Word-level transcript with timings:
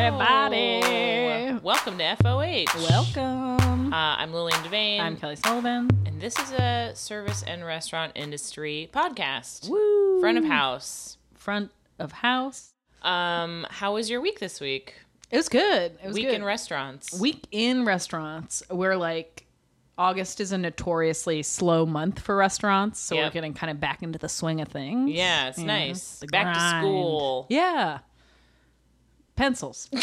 everybody. 0.00 1.60
Welcome 1.62 1.98
to 1.98 2.16
FOH. 2.22 2.64
Welcome. 2.88 3.92
Uh, 3.92 4.16
I'm 4.16 4.32
Lillian 4.32 4.58
Devane. 4.60 4.98
I'm 4.98 5.16
Kelly 5.18 5.36
Sullivan. 5.36 5.90
and 6.06 6.18
this 6.18 6.38
is 6.38 6.52
a 6.52 6.92
service 6.94 7.42
and 7.46 7.66
restaurant 7.66 8.12
industry 8.14 8.88
podcast. 8.94 9.68
Woo. 9.68 10.20
Front 10.20 10.38
of 10.38 10.44
house. 10.44 11.18
Front 11.34 11.70
of 11.98 12.12
house. 12.12 12.72
Um, 13.02 13.66
how 13.68 13.92
was 13.94 14.08
your 14.08 14.22
week 14.22 14.40
this 14.40 14.58
week? 14.58 14.94
It 15.30 15.36
was 15.36 15.50
good. 15.50 15.98
It 16.02 16.06
was 16.06 16.14
week 16.14 16.28
good. 16.28 16.34
in 16.36 16.44
restaurants. 16.44 17.20
week 17.20 17.46
in 17.50 17.84
restaurants. 17.84 18.62
We're 18.70 18.96
like 18.96 19.46
August 19.98 20.40
is 20.40 20.52
a 20.52 20.56
notoriously 20.58 21.42
slow 21.42 21.84
month 21.84 22.20
for 22.20 22.34
restaurants, 22.36 22.98
so 22.98 23.16
we're 23.16 23.30
getting 23.30 23.52
kind 23.52 23.70
of 23.70 23.78
back 23.80 24.02
into 24.02 24.18
the 24.18 24.30
swing 24.30 24.62
of 24.62 24.68
things. 24.68 25.10
yeah, 25.10 25.48
it's 25.48 25.58
nice. 25.58 26.24
Back 26.32 26.54
to 26.54 26.78
school. 26.78 27.46
Yeah. 27.50 27.98
Pencils. 29.40 29.88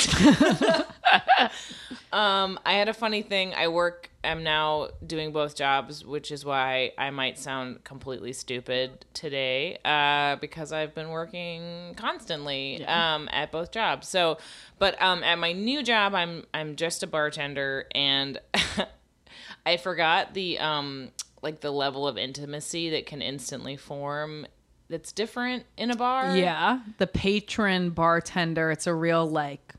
Um, 2.12 2.58
I 2.66 2.74
had 2.74 2.88
a 2.88 2.94
funny 2.94 3.22
thing. 3.22 3.54
I 3.54 3.68
work. 3.68 4.10
I'm 4.24 4.44
now 4.44 4.90
doing 5.06 5.34
both 5.34 5.56
jobs, 5.56 6.06
which 6.06 6.32
is 6.32 6.46
why 6.46 6.94
I 6.98 7.10
might 7.10 7.38
sound 7.38 7.84
completely 7.84 8.34
stupid 8.34 9.06
today, 9.14 9.78
uh, 9.84 10.38
because 10.38 10.72
I've 10.72 10.96
been 10.96 11.10
working 11.10 11.94
constantly 11.98 12.84
um, 12.86 13.28
at 13.32 13.52
both 13.52 13.72
jobs. 13.72 14.08
So, 14.08 14.38
but 14.80 15.00
um, 15.02 15.22
at 15.22 15.38
my 15.38 15.52
new 15.52 15.84
job, 15.84 16.16
I'm 16.16 16.46
I'm 16.54 16.76
just 16.76 17.04
a 17.04 17.08
bartender, 17.08 17.88
and 17.94 18.40
I 19.66 19.78
forgot 19.78 20.34
the 20.34 20.60
um, 20.60 21.10
like 21.42 21.60
the 21.60 21.72
level 21.72 22.08
of 22.08 22.18
intimacy 22.18 22.90
that 22.92 23.06
can 23.06 23.22
instantly 23.22 23.76
form. 23.76 24.48
That's 24.90 25.12
different 25.12 25.66
in 25.78 25.92
a 25.92 25.96
bar. 25.96 26.36
yeah. 26.38 26.80
The 26.98 27.08
patron 27.08 27.90
bartender, 27.90 28.72
it's 28.72 28.88
a 28.88 28.94
real 28.94 29.26
like 29.30 29.74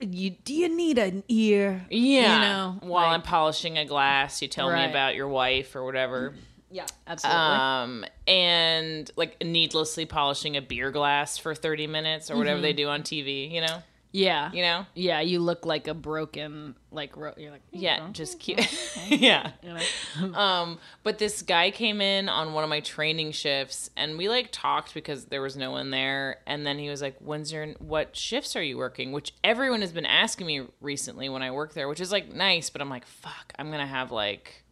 you 0.00 0.30
do 0.30 0.54
you 0.54 0.74
need 0.74 0.98
an 0.98 1.24
ear? 1.28 1.84
Yeah. 1.90 2.34
You 2.34 2.40
know, 2.40 2.76
while 2.88 3.06
like- 3.06 3.14
I'm 3.14 3.22
polishing 3.22 3.78
a 3.78 3.84
glass, 3.84 4.40
you 4.40 4.48
tell 4.48 4.70
Right. 4.70 4.84
me 4.86 4.90
about 4.90 5.14
your 5.14 5.28
wife 5.28 5.74
or 5.74 5.84
whatever. 5.84 6.34
Yeah, 6.70 6.86
absolutely. 7.06 7.40
um 7.40 8.04
and 8.26 9.10
like 9.16 9.42
needlessly 9.44 10.04
polishing 10.04 10.56
a 10.56 10.60
beer 10.62 10.90
glass 10.90 11.38
for 11.38 11.54
30 11.54 11.86
minutes 11.86 12.28
or 12.30 12.36
whatever 12.36 12.60
they 12.60 12.72
do 12.72 12.88
on 12.88 13.02
tv 13.02 13.48
you 13.50 13.60
know 13.60 13.82
yeah. 14.16 14.50
you 14.52 14.62
know? 14.62 14.86
Yeah, 14.94 15.20
you 15.20 15.40
look 15.40 15.66
like 15.66 15.88
a 15.88 15.94
broken 15.94 16.74
like 16.90 17.14
ro- 17.16 17.34
you're 17.36 17.50
like 17.50 17.62
yeah 17.72 18.08
just 18.12 18.40
cute 18.44 18.66
yeah. 19.08 19.50
Um 20.34 20.78
but 21.02 21.18
this 21.18 21.42
guy 21.42 21.70
came 21.70 22.00
in 22.00 22.28
on 22.30 22.54
one 22.54 22.64
of 22.64 22.70
my 22.70 22.80
training 22.80 23.32
shifts 23.32 23.90
and 23.96 24.16
we 24.16 24.28
like 24.30 24.48
talked 24.50 24.94
because 24.94 25.26
there 25.26 25.42
was 25.42 25.56
no 25.56 25.70
one 25.72 25.90
there 25.90 26.38
and 26.46 26.66
then 26.66 26.78
he 26.78 26.88
was 26.88 27.02
like 27.02 27.16
when's 27.18 27.52
your 27.52 27.66
what 27.78 28.16
shifts 28.16 28.56
are 28.56 28.62
you 28.62 28.78
working? 28.78 29.12
Which 29.12 29.34
everyone 29.44 29.82
has 29.82 29.92
been 29.92 30.06
asking 30.06 30.46
me 30.46 30.62
recently 30.80 31.28
when 31.28 31.42
i 31.42 31.50
work 31.50 31.74
there 31.74 31.86
which 31.88 32.00
is 32.00 32.10
like 32.10 32.32
nice 32.32 32.70
but 32.70 32.80
i'm 32.80 32.88
like 32.88 33.06
fuck 33.06 33.52
i'm 33.58 33.70
gonna 33.70 33.86
have 33.86 34.10
like 34.10 34.64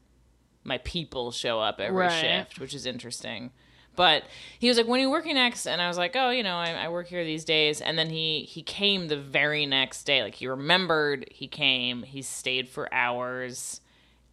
my 0.63 0.79
people 0.79 1.31
show 1.31 1.61
up 1.61 1.81
every 1.81 1.95
Right. 2.07 2.21
shift 2.21 2.59
which 2.61 2.73
is 2.75 2.87
interesting 2.87 3.51
but 3.97 4.25
he 4.59 4.69
was 4.69 4.77
like 4.77 4.87
when 4.87 5.01
are 5.01 5.03
you 5.03 5.11
working 5.11 5.35
next? 5.35 5.67
And 5.67 5.81
i 5.81 5.89
was 5.89 5.99
like 5.99 6.15
oh 6.17 6.31
you 6.31 6.43
know 6.43 6.57
I, 6.57 6.71
I 6.73 6.89
work 6.89 7.09
here 7.09 7.25
these 7.25 7.45
days. 7.45 7.81
And 7.81 7.99
then 7.99 8.11
he 8.11 8.43
he 8.43 8.63
came 8.63 9.09
the 9.09 9.17
very 9.17 9.67
next 9.67 10.05
day. 10.05 10.23
Like 10.23 10.35
he 10.35 10.47
remembered 10.47 11.27
he 11.31 11.49
came 11.49 12.03
he 12.03 12.23
stayed 12.23 12.69
for 12.69 12.93
hours 12.93 13.81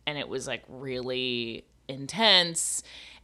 and 0.06 0.18
it 0.18 0.28
was 0.28 0.48
like 0.48 0.64
really 0.68 1.66
intense. 1.88 2.84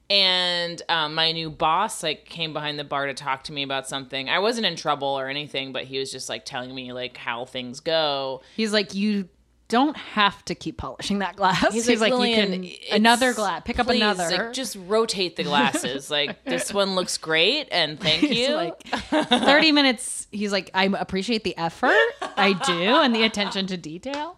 And 0.10 0.82
um, 0.88 1.16
my 1.16 1.34
new 1.34 1.50
boss 1.50 2.02
like 2.02 2.26
came 2.26 2.54
behind 2.54 2.80
the 2.80 2.86
bar 2.86 3.08
to 3.08 3.14
talk 3.14 3.44
to 3.46 3.52
me 3.52 3.64
about 3.64 3.90
something. 3.90 4.30
I 4.30 4.40
wasn't 4.40 4.66
in 4.66 4.76
trouble 4.76 5.08
or 5.08 5.28
anything 5.28 5.74
but 5.74 5.84
he 5.84 6.00
was 6.00 6.12
just 6.12 6.30
like 6.30 6.46
telling 6.46 6.74
me 6.74 6.94
like 6.94 7.18
how 7.18 7.46
things 7.46 7.80
go. 7.80 8.42
He's 8.56 8.74
like 8.74 8.94
you 8.94 9.30
don't 9.70 9.98
have 9.98 10.44
to 10.46 10.56
keep 10.56 10.78
polishing 10.78 11.20
that 11.20 11.36
glass. 11.36 11.74
He's, 11.74 11.88
like, 12.00 12.12
"Lillian, 12.14 12.64
you 12.64 12.76
can 12.90 12.96
another 12.96 13.34
glass. 13.34 13.64
Pick 13.66 13.80
up 13.80 13.88
please, 13.88 13.98
another. 14.02 14.30
like 14.30 14.54
just 14.54 14.78
rotate 14.86 15.36
the 15.36 15.44
glasses 15.44 16.10
like 16.18 16.44
this 16.46 16.74
one 16.74 16.96
looks 16.96 17.18
great 17.18 17.68
and 17.72 18.00
thank 18.00 18.22
He's 18.22 18.48
you 18.48 18.56
like 18.56 18.82
30 19.10 19.72
minutes. 19.72 20.28
He's 20.32 20.52
like, 20.52 20.72
I 20.74 20.86
appreciate 20.86 21.44
the 21.44 21.58
effort. 21.58 21.96
I 22.22 22.54
do. 22.66 22.74
And 22.74 23.14
the 23.16 23.24
attention 23.24 23.68
to 23.68 23.78
detail. 23.78 24.38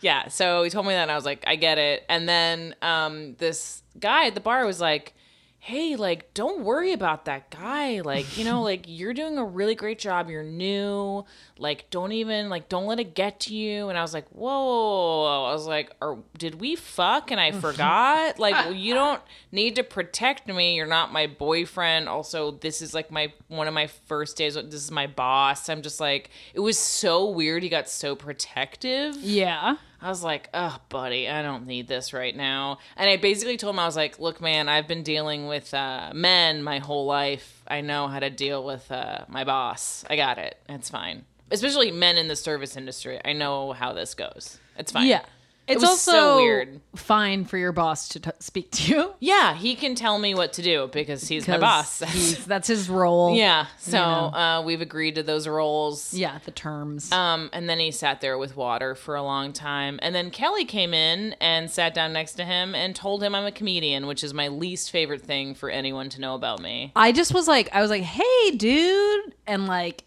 yeah 0.00 0.28
so 0.28 0.62
he 0.62 0.70
told 0.70 0.86
me 0.86 0.92
that 0.92 1.02
and 1.02 1.10
i 1.10 1.14
was 1.14 1.24
like 1.24 1.44
i 1.46 1.56
get 1.56 1.78
it 1.78 2.04
and 2.08 2.28
then 2.28 2.74
um 2.82 3.34
this 3.38 3.82
guy 3.98 4.26
at 4.26 4.34
the 4.34 4.40
bar 4.40 4.64
was 4.66 4.80
like 4.80 5.14
hey 5.64 5.96
like 5.96 6.34
don't 6.34 6.60
worry 6.60 6.92
about 6.92 7.24
that 7.24 7.50
guy. 7.50 8.02
Like 8.02 8.36
you 8.36 8.44
know 8.44 8.60
like 8.60 8.84
you're 8.86 9.14
doing 9.14 9.38
a 9.38 9.44
really 9.44 9.74
great 9.74 9.98
job. 9.98 10.28
You're 10.28 10.42
new. 10.42 11.24
Like 11.58 11.88
don't 11.88 12.12
even 12.12 12.50
like 12.50 12.68
don't 12.68 12.84
let 12.84 13.00
it 13.00 13.14
get 13.14 13.40
to 13.40 13.54
you. 13.54 13.88
And 13.88 13.96
i 13.96 14.02
was 14.02 14.12
like 14.12 14.28
whoa 14.28 15.46
i 15.48 15.52
was 15.54 15.66
like 15.66 15.90
or 16.02 16.18
did 16.36 16.60
we 16.60 16.76
fuck? 16.76 17.30
And 17.30 17.40
i 17.40 17.50
forgot. 17.66 18.38
Like 18.38 18.76
you 18.76 18.92
don't 18.92 19.22
need 19.52 19.76
to 19.76 19.82
protect 19.82 20.48
me. 20.48 20.74
You're 20.76 20.86
not 20.86 21.14
my 21.14 21.26
boyfriend. 21.26 22.10
Also 22.10 22.50
this 22.50 22.82
is 22.82 22.92
like 22.92 23.10
my 23.10 23.32
one 23.48 23.66
of 23.66 23.72
my 23.72 23.86
first 23.86 24.36
days. 24.36 24.56
This 24.56 24.74
is 24.74 24.90
my 24.90 25.06
boss. 25.06 25.70
I'm 25.70 25.80
just 25.80 25.98
like 25.98 26.28
it 26.52 26.60
was 26.60 26.76
so 26.76 27.30
weird. 27.30 27.62
He 27.62 27.70
got 27.70 27.88
so 27.88 28.14
protective. 28.14 29.16
Yeah. 29.16 29.76
I 30.04 30.08
was 30.10 30.22
like, 30.22 30.50
oh, 30.52 30.76
buddy, 30.90 31.30
I 31.30 31.40
don't 31.40 31.66
need 31.66 31.88
this 31.88 32.12
right 32.12 32.36
now. 32.36 32.76
And 32.94 33.08
I 33.08 33.16
basically 33.16 33.56
told 33.56 33.74
him, 33.74 33.78
I 33.78 33.86
was 33.86 33.96
like, 33.96 34.18
look, 34.18 34.38
man, 34.38 34.68
I've 34.68 34.86
been 34.86 35.02
dealing 35.02 35.46
with 35.46 35.72
uh, 35.72 36.12
men 36.14 36.62
my 36.62 36.78
whole 36.78 37.06
life. 37.06 37.62
I 37.66 37.80
know 37.80 38.06
how 38.08 38.18
to 38.18 38.28
deal 38.28 38.62
with 38.66 38.92
uh, 38.92 39.24
my 39.28 39.44
boss. 39.44 40.04
I 40.10 40.16
got 40.16 40.36
it. 40.36 40.58
It's 40.68 40.90
fine. 40.90 41.24
Especially 41.50 41.90
men 41.90 42.18
in 42.18 42.28
the 42.28 42.36
service 42.36 42.76
industry. 42.76 43.18
I 43.24 43.32
know 43.32 43.72
how 43.72 43.94
this 43.94 44.12
goes. 44.12 44.58
It's 44.76 44.92
fine. 44.92 45.06
Yeah. 45.06 45.24
It's 45.66 45.80
was 45.80 45.90
also 45.90 46.10
so 46.12 46.36
weird. 46.36 46.80
fine 46.94 47.44
for 47.46 47.56
your 47.56 47.72
boss 47.72 48.08
to 48.10 48.20
t- 48.20 48.30
speak 48.38 48.70
to 48.72 48.92
you. 48.92 49.14
Yeah, 49.20 49.54
he 49.54 49.74
can 49.74 49.94
tell 49.94 50.18
me 50.18 50.34
what 50.34 50.52
to 50.54 50.62
do 50.62 50.88
because 50.92 51.26
he's 51.26 51.48
my 51.48 51.56
boss. 51.58 52.00
he's- 52.00 52.44
that's 52.46 52.68
his 52.68 52.90
role. 52.90 53.34
yeah. 53.34 53.66
So 53.78 53.96
know. 53.96 54.02
uh, 54.38 54.62
we've 54.64 54.82
agreed 54.82 55.14
to 55.14 55.22
those 55.22 55.48
roles. 55.48 56.12
Yeah, 56.12 56.38
the 56.44 56.50
terms. 56.50 57.10
Um, 57.10 57.48
and 57.54 57.68
then 57.68 57.78
he 57.78 57.90
sat 57.90 58.20
there 58.20 58.36
with 58.36 58.54
water 58.56 58.94
for 58.94 59.14
a 59.14 59.22
long 59.22 59.52
time. 59.54 59.98
And 60.02 60.14
then 60.14 60.30
Kelly 60.30 60.66
came 60.66 60.92
in 60.92 61.34
and 61.40 61.70
sat 61.70 61.94
down 61.94 62.12
next 62.12 62.34
to 62.34 62.44
him 62.44 62.74
and 62.74 62.94
told 62.94 63.22
him 63.22 63.34
I'm 63.34 63.46
a 63.46 63.52
comedian, 63.52 64.06
which 64.06 64.22
is 64.22 64.34
my 64.34 64.48
least 64.48 64.90
favorite 64.90 65.22
thing 65.22 65.54
for 65.54 65.70
anyone 65.70 66.10
to 66.10 66.20
know 66.20 66.34
about 66.34 66.60
me. 66.60 66.92
I 66.94 67.12
just 67.12 67.32
was 67.32 67.48
like, 67.48 67.70
I 67.72 67.80
was 67.80 67.90
like, 67.90 68.02
hey, 68.02 68.50
dude. 68.56 69.34
And 69.46 69.66
like, 69.66 70.03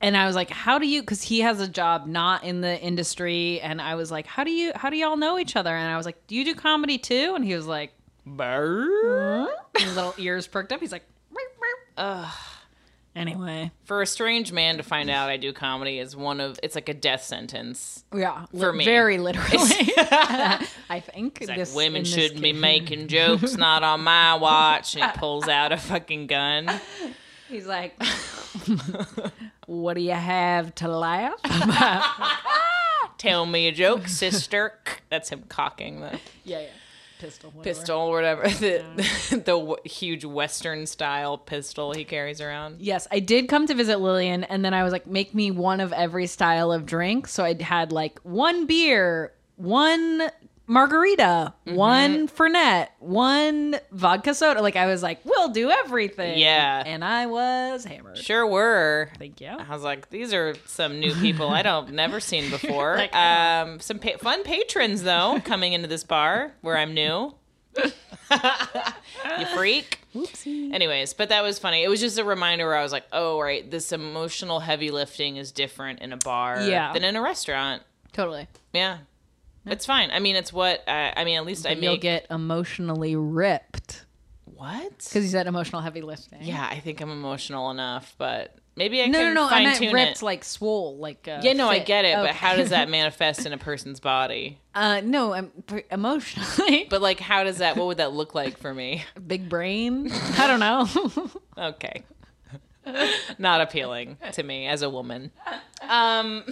and 0.00 0.16
I 0.16 0.26
was 0.26 0.36
like, 0.36 0.50
how 0.50 0.78
do 0.78 0.86
you, 0.86 1.00
because 1.00 1.22
he 1.22 1.40
has 1.40 1.60
a 1.60 1.68
job 1.68 2.06
not 2.06 2.44
in 2.44 2.60
the 2.60 2.80
industry. 2.80 3.60
And 3.60 3.80
I 3.80 3.94
was 3.94 4.10
like, 4.10 4.26
how 4.26 4.44
do 4.44 4.50
you, 4.50 4.72
how 4.74 4.90
do 4.90 4.96
y'all 4.96 5.16
know 5.16 5.38
each 5.38 5.56
other? 5.56 5.74
And 5.74 5.90
I 5.90 5.96
was 5.96 6.04
like, 6.06 6.26
do 6.26 6.34
you 6.34 6.44
do 6.44 6.54
comedy 6.54 6.98
too? 6.98 7.32
And 7.34 7.44
he 7.44 7.54
was 7.54 7.66
like, 7.66 7.92
his 8.26 8.36
little 9.96 10.14
ears 10.18 10.46
perked 10.46 10.72
up. 10.72 10.80
He's 10.80 10.92
like, 10.92 11.04
ugh. 11.96 12.32
Anyway, 13.14 13.70
For 13.84 14.02
a 14.02 14.06
strange 14.06 14.52
man 14.52 14.76
to 14.76 14.82
find 14.82 15.08
out 15.08 15.30
I 15.30 15.38
do 15.38 15.50
comedy 15.54 15.98
is 15.98 16.14
one 16.14 16.38
of 16.38 16.60
it's 16.62 16.74
like 16.74 16.90
a 16.90 16.94
death 16.94 17.22
sentence. 17.24 18.04
yeah, 18.14 18.44
For 18.58 18.72
li- 18.72 18.78
me. 18.80 18.84
very 18.84 19.16
literally. 19.26 19.48
I 19.96 21.02
think 21.02 21.38
It's 21.40 21.48
like 21.48 21.56
this- 21.56 21.74
women 21.74 22.04
shouldn't 22.04 22.42
be 22.42 22.52
making 22.52 23.08
jokes, 23.08 23.56
not 23.56 23.82
on 23.82 24.02
my 24.02 24.34
watch. 24.34 24.96
And 24.96 25.04
he 25.10 25.18
pulls 25.18 25.48
out 25.48 25.72
a 25.72 25.78
fucking 25.78 26.26
gun. 26.26 26.70
He's 27.48 27.64
like, 27.66 27.98
what 29.66 29.94
do 29.94 30.00
you 30.00 30.12
have 30.12 30.74
to 30.76 30.88
laugh? 30.88 31.40
Tell 33.18 33.46
me 33.46 33.68
a 33.68 33.72
joke, 33.72 34.08
sister. 34.08 34.78
That's 35.10 35.28
him 35.30 35.44
cocking 35.48 36.00
the 36.00 36.18
yeah, 36.44 36.60
yeah. 36.60 36.66
Pistol. 37.18 37.50
Whatever. 37.50 37.74
pistol 37.74 38.10
whatever. 38.10 38.42
The, 38.48 38.84
the 39.30 39.38
w- 39.38 39.76
huge 39.84 40.24
Western 40.26 40.84
style 40.86 41.38
pistol 41.38 41.92
he 41.94 42.04
carries 42.04 42.42
around. 42.42 42.80
Yes, 42.82 43.08
I 43.10 43.20
did 43.20 43.48
come 43.48 43.66
to 43.68 43.74
visit 43.74 44.00
Lillian, 44.00 44.44
and 44.44 44.62
then 44.62 44.74
I 44.74 44.82
was 44.82 44.92
like, 44.92 45.06
make 45.06 45.34
me 45.34 45.50
one 45.50 45.80
of 45.80 45.94
every 45.94 46.26
style 46.26 46.70
of 46.72 46.84
drink. 46.84 47.26
So 47.26 47.42
I 47.42 47.60
had 47.62 47.90
like 47.90 48.18
one 48.22 48.66
beer, 48.66 49.32
one 49.56 50.30
margarita, 50.66 51.54
Mm-hmm. 51.66 51.76
one 51.76 52.28
Fernet, 52.28 52.88
one 53.00 53.76
vodka 53.92 54.34
soda. 54.34 54.62
Like 54.62 54.76
I 54.76 54.86
was 54.86 55.02
like, 55.02 55.20
we'll 55.24 55.48
do 55.48 55.70
everything. 55.70 56.38
Yeah. 56.38 56.82
and 56.86 57.04
I 57.04 57.26
was 57.26 57.84
hammered. 57.84 58.18
Sure 58.18 58.46
were. 58.46 59.10
Thank 59.18 59.40
you. 59.40 59.48
I 59.48 59.68
was 59.72 59.82
like, 59.82 60.10
these 60.10 60.32
are 60.32 60.54
some 60.66 61.00
new 61.00 61.12
people 61.14 61.48
I 61.48 61.62
don't 61.62 61.92
never 61.92 62.20
seen 62.20 62.50
before. 62.50 62.96
Like, 63.06 63.14
um, 63.14 63.80
some 63.80 63.98
pa- 63.98 64.16
fun 64.18 64.42
patrons 64.42 65.02
though 65.02 65.40
coming 65.44 65.72
into 65.72 65.88
this 65.88 66.04
bar 66.04 66.52
where 66.62 66.76
I'm 66.76 66.94
new. 66.94 67.34
you 67.78 69.46
freak. 69.54 70.00
Oopsie. 70.14 70.72
Anyways, 70.72 71.12
but 71.14 71.28
that 71.28 71.42
was 71.42 71.58
funny. 71.58 71.82
It 71.84 71.88
was 71.88 72.00
just 72.00 72.18
a 72.18 72.24
reminder 72.24 72.66
where 72.66 72.76
I 72.76 72.82
was 72.82 72.92
like, 72.92 73.04
oh 73.12 73.40
right, 73.40 73.68
this 73.70 73.92
emotional 73.92 74.60
heavy 74.60 74.90
lifting 74.90 75.36
is 75.36 75.52
different 75.52 76.00
in 76.00 76.12
a 76.12 76.16
bar 76.16 76.60
Yeah. 76.62 76.92
than 76.92 77.04
in 77.04 77.16
a 77.16 77.20
restaurant. 77.22 77.82
Totally. 78.12 78.46
Yeah. 78.72 78.98
It's 79.66 79.84
fine. 79.86 80.10
I 80.12 80.20
mean, 80.20 80.36
it's 80.36 80.52
what 80.52 80.82
I, 80.88 81.12
I 81.16 81.24
mean. 81.24 81.36
At 81.36 81.44
least 81.44 81.66
I 81.66 81.70
You'll 81.72 81.92
make 81.92 82.00
get 82.00 82.26
emotionally 82.30 83.16
ripped. 83.16 84.04
what? 84.44 84.90
Because 84.98 85.24
you 85.24 85.28
said 85.30 85.46
emotional 85.46 85.82
heavy 85.82 86.02
lifting. 86.02 86.42
Yeah, 86.42 86.66
I 86.70 86.78
think 86.80 87.00
I'm 87.00 87.10
emotional 87.10 87.70
enough, 87.70 88.14
but 88.16 88.56
maybe 88.76 89.02
I 89.02 89.06
No, 89.06 89.18
can 89.18 89.34
no, 89.34 89.48
no. 89.48 89.54
I 89.54 89.64
meant 89.64 89.78
tune 89.78 89.92
ripped, 89.92 90.18
it. 90.18 90.22
like 90.22 90.44
swole, 90.44 90.96
like. 90.98 91.26
Uh, 91.28 91.40
yeah, 91.42 91.52
no, 91.52 91.68
I 91.68 91.80
get 91.80 92.04
it, 92.04 92.14
but 92.16 92.34
how 92.34 92.54
does 92.56 92.70
that 92.70 92.88
manifest 92.98 93.44
in 93.44 93.52
a 93.52 93.58
person's 93.58 93.98
body? 94.00 94.60
Uh, 94.74 95.00
no, 95.04 95.32
I'm 95.34 95.50
pr- 95.66 95.78
emotionally. 95.90 96.86
But 96.88 97.02
like, 97.02 97.18
how 97.20 97.42
does 97.44 97.58
that? 97.58 97.76
What 97.76 97.86
would 97.88 97.96
that 97.98 98.12
look 98.12 98.34
like 98.34 98.58
for 98.58 98.72
me? 98.72 99.04
Big 99.26 99.48
brain. 99.48 100.10
I 100.38 100.46
don't 100.46 100.60
know. 100.60 101.30
Okay. 101.58 102.04
Not 103.38 103.62
appealing 103.62 104.18
to 104.32 104.42
me 104.42 104.66
as 104.68 104.82
a 104.82 104.90
woman. 104.90 105.32
Um 105.88 106.44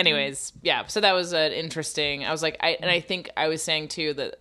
Anyways, 0.00 0.52
yeah, 0.62 0.86
so 0.86 1.00
that 1.00 1.12
was 1.12 1.32
an 1.32 1.52
interesting. 1.52 2.24
I 2.24 2.32
was 2.32 2.42
like 2.42 2.56
I 2.60 2.78
and 2.80 2.90
I 2.90 3.00
think 3.00 3.30
I 3.36 3.48
was 3.48 3.62
saying 3.62 3.88
too 3.88 4.14
that 4.14 4.36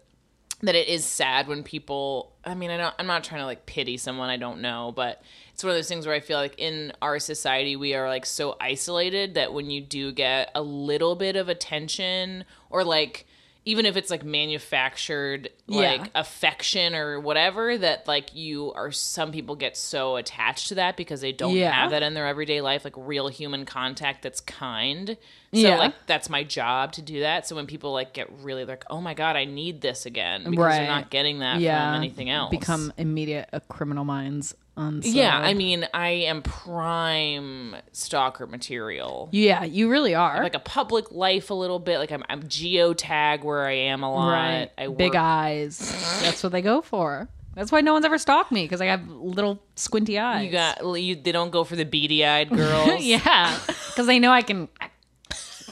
that 0.61 0.75
it 0.75 0.87
is 0.87 1.05
sad 1.05 1.47
when 1.47 1.63
people 1.63 2.33
I 2.43 2.53
mean, 2.53 2.69
I 2.69 2.77
don't 2.77 2.95
I'm 2.97 3.07
not 3.07 3.23
trying 3.23 3.41
to 3.41 3.45
like 3.45 3.65
pity 3.65 3.97
someone 3.97 4.29
I 4.29 4.37
don't 4.37 4.61
know, 4.61 4.93
but 4.95 5.21
it's 5.53 5.63
one 5.63 5.71
of 5.71 5.77
those 5.77 5.89
things 5.89 6.05
where 6.05 6.15
I 6.15 6.19
feel 6.19 6.37
like 6.37 6.55
in 6.57 6.93
our 7.01 7.19
society 7.19 7.75
we 7.75 7.93
are 7.93 8.07
like 8.07 8.25
so 8.25 8.55
isolated 8.59 9.35
that 9.35 9.53
when 9.53 9.69
you 9.69 9.81
do 9.81 10.11
get 10.11 10.51
a 10.55 10.61
little 10.61 11.15
bit 11.15 11.35
of 11.35 11.49
attention 11.49 12.45
or 12.69 12.83
like 12.83 13.25
even 13.65 13.85
if 13.85 13.97
it's 13.97 14.09
like 14.09 14.23
manufactured 14.23 15.49
like 15.67 16.01
Yeah. 16.01 16.07
affection 16.15 16.95
or 16.95 17.19
whatever 17.19 17.77
that 17.77 18.07
like 18.07 18.33
you 18.35 18.71
are 18.73 18.91
some 18.91 19.31
people 19.31 19.55
get 19.55 19.75
so 19.77 20.15
attached 20.15 20.69
to 20.69 20.75
that 20.75 20.95
because 20.97 21.21
they 21.21 21.31
don't 21.31 21.55
Yeah. 21.55 21.71
have 21.71 21.91
that 21.91 22.01
in 22.03 22.13
their 22.13 22.27
everyday 22.27 22.61
life 22.61 22.83
like 22.83 22.93
real 22.97 23.27
human 23.27 23.65
contact 23.65 24.21
that's 24.23 24.41
kind 24.41 25.17
so 25.53 25.59
Yeah. 25.59 25.77
like 25.77 25.93
that's 26.07 26.29
my 26.29 26.43
job 26.43 26.93
to 26.93 27.01
do 27.01 27.19
that 27.21 27.45
so 27.47 27.55
when 27.55 27.67
people 27.67 27.91
like 27.91 28.13
get 28.13 28.31
really 28.41 28.65
like 28.65 28.83
oh 28.89 29.01
my 29.01 29.13
god 29.13 29.35
i 29.35 29.45
need 29.45 29.81
this 29.81 30.05
again 30.05 30.43
because 30.45 30.57
Right. 30.57 30.77
they're 30.79 30.87
not 30.87 31.09
getting 31.09 31.39
that 31.39 31.55
from 31.55 31.63
anything 31.95 32.29
else 32.29 32.51
Become 32.51 32.93
immediate 32.97 33.49
uh, 33.53 33.59
criminal 33.67 34.05
minds. 34.05 34.55
On 34.79 35.01
yeah 35.03 35.37
i 35.37 35.53
mean 35.53 35.85
i 35.93 36.09
am 36.09 36.41
prime 36.41 37.75
stalker 37.91 38.47
material 38.47 39.27
Yeah, 39.31 39.63
you 39.65 39.89
really 39.89 40.15
are. 40.15 40.41
like 40.41 40.55
a 40.55 40.59
public 40.59 41.11
life 41.11 41.49
a 41.49 41.53
little 41.53 41.79
bit 41.79 41.99
like 41.99 42.11
i'm, 42.11 42.23
I'm 42.29 42.43
geotag 42.43 43.43
where 43.43 43.65
i 43.65 43.73
am 43.73 44.03
a 44.03 44.11
lot 44.13 44.31
right. 44.31 44.71
i 44.77 44.87
Big 44.87 45.09
work- 45.11 45.15
eyes. 45.21 45.77
That's 46.23 46.41
what 46.43 46.51
they 46.53 46.61
go 46.61 46.81
for. 46.81 47.27
That's 47.55 47.71
why 47.73 47.81
no 47.81 47.91
one's 47.93 48.05
ever 48.05 48.17
stalked 48.17 48.51
me 48.53 48.63
because 48.63 48.79
I 48.79 48.85
have 48.85 49.05
little 49.09 49.59
squinty 49.75 50.17
eyes. 50.17 50.45
you 50.45 50.51
got 50.51 50.81
you, 51.01 51.15
they 51.15 51.31
don't 51.33 51.49
go 51.51 51.63
for 51.65 51.75
the 51.75 51.83
beady-eyed 51.83 52.49
girls 52.55 53.03
yeah, 53.03 53.57
because 53.87 54.05
they 54.07 54.17
know 54.19 54.31
I 54.31 54.43
can. 54.43 54.69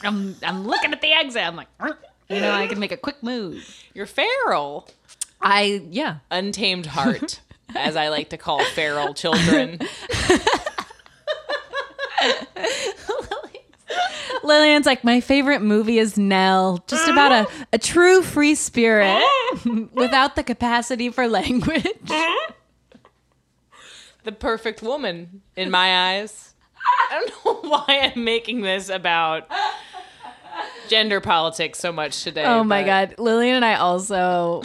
I'm 0.04 0.36
I'm 0.44 0.68
looking 0.68 0.92
at 0.92 1.02
the 1.02 1.12
exit. 1.14 1.44
I'm 1.44 1.56
like, 1.56 1.68
you 2.30 2.42
know, 2.42 2.52
I 2.52 2.68
can 2.68 2.80
make 2.80 2.92
a 2.92 2.98
quick 2.98 3.24
move. 3.24 3.64
you're 3.94 4.06
feral 4.06 4.90
I 5.42 5.82
yeah. 5.90 6.18
untamed 6.30 6.88
heart 6.88 7.40
as 7.76 7.96
i 7.96 8.08
like 8.10 8.30
to 8.30 8.38
call 8.38 8.64
feral 8.64 9.14
children 9.14 9.80
Lillian's 14.44 14.86
like 14.86 15.04
my 15.04 15.20
favorite 15.20 15.62
movie 15.62 16.00
is 16.00 16.18
Nell, 16.18 16.84
just 16.88 17.08
about 17.10 17.32
a, 17.32 17.48
a 17.74 17.78
true 17.78 18.22
free 18.22 18.56
spirit 18.56 19.22
without 19.94 20.36
the 20.36 20.44
capacity 20.44 21.10
for 21.10 21.28
language. 21.28 21.84
the 24.24 24.32
perfect 24.32 24.82
woman 24.82 25.42
in 25.56 25.70
my 25.72 26.12
eyes. 26.20 26.54
I 27.10 27.30
don't 27.44 27.64
know 27.66 27.70
why 27.70 28.12
I'm 28.16 28.24
making 28.24 28.62
this 28.62 28.90
about 28.90 29.50
gender 30.88 31.20
politics 31.20 31.80
so 31.80 31.92
much 31.92 32.24
today. 32.24 32.46
Oh 32.46 32.64
my 32.64 32.82
but- 32.84 32.86
god, 32.86 33.16
Lillian 33.20 33.56
and 33.56 33.66
I 33.66 33.76
also 33.76 34.62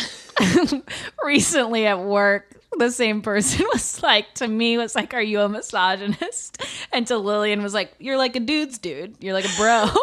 recently 1.24 1.86
at 1.86 2.00
work. 2.00 2.61
The 2.78 2.90
same 2.90 3.22
person 3.22 3.66
was 3.72 4.02
like 4.02 4.32
to 4.34 4.48
me 4.48 4.78
was 4.78 4.94
like, 4.94 5.14
"Are 5.14 5.22
you 5.22 5.40
a 5.40 5.48
misogynist?" 5.48 6.62
And 6.92 7.06
to 7.06 7.16
Lillian 7.18 7.62
was 7.62 7.74
like, 7.74 7.92
"You're 7.98 8.16
like 8.18 8.36
a 8.36 8.40
dude's 8.40 8.78
dude. 8.78 9.16
You're 9.20 9.34
like 9.34 9.44
a 9.44 9.56
bro." 9.56 9.88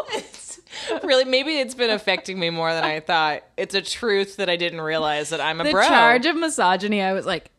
Really, 1.04 1.25
maybe 1.25 1.57
it's 1.57 1.74
been 1.74 1.89
affecting 1.89 2.39
me 2.39 2.51
more 2.51 2.71
than 2.71 2.83
I 2.83 3.00
thought. 3.00 3.42
It's 3.57 3.74
a 3.74 3.81
truth 3.81 4.38
that 4.38 4.50
I 4.50 4.56
didn't 4.56 4.81
realize 4.81 5.30
that 5.30 5.42
I'm 5.42 5.60
a 5.60 5.63
the 5.63 5.71
bro. 5.71 5.83
charge 5.86 6.27
of 6.27 6.36
misogyny, 6.36 7.01
I 7.01 7.13
was 7.13 7.25
like, 7.25 7.50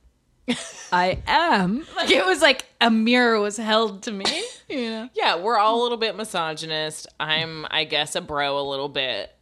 "I 0.93 1.19
am." 1.27 1.85
Like 1.97 2.11
it 2.11 2.25
was 2.25 2.41
like 2.41 2.67
a 2.81 2.89
mirror 2.89 3.41
was 3.41 3.57
held 3.57 4.05
to 4.05 4.13
me. 4.13 4.25
You 4.69 4.91
know. 4.91 5.09
yeah, 5.15 5.37
we're 5.37 5.59
all 5.59 5.81
a 5.81 5.83
little 5.83 5.99
bit 5.99 6.17
misogynist. 6.17 7.09
I'm, 7.19 7.67
I 7.71 7.83
guess, 7.83 8.15
a 8.15 8.21
bro 8.21 8.59
a 8.59 8.63
little 8.63 8.89
bit 8.89 9.35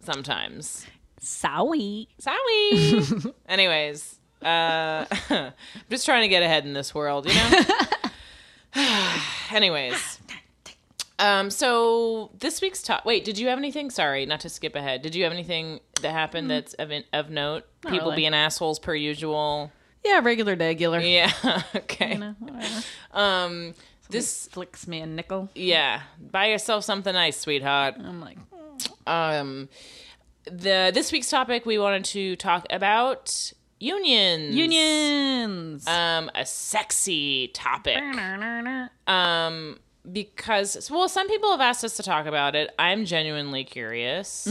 sometimes. 0.00 0.86
Sorry. 1.20 2.08
Sorry. 2.18 3.02
Anyways, 3.46 4.18
uh, 4.44 5.06
I'm 5.30 5.52
just 5.90 6.04
trying 6.04 6.22
to 6.22 6.28
get 6.28 6.42
ahead 6.42 6.64
in 6.64 6.72
this 6.72 6.94
world, 6.94 7.28
you 7.28 7.34
know? 7.34 7.64
Anyways. 9.50 10.20
Um, 11.18 11.50
so 11.50 12.30
this 12.38 12.60
week's 12.60 12.82
top. 12.82 13.04
Wait, 13.04 13.24
did 13.24 13.38
you 13.38 13.48
have 13.48 13.58
anything? 13.58 13.90
Sorry, 13.90 14.26
not 14.26 14.40
to 14.40 14.48
skip 14.48 14.74
ahead. 14.74 15.02
Did 15.02 15.14
you 15.14 15.22
have 15.24 15.32
anything 15.32 15.80
that 16.00 16.12
happened 16.12 16.50
that's 16.50 16.74
of, 16.74 16.90
in, 16.90 17.04
of 17.12 17.30
note? 17.30 17.64
People 17.82 18.08
really. 18.08 18.16
being 18.16 18.34
assholes 18.34 18.78
per 18.78 18.94
usual. 18.94 19.70
Yeah, 20.04 20.20
regular 20.22 20.56
regular. 20.56 20.98
Yeah. 20.98 21.30
okay. 21.76 22.14
You 22.14 22.18
know. 22.18 22.34
Um, 23.12 23.74
this. 24.10 24.48
flicks 24.48 24.88
me 24.88 25.00
a 25.00 25.06
nickel. 25.06 25.48
Yeah. 25.54 26.02
Buy 26.18 26.46
yourself 26.46 26.82
something 26.82 27.12
nice, 27.12 27.38
sweetheart. 27.38 27.94
I'm 27.98 28.20
like, 28.20 28.38
Um, 29.06 29.68
the 30.44 30.90
this 30.92 31.12
week's 31.12 31.30
topic 31.30 31.64
we 31.64 31.78
wanted 31.78 32.04
to 32.06 32.34
talk 32.36 32.66
about 32.70 33.52
unions. 33.82 34.54
unions. 34.54 35.86
um 35.86 36.30
a 36.34 36.46
sexy 36.46 37.48
topic 37.48 37.98
um 39.06 39.78
because 40.10 40.90
well 40.90 41.08
some 41.08 41.28
people 41.28 41.50
have 41.50 41.60
asked 41.60 41.84
us 41.84 41.96
to 41.96 42.02
talk 42.02 42.26
about 42.26 42.54
it 42.54 42.70
i'm 42.78 43.04
genuinely 43.04 43.64
curious 43.64 44.46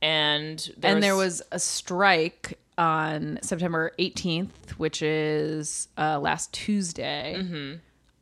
and 0.00 0.70
there 0.76 0.92
and 0.94 1.02
there 1.02 1.16
was 1.16 1.42
a 1.50 1.58
strike 1.58 2.58
on 2.78 3.40
September 3.42 3.92
18th, 3.98 4.70
which 4.76 5.02
is 5.02 5.88
uh, 5.98 6.18
last 6.20 6.52
Tuesday. 6.52 7.34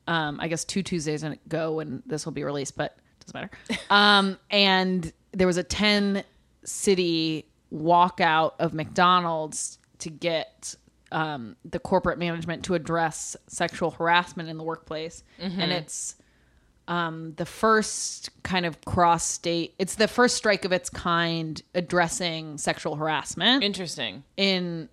Um, 0.08 0.40
I 0.40 0.48
guess 0.48 0.64
two 0.64 0.82
Tuesdays 0.82 1.22
ago 1.22 1.74
when 1.74 2.02
this 2.06 2.24
will 2.24 2.32
be 2.32 2.42
released, 2.42 2.76
but 2.76 2.96
doesn't 3.20 3.34
matter. 3.34 3.50
um, 3.90 4.38
and 4.50 5.12
there 5.32 5.46
was 5.46 5.58
a 5.58 5.62
10 5.62 6.24
city 6.64 7.46
walkout 7.72 8.52
of 8.58 8.72
McDonald's 8.72 9.75
to 10.00 10.10
get 10.10 10.75
um, 11.12 11.56
the 11.64 11.78
corporate 11.78 12.19
management 12.19 12.64
to 12.64 12.75
address 12.75 13.37
sexual 13.47 13.90
harassment 13.92 14.49
in 14.49 14.59
the 14.59 14.64
workplace. 14.64 15.23
And 15.40 15.73
it's 15.73 16.16
um, 16.88 17.35
the 17.37 17.47
first 17.47 18.30
kind 18.42 18.66
of 18.66 18.85
cross 18.85 19.25
state, 19.25 19.75
it's 19.78 19.94
the 19.97 20.09
first 20.09 20.37
strike 20.37 20.64
of 20.64 20.73
its 20.73 20.88
kind 20.90 21.61
addressing 21.75 22.59
sexual 22.59 22.97
harassment 22.97 23.62
interesting 23.64 24.23
in, 24.37 24.88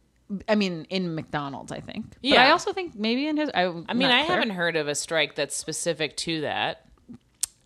I 0.50 0.56
mean, 0.56 0.86
in 0.90 1.14
McDonald's, 1.16 1.72
I 1.72 1.80
think. 1.80 2.10
But 2.10 2.18
Yeah. 2.24 2.44
I 2.48 2.52
also 2.52 2.74
think 2.74 2.96
maybe 2.96 3.28
in 3.28 3.38
his, 3.38 3.50
I, 3.54 3.66
i 3.90 3.94
mean 3.94 4.10
i 4.10 4.22
haven't 4.22 4.52
heard 4.52 4.76
of 4.76 4.88
a 4.88 4.96
strike 4.96 5.36
that's 5.36 5.56
specific 5.56 6.16
to 6.18 6.42
that 6.42 6.86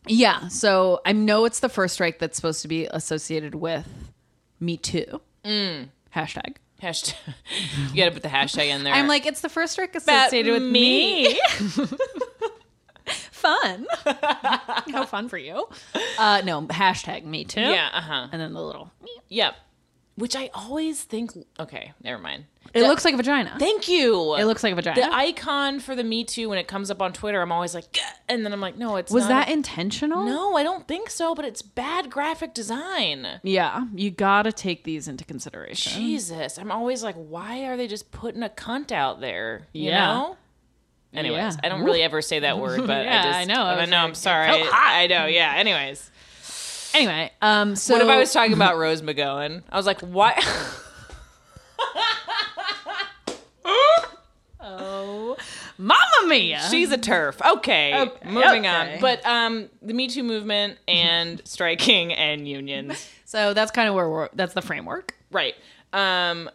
Yeah. 0.08 0.48
So 0.48 1.02
I 1.06 1.12
know 1.12 1.46
it's 1.46 1.60
the 1.60 1.70
first 1.70 1.94
strike 1.96 2.20
that's 2.20 2.36
supposed 2.38 2.62
to 2.62 2.68
be 2.68 2.86
associated 2.86 3.56
with 3.56 4.12
Me 4.60 4.78
Too. 4.78 5.22
Mm. 5.44 5.90
Hashtag. 6.16 6.56
Hashtag 6.82 7.16
you 7.92 7.96
gotta 7.96 8.12
put 8.12 8.24
the 8.24 8.30
hashtag 8.30 8.68
in 8.68 8.84
there 8.84 8.94
I'm 8.94 9.08
like, 9.08 9.26
it's 9.26 9.42
the 9.42 9.50
first 9.50 9.74
strike 9.74 9.96
associated 9.96 10.54
with 10.54 10.64
me. 10.64 11.28
me. 11.30 11.40
fun. 13.32 13.86
How 14.92 15.06
fun 15.06 15.30
for 15.30 15.38
you. 15.38 15.68
Uh, 16.18 16.42
no, 16.44 16.62
hashtag 16.64 17.24
Me 17.24 17.46
Too. 17.46 17.62
yeah 17.62 17.90
uh-huh 17.94 18.28
And 18.32 18.42
then 18.42 18.54
the 18.54 18.62
little, 18.62 18.92
yep 19.30 19.56
which 20.18 20.36
i 20.36 20.50
always 20.54 21.04
think 21.04 21.32
okay 21.60 21.94
never 22.04 22.22
mind 22.22 22.44
it 22.74 22.82
The- 22.82 22.88
looks 22.88 23.06
like 23.06 23.14
a 23.14 23.18
vagina. 23.18 23.56
thank 23.60 23.88
you 23.88 24.36
it 24.36 24.44
looks 24.46 24.62
like 24.64 24.74
a 24.74 24.76
vagina. 24.76 25.00
the 25.00 25.14
icon 25.14 25.80
for 25.80 25.96
the 25.96 26.04
me 26.04 26.24
too 26.26 26.50
when 26.50 26.58
it 26.58 26.68
comes 26.68 26.92
up 26.92 27.02
on 27.02 27.14
twitter 27.14 27.42
i'm 27.42 27.52
always 27.52 27.74
like 27.74 27.92
"Gah," 27.94 28.02
and 28.28 28.44
then 28.44 28.52
i'm 28.52 28.60
like 28.60 28.78
no 28.78 28.98
it's 28.98 29.12
Was 29.12 29.28
that 29.30 29.48
a- 29.48 29.54
intentional? 29.54 30.26
no 30.26 30.58
i 30.58 30.64
don't 30.64 30.86
think 30.88 31.10
so 31.10 31.34
but 31.36 31.46
it's 31.46 31.62
bad 31.62 32.10
graphic 32.10 32.54
design 32.54 33.40
Yeah, 33.44 33.86
you 33.96 34.10
gotta 34.12 34.52
take 34.52 34.84
these 34.84 35.08
into 35.08 35.24
consideration. 35.24 35.94
jesus 36.02 36.58
i'm 36.58 36.72
always 36.72 37.04
like 37.04 37.16
why 37.16 37.66
are 37.66 37.78
they 37.78 37.88
just 37.88 38.12
putting 38.12 38.44
a 38.44 38.50
cunt 38.50 38.92
out 38.92 39.22
there 39.22 39.68
you 39.72 39.86
Yeah. 39.92 40.06
know 40.14 40.38
anyways 41.14 41.38
Yeah. 41.56 41.60
i 41.64 41.70
don't 41.70 41.84
really 41.84 42.02
ever 42.04 42.22
say 42.22 42.40
that 42.40 42.60
word 42.60 42.86
but 42.86 43.06
Yeah, 43.06 43.20
i 43.22 43.24
just 43.24 43.40
I 43.40 43.44
know. 43.46 43.64
I 43.64 43.82
i 43.82 43.86
know 43.86 43.98
i'm 44.00 44.14
sorry 44.16 44.48
hot. 44.64 44.94
i 44.94 45.08
know 45.08 45.26
yeah 45.26 45.54
anyways 45.56 46.12
Anyway, 46.98 47.32
um, 47.42 47.75
so 47.75 47.94
what 47.94 48.01
if 48.01 48.08
i 48.10 48.18
was 48.18 48.34
talking 48.34 48.54
about 48.54 48.77
rose 48.77 49.01
mcgowan 49.04 49.62
i 49.70 49.77
was 49.77 49.86
like 49.86 50.01
why 50.01 50.34
Oh, 54.60 55.38
Mamma 55.77 56.27
Mia! 56.27 56.62
She's 56.70 56.92
a 56.92 56.98
turf. 56.98 57.39
Okay. 57.46 57.98
Okay, 57.98 58.30
Moving 58.30 58.66
okay. 58.66 58.96
on. 58.96 59.01
But 59.01 59.25
um 59.25 59.70
the 59.82 59.94
Me 59.94 60.08
Too 60.08 60.24
movement 60.24 60.77
and 60.88 61.42
striking 61.46 62.13
and 62.13 62.48
unions. 62.48 63.10
so 63.25 63.54
that's 63.54 63.72
kind 63.72 63.88
of 63.88 63.96
where 63.96 64.10
we're. 64.10 64.30
That's 64.34 64.54
the 64.54 64.62
framework. 64.62 65.16
Right. 65.32 65.56
Um 65.94 66.50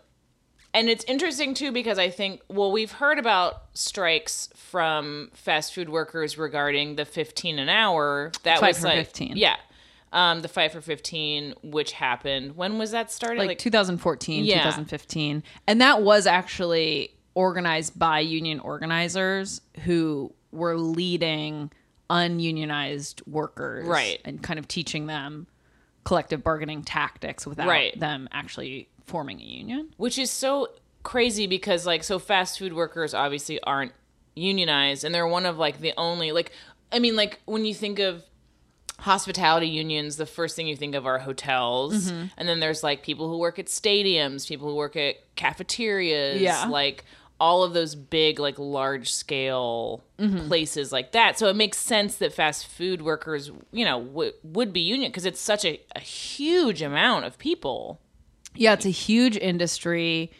and 0.74 0.88
it's 0.88 1.04
interesting 1.04 1.54
too 1.54 1.72
because 1.72 1.98
I 1.98 2.10
think 2.10 2.40
well 2.48 2.72
we've 2.72 2.92
heard 2.92 3.18
about 3.18 3.62
strikes 3.74 4.48
from 4.56 5.30
fast 5.32 5.74
food 5.74 5.88
workers 5.88 6.36
regarding 6.36 6.96
the 6.96 7.04
15 7.04 7.58
an 7.58 7.68
hour 7.68 8.32
that 8.42 8.58
Fight 8.58 8.74
was 8.74 8.84
like 8.84 8.96
15. 9.06 9.36
yeah 9.36 9.56
um 10.12 10.40
the 10.42 10.48
fight 10.48 10.70
for 10.72 10.80
15 10.80 11.54
which 11.62 11.92
happened 11.92 12.56
when 12.56 12.78
was 12.78 12.90
that 12.90 13.10
started 13.10 13.38
like, 13.46 13.58
2014 13.58 14.44
Yeah. 14.44 14.58
2015 14.58 15.42
and 15.66 15.80
that 15.80 16.02
was 16.02 16.26
actually 16.26 17.10
organized 17.34 17.98
by 17.98 18.20
union 18.20 18.60
organizers 18.60 19.60
who 19.84 20.32
were 20.50 20.76
leading 20.76 21.70
ununionized 22.10 23.22
workers 23.26 23.86
Right. 23.86 24.20
and 24.24 24.42
kind 24.42 24.58
of 24.58 24.68
teaching 24.68 25.06
them 25.06 25.46
collective 26.04 26.42
bargaining 26.42 26.82
tactics 26.82 27.46
without 27.46 27.68
Right. 27.68 27.98
them 27.98 28.28
actually 28.32 28.88
forming 29.04 29.40
a 29.40 29.44
union 29.44 29.92
which 29.96 30.18
is 30.18 30.30
so 30.30 30.68
crazy 31.02 31.46
because 31.46 31.86
like 31.86 32.04
so 32.04 32.18
fast 32.18 32.58
food 32.58 32.72
workers 32.72 33.14
obviously 33.14 33.60
aren't 33.62 33.92
unionized 34.34 35.04
and 35.04 35.14
they're 35.14 35.26
one 35.26 35.44
of 35.44 35.58
like 35.58 35.80
the 35.80 35.92
only 35.96 36.32
like 36.32 36.52
i 36.92 36.98
mean 36.98 37.16
like 37.16 37.40
when 37.44 37.64
you 37.64 37.74
think 37.74 37.98
of 37.98 38.24
hospitality 39.02 39.66
unions 39.68 40.16
the 40.16 40.26
first 40.26 40.54
thing 40.56 40.66
you 40.68 40.76
think 40.76 40.94
of 40.94 41.06
are 41.06 41.18
hotels 41.18 42.10
Mm-hmm. 42.10 42.26
and 42.36 42.48
then 42.48 42.60
there's 42.60 42.82
like 42.82 43.02
people 43.02 43.28
who 43.28 43.38
work 43.38 43.58
at 43.58 43.66
stadiums 43.66 44.48
people 44.48 44.68
who 44.68 44.76
work 44.76 44.96
at 44.96 45.16
cafeterias 45.34 46.40
Yeah. 46.40 46.66
like 46.66 47.04
all 47.40 47.64
of 47.64 47.72
those 47.74 47.94
big 47.96 48.38
like 48.38 48.58
large 48.58 49.12
scale 49.12 50.04
Mm-hmm. 50.18 50.46
places 50.46 50.92
like 50.92 51.10
that 51.12 51.36
so 51.38 51.48
it 51.48 51.56
makes 51.56 51.78
sense 51.78 52.14
that 52.16 52.32
fast 52.32 52.66
food 52.68 53.02
workers 53.02 53.50
you 53.72 53.84
know 53.84 54.00
w- 54.00 54.32
would 54.44 54.72
be 54.72 54.80
union 54.80 55.10
because 55.10 55.26
it's 55.26 55.40
such 55.40 55.64
a, 55.64 55.80
a 55.96 56.00
huge 56.00 56.80
amount 56.80 57.24
of 57.24 57.36
people 57.38 58.00
Yeah, 58.54 58.74
it's 58.74 58.86
a 58.86 58.90
huge 58.90 59.36
industry. 59.36 60.30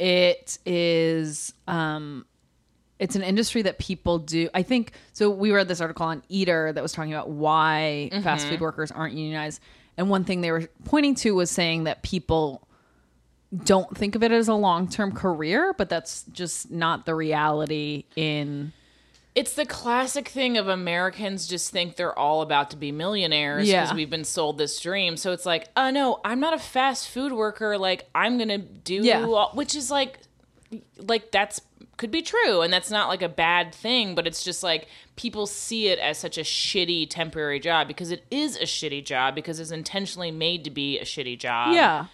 It 0.00 0.58
is 0.66 1.52
um 1.68 2.24
it's 2.98 3.14
an 3.16 3.22
industry 3.22 3.62
that 3.62 3.78
people 3.78 4.18
do. 4.18 4.48
I 4.54 4.62
think 4.62 4.92
so 5.12 5.30
we 5.30 5.52
read 5.52 5.68
this 5.68 5.80
article 5.80 6.06
on 6.06 6.22
Eater 6.28 6.72
that 6.72 6.82
was 6.82 6.92
talking 6.92 7.12
about 7.12 7.30
why 7.30 8.10
mm-hmm. 8.12 8.22
fast 8.22 8.48
food 8.48 8.60
workers 8.60 8.90
aren't 8.90 9.14
unionized. 9.14 9.60
And 9.96 10.08
one 10.10 10.24
thing 10.24 10.40
they 10.40 10.50
were 10.52 10.68
pointing 10.84 11.14
to 11.16 11.34
was 11.34 11.50
saying 11.50 11.84
that 11.84 12.02
people 12.02 12.66
don't 13.64 13.96
think 13.96 14.14
of 14.14 14.22
it 14.22 14.30
as 14.30 14.48
a 14.48 14.54
long-term 14.54 15.12
career, 15.12 15.74
but 15.76 15.88
that's 15.88 16.24
just 16.32 16.70
not 16.70 17.06
the 17.06 17.14
reality 17.14 18.04
in 18.14 18.72
It's 19.34 19.54
the 19.54 19.64
classic 19.64 20.28
thing 20.28 20.58
of 20.58 20.68
Americans 20.68 21.46
just 21.46 21.70
think 21.70 21.96
they're 21.96 22.18
all 22.18 22.42
about 22.42 22.70
to 22.70 22.76
be 22.76 22.92
millionaires 22.92 23.66
because 23.66 23.90
Yeah. 23.90 23.94
we've 23.94 24.10
been 24.10 24.24
sold 24.24 24.58
this 24.58 24.78
dream. 24.80 25.16
So 25.16 25.32
it's 25.32 25.46
like, 25.46 25.68
oh 25.76 25.90
no, 25.90 26.20
I'm 26.24 26.40
not 26.40 26.54
a 26.54 26.58
fast 26.58 27.08
food 27.08 27.32
worker. 27.32 27.78
Like 27.78 28.08
I'm 28.14 28.38
gonna 28.38 28.58
do, 28.58 28.96
Yeah. 29.02 29.24
all, 29.24 29.50
which 29.54 29.74
is 29.74 29.90
like, 29.90 30.18
like 30.98 31.30
that's 31.30 31.60
could 31.98 32.10
be 32.10 32.22
true, 32.22 32.62
and 32.62 32.72
that's 32.72 32.90
not 32.90 33.08
like 33.08 33.20
a 33.20 33.28
bad 33.28 33.74
thing. 33.74 34.14
But 34.14 34.26
it's 34.26 34.42
just 34.42 34.62
like 34.62 34.88
people 35.16 35.46
see 35.46 35.88
it 35.88 35.98
as 35.98 36.16
such 36.16 36.38
a 36.38 36.42
shitty 36.42 37.10
temporary 37.10 37.60
job 37.60 37.86
because 37.88 38.10
it 38.10 38.24
is 38.30 38.56
a 38.56 38.60
shitty 38.64 39.04
job 39.04 39.34
because 39.34 39.60
it's 39.60 39.70
intentionally 39.70 40.30
made 40.30 40.64
to 40.64 40.70
be 40.70 40.98
a 40.98 41.04
shitty 41.04 41.38
job 41.38 41.74
Yeah. 41.74 42.06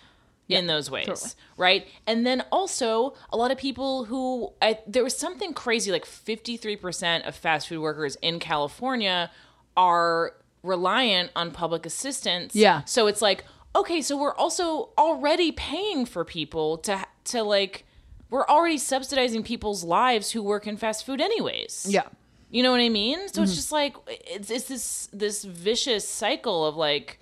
in 0.49 0.67
those 0.67 0.91
ways, 0.91 1.07
totally. 1.07 1.31
right? 1.57 1.87
And 2.07 2.27
then 2.27 2.43
also 2.51 3.15
a 3.33 3.37
lot 3.37 3.51
of 3.53 3.59
people 3.59 4.05
who 4.07 4.53
I, 4.61 4.79
there 4.87 5.05
was 5.05 5.17
something 5.17 5.53
crazy 5.55 5.93
like 5.93 6.05
53% 6.07 7.27
of 7.29 7.35
fast 7.37 7.69
food 7.69 7.81
workers 7.81 8.17
in 8.23 8.39
California 8.41 9.31
are 9.77 10.33
reliant 10.63 11.31
on 11.37 11.51
public 11.51 11.85
assistance. 11.87 12.55
Yeah. 12.55 12.85
So 12.85 13.07
it's 13.07 13.21
like, 13.23 13.45
okay, 13.77 14.01
so 14.01 14.17
we're 14.17 14.35
also 14.35 14.91
already 14.97 15.53
paying 15.53 16.07
for 16.07 16.25
people 16.25 16.79
to 16.79 17.05
to 17.25 17.43
like 17.43 17.85
we're 18.31 18.47
already 18.47 18.79
subsidizing 18.79 19.43
people's 19.43 19.85
lives 19.85 20.31
who 20.33 20.43
work 20.43 20.67
in 20.67 20.77
fast 20.77 21.05
food 21.07 21.21
anyways. 21.21 21.87
Yeah. 21.89 22.09
You 22.51 22.63
know 22.63 22.71
what 22.71 22.81
I 22.81 22.89
mean? 22.89 23.29
So 23.29 23.35
Mm-hmm. 23.35 23.43
it's 23.45 23.55
just 23.55 23.73
like 23.73 23.97
it's 24.09 24.51
it's 24.51 24.67
this 24.69 25.09
this 25.13 25.45
vicious 25.45 26.09
cycle 26.09 26.65
of 26.67 26.77
like 26.77 27.19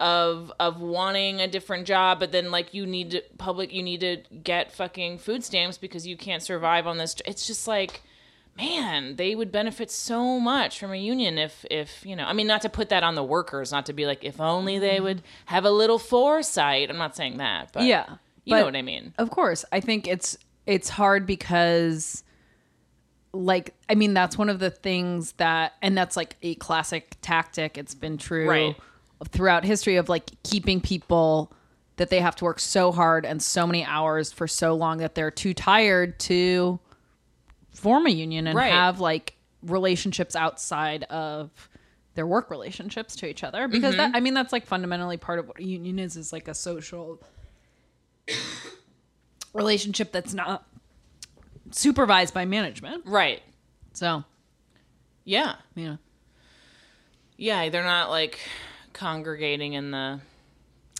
of 0.00 0.52
of 0.58 0.80
wanting 0.80 1.40
a 1.40 1.46
different 1.48 1.86
job, 1.86 2.18
but 2.18 2.32
then 2.32 2.50
like 2.50 2.74
you 2.74 2.84
need 2.86 3.12
to 3.12 3.22
public 3.38 3.72
you 3.72 3.82
need 3.82 4.00
to 4.00 4.16
get 4.42 4.72
fucking 4.72 5.18
food 5.18 5.44
stamps 5.44 5.78
because 5.78 6.06
you 6.06 6.16
can't 6.16 6.42
survive 6.42 6.86
on 6.86 6.98
this. 6.98 7.16
It's 7.26 7.46
just 7.46 7.68
like 7.68 8.02
man, 8.56 9.16
they 9.16 9.34
would 9.34 9.50
benefit 9.50 9.90
so 9.90 10.38
much 10.38 10.78
from 10.78 10.92
a 10.92 10.96
union 10.96 11.38
if 11.38 11.64
if 11.70 12.04
you 12.06 12.16
know. 12.16 12.24
I 12.24 12.32
mean, 12.32 12.46
not 12.46 12.62
to 12.62 12.68
put 12.68 12.88
that 12.88 13.02
on 13.02 13.14
the 13.16 13.24
workers, 13.24 13.70
not 13.72 13.86
to 13.86 13.92
be 13.92 14.06
like 14.06 14.24
if 14.24 14.40
only 14.40 14.78
they 14.78 15.00
would 15.00 15.22
have 15.46 15.64
a 15.64 15.70
little 15.70 15.98
foresight. 15.98 16.88
I'm 16.90 16.96
not 16.98 17.14
saying 17.16 17.36
that, 17.38 17.70
but 17.72 17.84
Yeah. 17.84 18.06
You 18.44 18.50
But- 18.52 18.58
know 18.60 18.64
what 18.66 18.76
I 18.76 18.82
mean. 18.82 19.14
Of 19.18 19.30
course. 19.30 19.64
I 19.72 19.80
think 19.80 20.06
it's 20.06 20.36
it's 20.66 20.88
hard 20.88 21.26
because 21.26 22.22
like 23.32 23.74
I 23.88 23.94
mean 23.94 24.14
that's 24.14 24.38
one 24.38 24.48
of 24.48 24.58
the 24.60 24.70
things 24.70 25.32
that 25.32 25.74
and 25.82 25.96
that's 25.96 26.16
like 26.16 26.36
a 26.42 26.54
classic 26.56 27.16
tactic. 27.20 27.76
It's 27.76 27.94
been 27.94 28.16
true 28.18 28.48
Right. 28.48 28.76
throughout 29.30 29.64
history 29.64 29.96
of 29.96 30.08
like 30.08 30.30
keeping 30.44 30.80
people 30.80 31.52
that 31.96 32.10
they 32.10 32.20
have 32.20 32.34
to 32.36 32.44
work 32.44 32.60
so 32.60 32.92
hard 32.92 33.24
and 33.24 33.42
so 33.42 33.66
many 33.66 33.84
hours 33.84 34.32
for 34.32 34.46
so 34.48 34.74
long 34.74 34.98
that 34.98 35.14
they're 35.14 35.30
too 35.30 35.54
tired 35.54 36.18
to 36.18 36.78
form 37.72 38.06
a 38.06 38.10
union 38.10 38.46
and 38.46 38.56
Right. 38.56 38.72
have 38.72 39.00
like 39.00 39.36
relationships 39.62 40.36
outside 40.36 41.04
of 41.04 41.50
their 42.14 42.26
work 42.26 42.50
relationships 42.50 43.16
to 43.16 43.26
each 43.26 43.42
other 43.42 43.66
because 43.66 43.94
Mm-hmm. 43.94 44.12
that 44.12 44.16
I 44.16 44.20
mean 44.20 44.34
that's 44.34 44.52
like 44.52 44.66
fundamentally 44.66 45.16
part 45.16 45.38
of 45.40 45.48
what 45.48 45.58
a 45.58 45.64
union 45.64 45.98
is 45.98 46.16
is 46.16 46.32
like 46.32 46.46
a 46.46 46.54
social 46.54 47.20
relationship 49.52 50.12
that's 50.12 50.34
not 50.34 50.64
supervised 51.70 52.34
by 52.34 52.44
management. 52.44 53.04
Right. 53.06 53.42
So, 53.92 54.24
Yeah. 55.24 55.56
you 55.74 55.84
uh, 55.86 55.90
know. 55.92 55.98
Yeah, 57.36 57.68
they're 57.68 57.82
not 57.84 58.10
like 58.10 58.38
congregating 58.92 59.72
in 59.72 59.90
the 59.90 60.20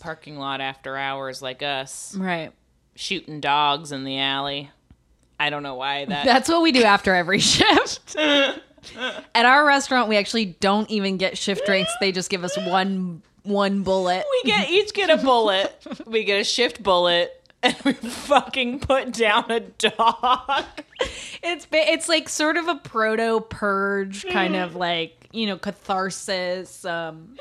parking 0.01 0.37
lot 0.37 0.59
after 0.61 0.97
hours 0.97 1.41
like 1.41 1.63
us, 1.63 2.13
Right. 2.15 2.51
shooting 2.95 3.39
dogs 3.39 3.91
in 3.91 4.03
the 4.03 4.19
alley. 4.19 4.69
I 5.39 5.49
don't 5.49 5.63
know 5.63 5.75
why 5.75 6.05
that. 6.05 6.25
That's 6.25 6.47
what 6.49 6.61
we 6.61 6.71
do 6.71 6.83
after 6.83 7.13
every 7.15 7.39
shift. 7.39 8.15
At 8.17 9.45
our 9.45 9.65
restaurant, 9.65 10.07
we 10.09 10.15
actually 10.17 10.45
don't 10.45 10.89
even 10.91 11.17
get 11.17 11.37
shift 11.37 11.65
drinks. 11.65 11.91
They 11.99 12.11
just 12.11 12.29
give 12.29 12.43
us 12.43 12.55
one 12.57 13.21
one 13.45 13.83
bullet. 13.83 14.25
we 14.43 14.49
get 14.49 14.69
each 14.69 14.93
get 14.93 15.09
a 15.09 15.17
bullet. 15.17 15.75
we 16.05 16.23
get 16.23 16.41
a 16.41 16.43
shift 16.43 16.81
bullet, 16.83 17.31
and 17.63 17.75
we 17.83 17.93
fucking 17.93 18.79
put 18.79 19.13
down 19.13 19.49
a 19.49 19.59
dog. 19.59 20.65
It's 21.43 21.67
it's 21.71 22.09
like 22.09 22.29
sort 22.29 22.57
of 22.57 22.67
a 22.67 22.75
proto 22.75 23.41
purge 23.41 24.25
kind 24.25 24.55
of 24.55 24.75
like 24.75 25.29
you 25.31 25.47
know 25.47 25.57
catharsis. 25.57 26.85
Um, 26.85 27.37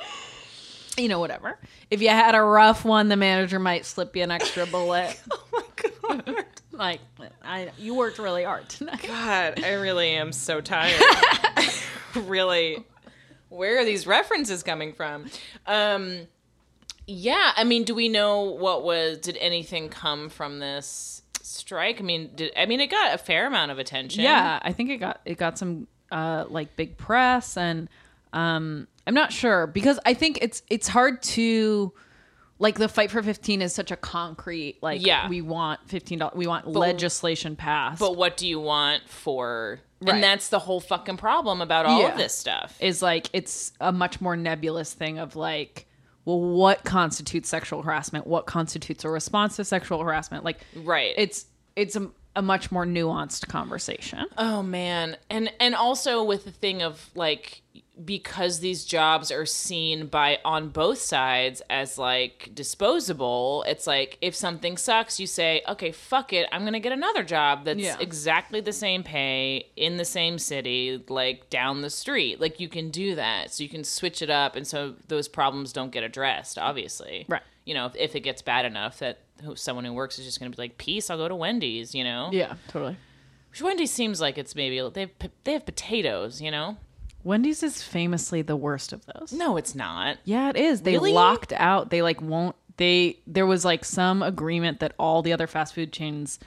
you 0.97 1.09
know 1.09 1.21
whatever. 1.21 1.59
If 1.91 2.03
you 2.03 2.09
had 2.09 2.35
a 2.35 2.43
rough 2.43 2.85
one, 2.85 3.09
the 3.09 3.17
manager 3.17 3.59
might 3.59 3.85
slip 3.85 4.15
you 4.17 4.23
an 4.23 4.31
extra 4.31 4.67
bullet. 4.67 5.21
oh 5.31 5.45
my 5.53 5.63
god. 5.77 6.45
like 6.73 7.01
I, 7.43 7.71
you 7.79 7.95
worked 7.95 8.19
really 8.19 8.45
hard 8.45 8.69
tonight. 8.69 9.05
God, 9.07 9.63
I 9.63 9.75
really 9.75 10.11
am 10.11 10.33
so 10.33 10.61
tired. 10.61 11.01
really, 12.15 12.85
where 13.55 13.79
are 13.79 13.85
these 13.85 14.07
references 14.07 14.63
coming 14.63 14.93
from? 14.93 15.27
Um, 15.67 16.27
yeah, 17.07 17.53
I 17.57 17.65
mean, 17.65 17.85
do 17.85 17.95
we 17.95 18.09
know 18.09 18.43
what 18.43 18.83
was? 18.85 19.19
Did 19.19 19.37
anything 19.39 19.89
come 19.89 20.29
from 20.29 20.59
this 20.59 21.23
strike? 21.43 22.01
I 22.01 22.03
mean, 22.03 22.31
did 22.35 22.53
I 22.57 22.67
mean 22.67 22.81
it 22.81 22.91
got 22.91 23.15
a 23.15 23.19
fair 23.19 23.47
amount 23.47 23.71
of 23.71 23.79
attention? 23.79 24.25
Yeah, 24.25 24.59
I 24.63 24.73
think 24.73 24.91
it 24.91 24.97
got 24.99 25.21
it 25.25 25.37
got 25.39 25.59
some 25.59 25.87
uh 26.11 26.45
like 26.49 26.77
big 26.77 26.97
press 26.97 27.57
and 27.57 27.89
um 28.33 28.87
I'm 29.07 29.15
not 29.15 29.33
sure 29.33 29.67
because 29.67 29.99
I 30.07 30.15
think 30.15 30.39
it's 30.41 30.63
it's 30.69 30.89
hard 30.89 31.23
to 31.23 31.93
like 32.59 32.79
the 32.79 32.89
fight 32.89 33.11
for 33.11 33.23
15 33.23 33.63
is 33.63 33.75
such 33.75 33.91
a 33.91 33.97
concrete 33.97 34.79
like 34.83 35.05
Yeah. 35.05 35.29
we 35.29 35.43
want 35.43 35.81
15 35.89 36.19
dollars 36.19 36.35
we 36.37 36.47
want 36.47 36.67
legislation 36.67 37.57
passed 37.57 38.01
But 38.01 38.17
what 38.17 38.37
do 38.37 38.47
you 38.47 38.61
want 38.61 39.09
for? 39.09 39.81
Right. 40.05 40.15
And 40.17 40.23
that's 40.23 40.49
the 40.51 40.59
whole 40.59 40.81
fucking 40.81 41.17
problem 41.17 41.61
about 41.61 41.87
all 41.87 42.01
Yeah. 42.03 42.13
of 42.13 42.19
this 42.19 42.37
stuff. 42.37 42.77
is 42.81 43.01
like 43.03 43.31
it's 43.33 43.73
a 43.81 43.91
much 43.91 44.21
more 44.21 44.37
nebulous 44.37 44.93
thing 44.93 45.19
of 45.19 45.35
like 45.35 45.87
well 46.27 46.41
what 46.41 46.85
constitutes 46.85 47.49
sexual 47.49 47.83
harassment 47.83 48.27
what 48.27 48.47
constitutes 48.47 49.05
a 49.05 49.09
response 49.11 49.57
to 49.57 49.65
sexual 49.65 50.03
harassment 50.03 50.45
like 50.45 50.61
right. 50.77 51.15
it's 51.17 51.47
it's 51.77 51.97
a, 51.97 52.09
a 52.37 52.43
much 52.43 52.73
more 52.73 52.85
nuanced 52.85 53.47
conversation 53.49 54.27
Oh 54.37 54.63
man. 54.63 55.17
And 55.31 55.53
and 55.61 55.75
also 55.75 56.23
with 56.25 56.45
the 56.45 56.51
thing 56.51 56.83
of 56.83 57.11
like 57.15 57.63
because 58.05 58.59
these 58.59 58.85
jobs 58.85 59.31
are 59.31 59.47
seen 59.47 60.07
by 60.09 60.41
on 60.45 60.69
both 60.71 60.99
sides 60.99 61.63
as 61.71 61.97
like 61.97 62.51
disposable, 62.53 63.65
it's 63.69 63.87
like 63.87 64.19
if 64.21 64.35
something 64.35 64.77
sucks, 64.77 65.21
you 65.21 65.27
say, 65.29 65.63
"Okay, 65.69 65.93
fuck 65.93 66.33
it. 66.33 66.49
I'm 66.51 66.63
going 66.63 66.73
to 66.73 66.81
get 66.81 66.91
another 66.93 67.23
job 67.23 67.65
that's 67.65 67.79
Yeah. 67.79 67.97
exactly 68.01 68.61
the 68.61 68.73
same 68.73 69.05
pay 69.05 69.69
in 69.77 69.97
the 69.97 70.05
same 70.05 70.39
city 70.41 71.05
like 71.09 71.49
down 71.51 71.83
the 71.83 71.91
street." 71.91 72.41
Like 72.41 72.59
you 72.59 72.69
can 72.69 72.91
do 72.91 73.15
that. 73.15 73.53
So 73.55 73.63
you 73.63 73.69
can 73.69 73.85
switch 73.85 74.23
it 74.23 74.31
up 74.31 74.57
and 74.57 74.67
so 74.67 74.95
those 75.07 75.29
problems 75.29 75.73
don't 75.73 75.91
get 75.93 76.03
addressed, 76.03 76.59
obviously. 76.59 77.27
Right. 77.29 77.43
You 77.65 77.75
know, 77.75 77.87
if, 77.87 77.97
if 77.97 78.17
it 78.17 78.21
gets 78.21 78.43
bad 78.43 78.65
enough 78.65 78.99
that 78.99 79.21
who, 79.43 79.57
someone 79.57 79.85
who 79.85 79.93
works 79.93 80.19
is 80.19 80.25
just 80.25 80.39
going 80.41 80.51
to 80.51 80.57
be 80.57 80.63
like, 80.63 80.79
"Peace, 80.79 81.11
I'll 81.11 81.17
go 81.19 81.29
to 81.29 81.35
Wendy's," 81.37 81.95
you 81.95 82.05
know. 82.05 82.31
Yeah, 82.33 82.55
totally. 82.69 82.97
Which 83.51 83.63
Wendy's 83.63 83.93
seems 83.93 84.21
like 84.21 84.37
it's 84.39 84.55
maybe 84.55 84.81
they 84.93 85.01
have, 85.03 85.31
they 85.45 85.53
have 85.53 85.65
potatoes, 85.65 86.41
you 86.41 86.51
know. 86.51 86.77
Wendy's 87.23 87.63
is 87.63 87.83
famously 87.83 88.43
the 88.43 88.57
worst 88.57 88.93
of 88.93 89.07
those. 89.07 89.33
No, 89.33 89.57
it's 89.57 89.75
not. 89.75 90.19
Yeah, 90.25 90.51
it 90.51 90.57
is. 90.57 90.83
They 90.83 90.93
Really? 90.93 91.13
locked 91.13 91.53
out. 91.55 91.91
They 91.91 92.03
like 92.03 92.21
won't. 92.21 92.55
They 92.77 93.21
there 93.27 93.47
was 93.47 93.65
like 93.65 93.85
some 93.85 94.23
agreement 94.23 94.81
that 94.81 94.93
all 94.99 95.23
the 95.23 95.33
other 95.33 95.47
fast 95.47 95.75
food 95.75 95.93
chains 95.93 96.39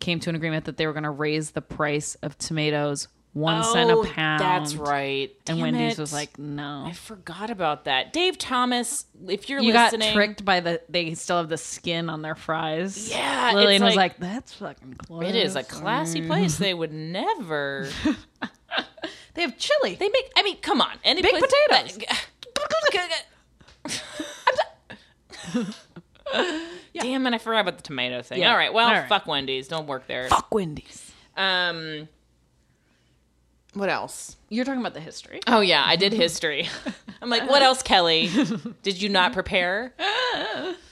came 0.00 0.20
to 0.20 0.28
an 0.30 0.36
agreement 0.36 0.64
that 0.66 0.76
they 0.76 0.86
were 0.86 0.92
going 0.92 1.02
to 1.04 1.10
raise 1.10 1.52
the 1.52 1.62
price 1.62 2.14
of 2.16 2.36
tomatoes 2.38 3.08
one 3.34 3.62
cent 3.64 3.90
Oh, 3.90 4.02
a 4.02 4.06
pound. 4.06 4.40
That's 4.40 4.74
right. 4.74 5.30
And 5.46 5.60
Wendy's 5.60 5.98
it. 5.98 6.00
was 6.00 6.12
like, 6.12 6.38
no. 6.38 6.84
I 6.86 6.92
forgot 6.92 7.50
about 7.50 7.84
that. 7.84 8.12
Dave 8.12 8.36
Thomas, 8.38 9.04
if 9.28 9.48
you're 9.48 9.60
listening, 9.60 9.74
You 9.76 9.80
listening, 9.84 10.08
got 10.08 10.14
tricked 10.14 10.44
by 10.44 10.60
the. 10.60 10.80
They 10.88 11.14
still 11.14 11.36
have 11.38 11.48
the 11.48 11.56
skin 11.58 12.08
on 12.10 12.22
their 12.22 12.34
fries. 12.34 13.10
Yeah, 13.10 13.52
Lillian 13.54 13.82
it's 13.82 13.84
was 13.84 13.96
like- 13.96 14.12
like, 14.12 14.20
"That's 14.20 14.54
fucking 14.54 14.94
close." 14.94 15.24
It 15.24 15.34
is 15.36 15.54
a 15.56 15.62
classy 15.62 16.26
place. 16.26 16.56
They 16.58 16.74
would 16.74 16.92
never. 16.92 17.88
They 19.34 19.42
have 19.42 19.56
chili. 19.56 19.94
They 19.94 20.08
make. 20.08 20.32
I 20.36 20.42
mean, 20.42 20.56
come 20.56 20.80
on. 20.80 20.96
Any 21.04 21.22
Big 21.22 21.30
place, 21.30 21.44
potatoes. 21.68 21.98
Damn 26.94 27.26
it! 27.26 27.34
I 27.34 27.38
forgot 27.38 27.60
about 27.60 27.76
the 27.76 27.82
tomato 27.82 28.22
thing. 28.22 28.40
Yeah. 28.40 28.50
All 28.50 28.56
right. 28.56 28.72
Well, 28.72 28.86
All 28.88 28.92
right. 28.94 29.08
fuck 29.08 29.26
Wendy's. 29.26 29.68
Don't 29.68 29.86
work 29.86 30.06
there. 30.08 30.28
Fuck 30.28 30.52
Wendy's. 30.52 31.12
Um. 31.36 32.08
What 33.78 33.88
else? 33.88 34.36
You're 34.48 34.64
talking 34.64 34.80
about 34.80 34.94
the 34.94 35.00
history. 35.00 35.40
Oh 35.46 35.60
yeah, 35.60 35.82
I 35.86 35.96
did 35.96 36.12
history. 36.12 36.68
I'm 37.22 37.30
like, 37.30 37.48
what 37.48 37.62
else, 37.62 37.82
Kelly? 37.82 38.30
Did 38.82 39.00
you 39.02 39.08
not 39.08 39.32
prepare? 39.32 39.92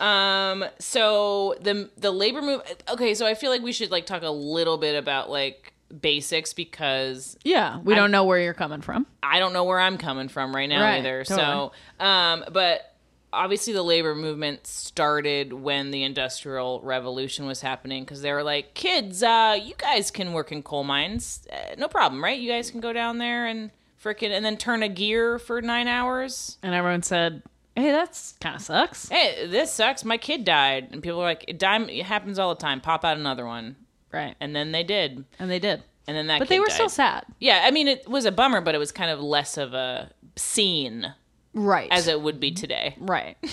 Um. 0.00 0.64
So 0.78 1.54
the 1.60 1.90
the 1.96 2.10
labor 2.10 2.42
move. 2.42 2.62
Okay, 2.88 3.14
so 3.14 3.26
I 3.26 3.34
feel 3.34 3.50
like 3.50 3.62
we 3.62 3.72
should 3.72 3.90
like 3.90 4.06
talk 4.06 4.22
a 4.22 4.30
little 4.30 4.76
bit 4.78 4.96
about 4.96 5.30
like 5.30 5.72
basics 6.00 6.52
because 6.52 7.36
Yeah, 7.44 7.78
we 7.78 7.94
don't 7.94 8.10
know 8.10 8.24
where 8.24 8.40
you're 8.40 8.54
coming 8.54 8.80
from. 8.80 9.06
I 9.22 9.38
don't 9.38 9.52
know 9.52 9.64
where 9.64 9.78
I'm 9.78 9.98
coming 9.98 10.28
from 10.28 10.54
right 10.54 10.68
now 10.68 10.82
Right, 10.82 10.98
either. 10.98 11.24
totally. 11.24 11.70
So, 12.00 12.04
um, 12.04 12.44
but 12.52 12.92
obviously 13.36 13.72
the 13.72 13.82
labor 13.82 14.14
movement 14.14 14.66
started 14.66 15.52
when 15.52 15.90
the 15.90 16.02
industrial 16.02 16.80
revolution 16.82 17.46
was 17.46 17.60
happening 17.60 18.02
because 18.04 18.22
they 18.22 18.32
were 18.32 18.42
like, 18.42 18.74
kids, 18.74 19.22
uh, 19.22 19.56
you 19.62 19.74
guys 19.78 20.10
can 20.10 20.32
work 20.32 20.50
in 20.52 20.62
coal 20.62 20.84
mines, 20.84 21.46
uh, 21.52 21.74
no 21.78 21.88
problem, 21.88 22.22
right? 22.24 22.38
You 22.40 22.50
guys 22.50 22.70
can 22.70 22.80
go 22.80 22.92
down 22.92 23.18
there 23.18 23.46
and 23.46 23.70
frickin' 24.02 24.30
and 24.30 24.44
then 24.44 24.56
turn 24.56 24.82
a 24.82 24.88
gear 24.88 25.38
for 25.38 25.60
nine 25.62 25.86
hours. 25.88 26.58
And 26.62 26.74
everyone 26.74 27.02
said, 27.02 27.42
"Hey, 27.74 27.90
that's 27.92 28.34
kind 28.40 28.56
of 28.56 28.62
sucks." 28.62 29.08
Hey, 29.08 29.46
this 29.46 29.72
sucks. 29.72 30.04
My 30.04 30.16
kid 30.18 30.44
died, 30.44 30.88
and 30.92 31.02
people 31.02 31.18
were 31.18 31.24
like, 31.24 31.44
it, 31.48 31.58
dime, 31.58 31.88
it 31.88 32.04
happens 32.06 32.38
all 32.38 32.54
the 32.54 32.60
time. 32.60 32.80
Pop 32.80 33.04
out 33.04 33.16
another 33.16 33.46
one, 33.46 33.76
Right. 34.12 34.34
and 34.40 34.54
then 34.56 34.72
they 34.72 34.84
did, 34.84 35.24
And 35.38 35.50
they 35.50 35.58
did. 35.58 35.82
and 36.06 36.16
then 36.16 36.26
that. 36.28 36.38
But 36.38 36.48
they 36.48 36.60
were 36.60 36.66
died. 36.66 36.74
still 36.74 36.88
sad. 36.88 37.24
Yeah, 37.40 37.62
I 37.64 37.70
mean, 37.70 37.88
it 37.88 38.08
was 38.08 38.24
a 38.24 38.32
bummer, 38.32 38.60
but 38.60 38.74
it 38.74 38.78
was 38.78 38.92
kind 38.92 39.10
of 39.10 39.20
less 39.20 39.56
of 39.58 39.74
a 39.74 40.10
scene 40.36 41.12
Right. 41.56 41.88
as 41.90 42.06
it 42.06 42.20
would 42.20 42.38
be 42.38 42.52
today. 42.52 42.94
right. 42.98 43.36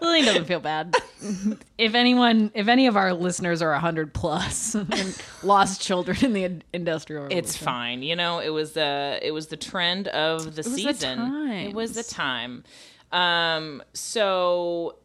Lily 0.00 0.22
doesn't 0.22 0.44
feel 0.44 0.60
bad. 0.60 0.94
if 1.76 1.94
anyone, 1.94 2.52
if 2.54 2.68
any 2.68 2.86
of 2.86 2.96
our 2.96 3.12
listeners 3.12 3.60
are 3.60 3.72
100 3.72 4.14
plus 4.14 4.74
and 4.76 5.20
lost 5.42 5.80
children 5.80 6.24
in 6.24 6.32
the 6.32 6.62
industrial 6.72 7.24
revolution. 7.24 7.44
It's 7.44 7.56
fine, 7.56 8.02
you 8.02 8.14
know. 8.14 8.38
It 8.38 8.50
was 8.50 8.72
the 8.72 9.18
it 9.20 9.32
was 9.32 9.48
the 9.48 9.56
trend 9.56 10.06
of 10.08 10.44
the 10.44 10.50
the 10.50 10.62
season. 10.62 11.48
it 11.50 11.74
was 11.74 11.94
the 11.94 12.04
time. 12.04 12.62
Um, 13.10 13.82
so 13.92 14.96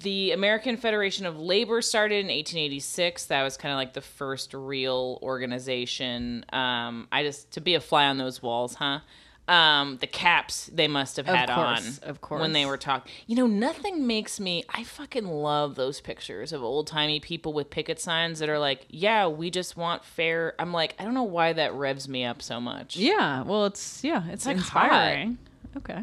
the 0.00 0.32
American 0.32 0.76
Federation 0.76 1.26
of 1.26 1.38
Labor 1.38 1.82
started 1.82 2.16
in 2.16 2.26
1886. 2.26 3.26
That 3.26 3.42
was 3.42 3.56
kind 3.56 3.72
of 3.72 3.76
like 3.76 3.92
the 3.92 4.00
first 4.00 4.54
real 4.54 5.18
organization. 5.22 6.44
Um, 6.52 7.08
I 7.12 7.22
just 7.22 7.52
to 7.52 7.60
be 7.60 7.74
a 7.74 7.80
fly 7.80 8.06
on 8.06 8.18
those 8.18 8.42
walls, 8.42 8.74
huh? 8.74 9.00
Um, 9.48 9.98
the 9.98 10.08
caps 10.08 10.68
they 10.72 10.88
must 10.88 11.16
have 11.18 11.26
had 11.26 11.48
course, 11.48 12.00
on 12.02 12.08
of 12.08 12.20
course. 12.20 12.40
when 12.40 12.52
they 12.52 12.66
were 12.66 12.76
talking. 12.76 13.12
You 13.28 13.36
know, 13.36 13.46
nothing 13.46 14.04
makes 14.04 14.40
me. 14.40 14.64
I 14.68 14.82
fucking 14.82 15.24
love 15.24 15.76
those 15.76 16.00
pictures 16.00 16.52
of 16.52 16.64
old 16.64 16.88
timey 16.88 17.20
people 17.20 17.52
with 17.52 17.70
picket 17.70 18.00
signs 18.00 18.40
that 18.40 18.48
are 18.48 18.58
like, 18.58 18.86
"Yeah, 18.88 19.28
we 19.28 19.50
just 19.50 19.76
want 19.76 20.04
fair." 20.04 20.54
I'm 20.58 20.72
like, 20.72 20.96
I 20.98 21.04
don't 21.04 21.14
know 21.14 21.22
why 21.22 21.52
that 21.52 21.74
revs 21.74 22.08
me 22.08 22.24
up 22.24 22.42
so 22.42 22.60
much. 22.60 22.96
Yeah. 22.96 23.42
Well, 23.42 23.66
it's 23.66 24.02
yeah. 24.02 24.24
It's, 24.30 24.46
like 24.46 24.56
inspiring. 24.56 25.38
Okay. 25.76 26.02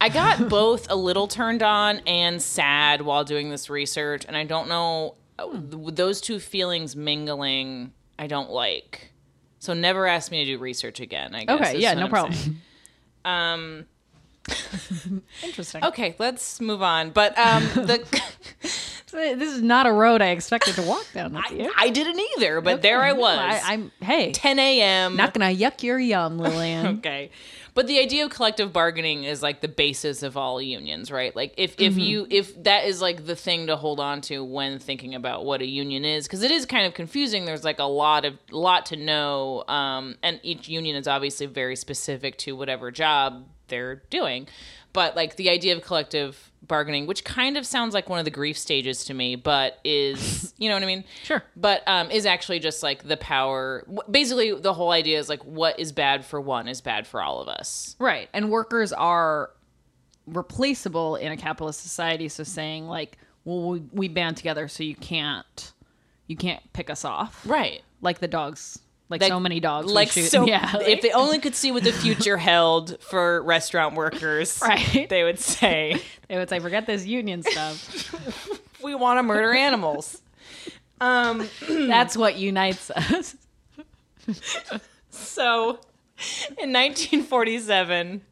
I 0.00 0.08
got 0.08 0.48
both 0.48 0.88
a 0.88 0.94
little 0.96 1.26
turned 1.26 1.64
on 1.64 1.98
and 2.06 2.40
sad 2.40 3.02
while 3.02 3.24
doing 3.24 3.50
this 3.50 3.68
research, 3.68 4.24
and 4.26 4.36
I 4.36 4.44
don't 4.44 4.68
know 4.68 5.16
those 5.52 6.20
two 6.20 6.38
feelings 6.38 6.94
mingling. 6.94 7.92
I 8.16 8.28
don't 8.28 8.50
like. 8.50 9.12
So 9.58 9.74
never 9.74 10.06
ask 10.06 10.30
me 10.30 10.44
to 10.44 10.52
do 10.52 10.58
research 10.58 11.00
again. 11.00 11.34
I 11.34 11.44
guess. 11.44 11.60
Okay. 11.60 11.78
Yeah. 11.80 11.94
No 11.94 12.04
I'm 12.04 12.10
problem. 12.10 12.32
saying. 12.34 12.62
Um. 13.26 13.86
Interesting. 15.42 15.84
Okay, 15.84 16.14
let's 16.18 16.60
move 16.60 16.80
on. 16.80 17.10
But 17.10 17.36
um, 17.36 17.64
the 17.74 18.04
This 19.16 19.54
is 19.54 19.62
not 19.62 19.86
a 19.86 19.92
road 19.92 20.20
I 20.20 20.28
expected 20.28 20.74
to 20.74 20.82
walk 20.82 21.06
down 21.14 21.40
you. 21.50 21.72
I 21.76 21.88
didn't 21.88 22.20
either, 22.36 22.60
but 22.60 22.82
there 22.82 23.02
I 23.02 23.12
was. 23.12 23.38
I, 23.38 23.74
am 23.74 23.92
hey, 24.00 24.32
10 24.32 24.58
a.m. 24.58 25.16
not 25.16 25.32
gonna 25.32 25.54
yuck 25.54 25.82
your 25.82 25.98
yum, 25.98 26.38
Lillian. 26.38 26.86
okay 26.98 27.30
but 27.76 27.86
the 27.86 27.98
idea 27.98 28.24
of 28.24 28.30
collective 28.30 28.72
bargaining 28.72 29.24
is 29.24 29.42
like 29.42 29.60
the 29.60 29.68
basis 29.68 30.22
of 30.22 30.34
all 30.36 30.62
unions 30.62 31.10
right? 31.10 31.36
Like 31.36 31.52
if 31.58 31.78
if 31.78 31.98
you 31.98 32.26
if 32.30 32.64
that 32.64 32.86
is 32.86 33.02
like 33.02 33.26
the 33.26 33.36
thing 33.36 33.66
to 33.66 33.76
hold 33.76 34.00
on 34.00 34.22
to 34.22 34.42
when 34.42 34.78
thinking 34.78 35.14
about 35.14 35.44
what 35.44 35.60
a 35.60 35.66
union 35.66 36.06
is 36.06 36.26
because 36.26 36.42
it 36.42 36.50
is 36.50 36.64
kind 36.64 36.86
of 36.86 36.94
confusing. 36.94 37.44
There's 37.44 37.64
like 37.64 37.78
a 37.78 37.84
lot 37.84 38.24
of 38.24 38.32
lot 38.50 38.86
to 38.86 38.96
know 38.96 39.62
um 39.68 40.16
and 40.22 40.40
each 40.42 40.68
union 40.70 40.96
is 40.96 41.06
obviously 41.06 41.44
very 41.44 41.76
specific 41.76 42.38
to 42.38 42.56
whatever 42.56 42.90
job 42.90 43.46
they're 43.68 43.96
doing 44.08 44.48
but 44.96 45.14
like 45.14 45.36
the 45.36 45.48
idea 45.50 45.76
of 45.76 45.82
collective 45.82 46.50
bargaining 46.66 47.06
which 47.06 47.22
kind 47.22 47.56
of 47.56 47.64
sounds 47.64 47.94
like 47.94 48.08
one 48.08 48.18
of 48.18 48.24
the 48.24 48.30
grief 48.32 48.58
stages 48.58 49.04
to 49.04 49.14
me 49.14 49.36
but 49.36 49.78
is 49.84 50.52
you 50.58 50.68
know 50.68 50.74
what 50.74 50.82
i 50.82 50.86
mean 50.86 51.04
Sure. 51.22 51.40
but 51.54 51.86
um, 51.86 52.10
is 52.10 52.26
actually 52.26 52.58
just 52.58 52.82
like 52.82 53.06
the 53.06 53.16
power. 53.16 53.86
Basically, 54.10 54.52
the 54.58 54.72
whole 54.74 54.90
idea 54.90 55.18
is 55.20 55.28
like 55.28 55.42
what 55.44 55.78
is 55.78 55.92
bad 55.92 56.24
for 56.24 56.40
one 56.40 56.66
is 56.66 56.80
bad 56.80 57.06
for 57.06 57.22
all 57.22 57.40
of 57.40 57.46
us. 57.48 57.94
Right. 58.00 58.28
And 58.32 58.50
workers 58.50 58.92
are 58.92 59.50
replaceable 60.26 61.16
in 61.16 61.32
a 61.32 61.36
capitalist 61.36 61.80
society. 61.80 62.28
So 62.28 62.42
saying 62.42 62.86
like, 62.88 63.18
well, 63.44 63.68
we, 63.70 63.82
we 63.92 64.08
band 64.08 64.36
together, 64.36 64.66
so 64.68 64.82
you 64.82 64.96
can't, 64.96 65.72
you 66.26 66.36
can't 66.36 66.62
pick 66.72 66.90
us 66.90 67.04
off. 67.04 67.42
Right. 67.46 67.82
Like 68.00 68.18
the 68.18 68.28
dogs, 68.28 68.80
like, 69.08 69.20
Like- 69.20 69.28
so 69.28 69.38
many 69.40 69.60
dogs. 69.60 69.90
Like 69.92 70.10
shoot. 70.10 70.30
so, 70.30 70.46
yeah. 70.48 70.76
if 70.80 71.00
they 71.02 71.10
only 71.12 71.38
could 71.38 71.54
see 71.54 71.70
what 71.72 71.84
the 71.84 71.92
future 71.92 72.36
held 72.36 73.00
for 73.00 73.42
restaurant 73.42 73.94
workers, 73.94 74.60
Right. 74.62 75.06
They 75.08 75.22
would 75.24 75.38
say, 75.38 76.00
they 76.28 76.36
would 76.38 76.48
say, 76.48 76.58
forget 76.60 76.86
this 76.86 77.06
union 77.06 77.42
stuff. 77.42 78.12
"We 78.82 78.94
want 78.94 79.18
to 79.18 79.22
murder 79.22 79.52
animals." 79.54 80.20
Um. 81.00 81.48
That's 81.68 82.16
what 82.16 82.36
unites 82.36 82.90
us. 82.90 83.36
So, 85.10 85.78
in 86.58 86.72
1947, 86.72 88.22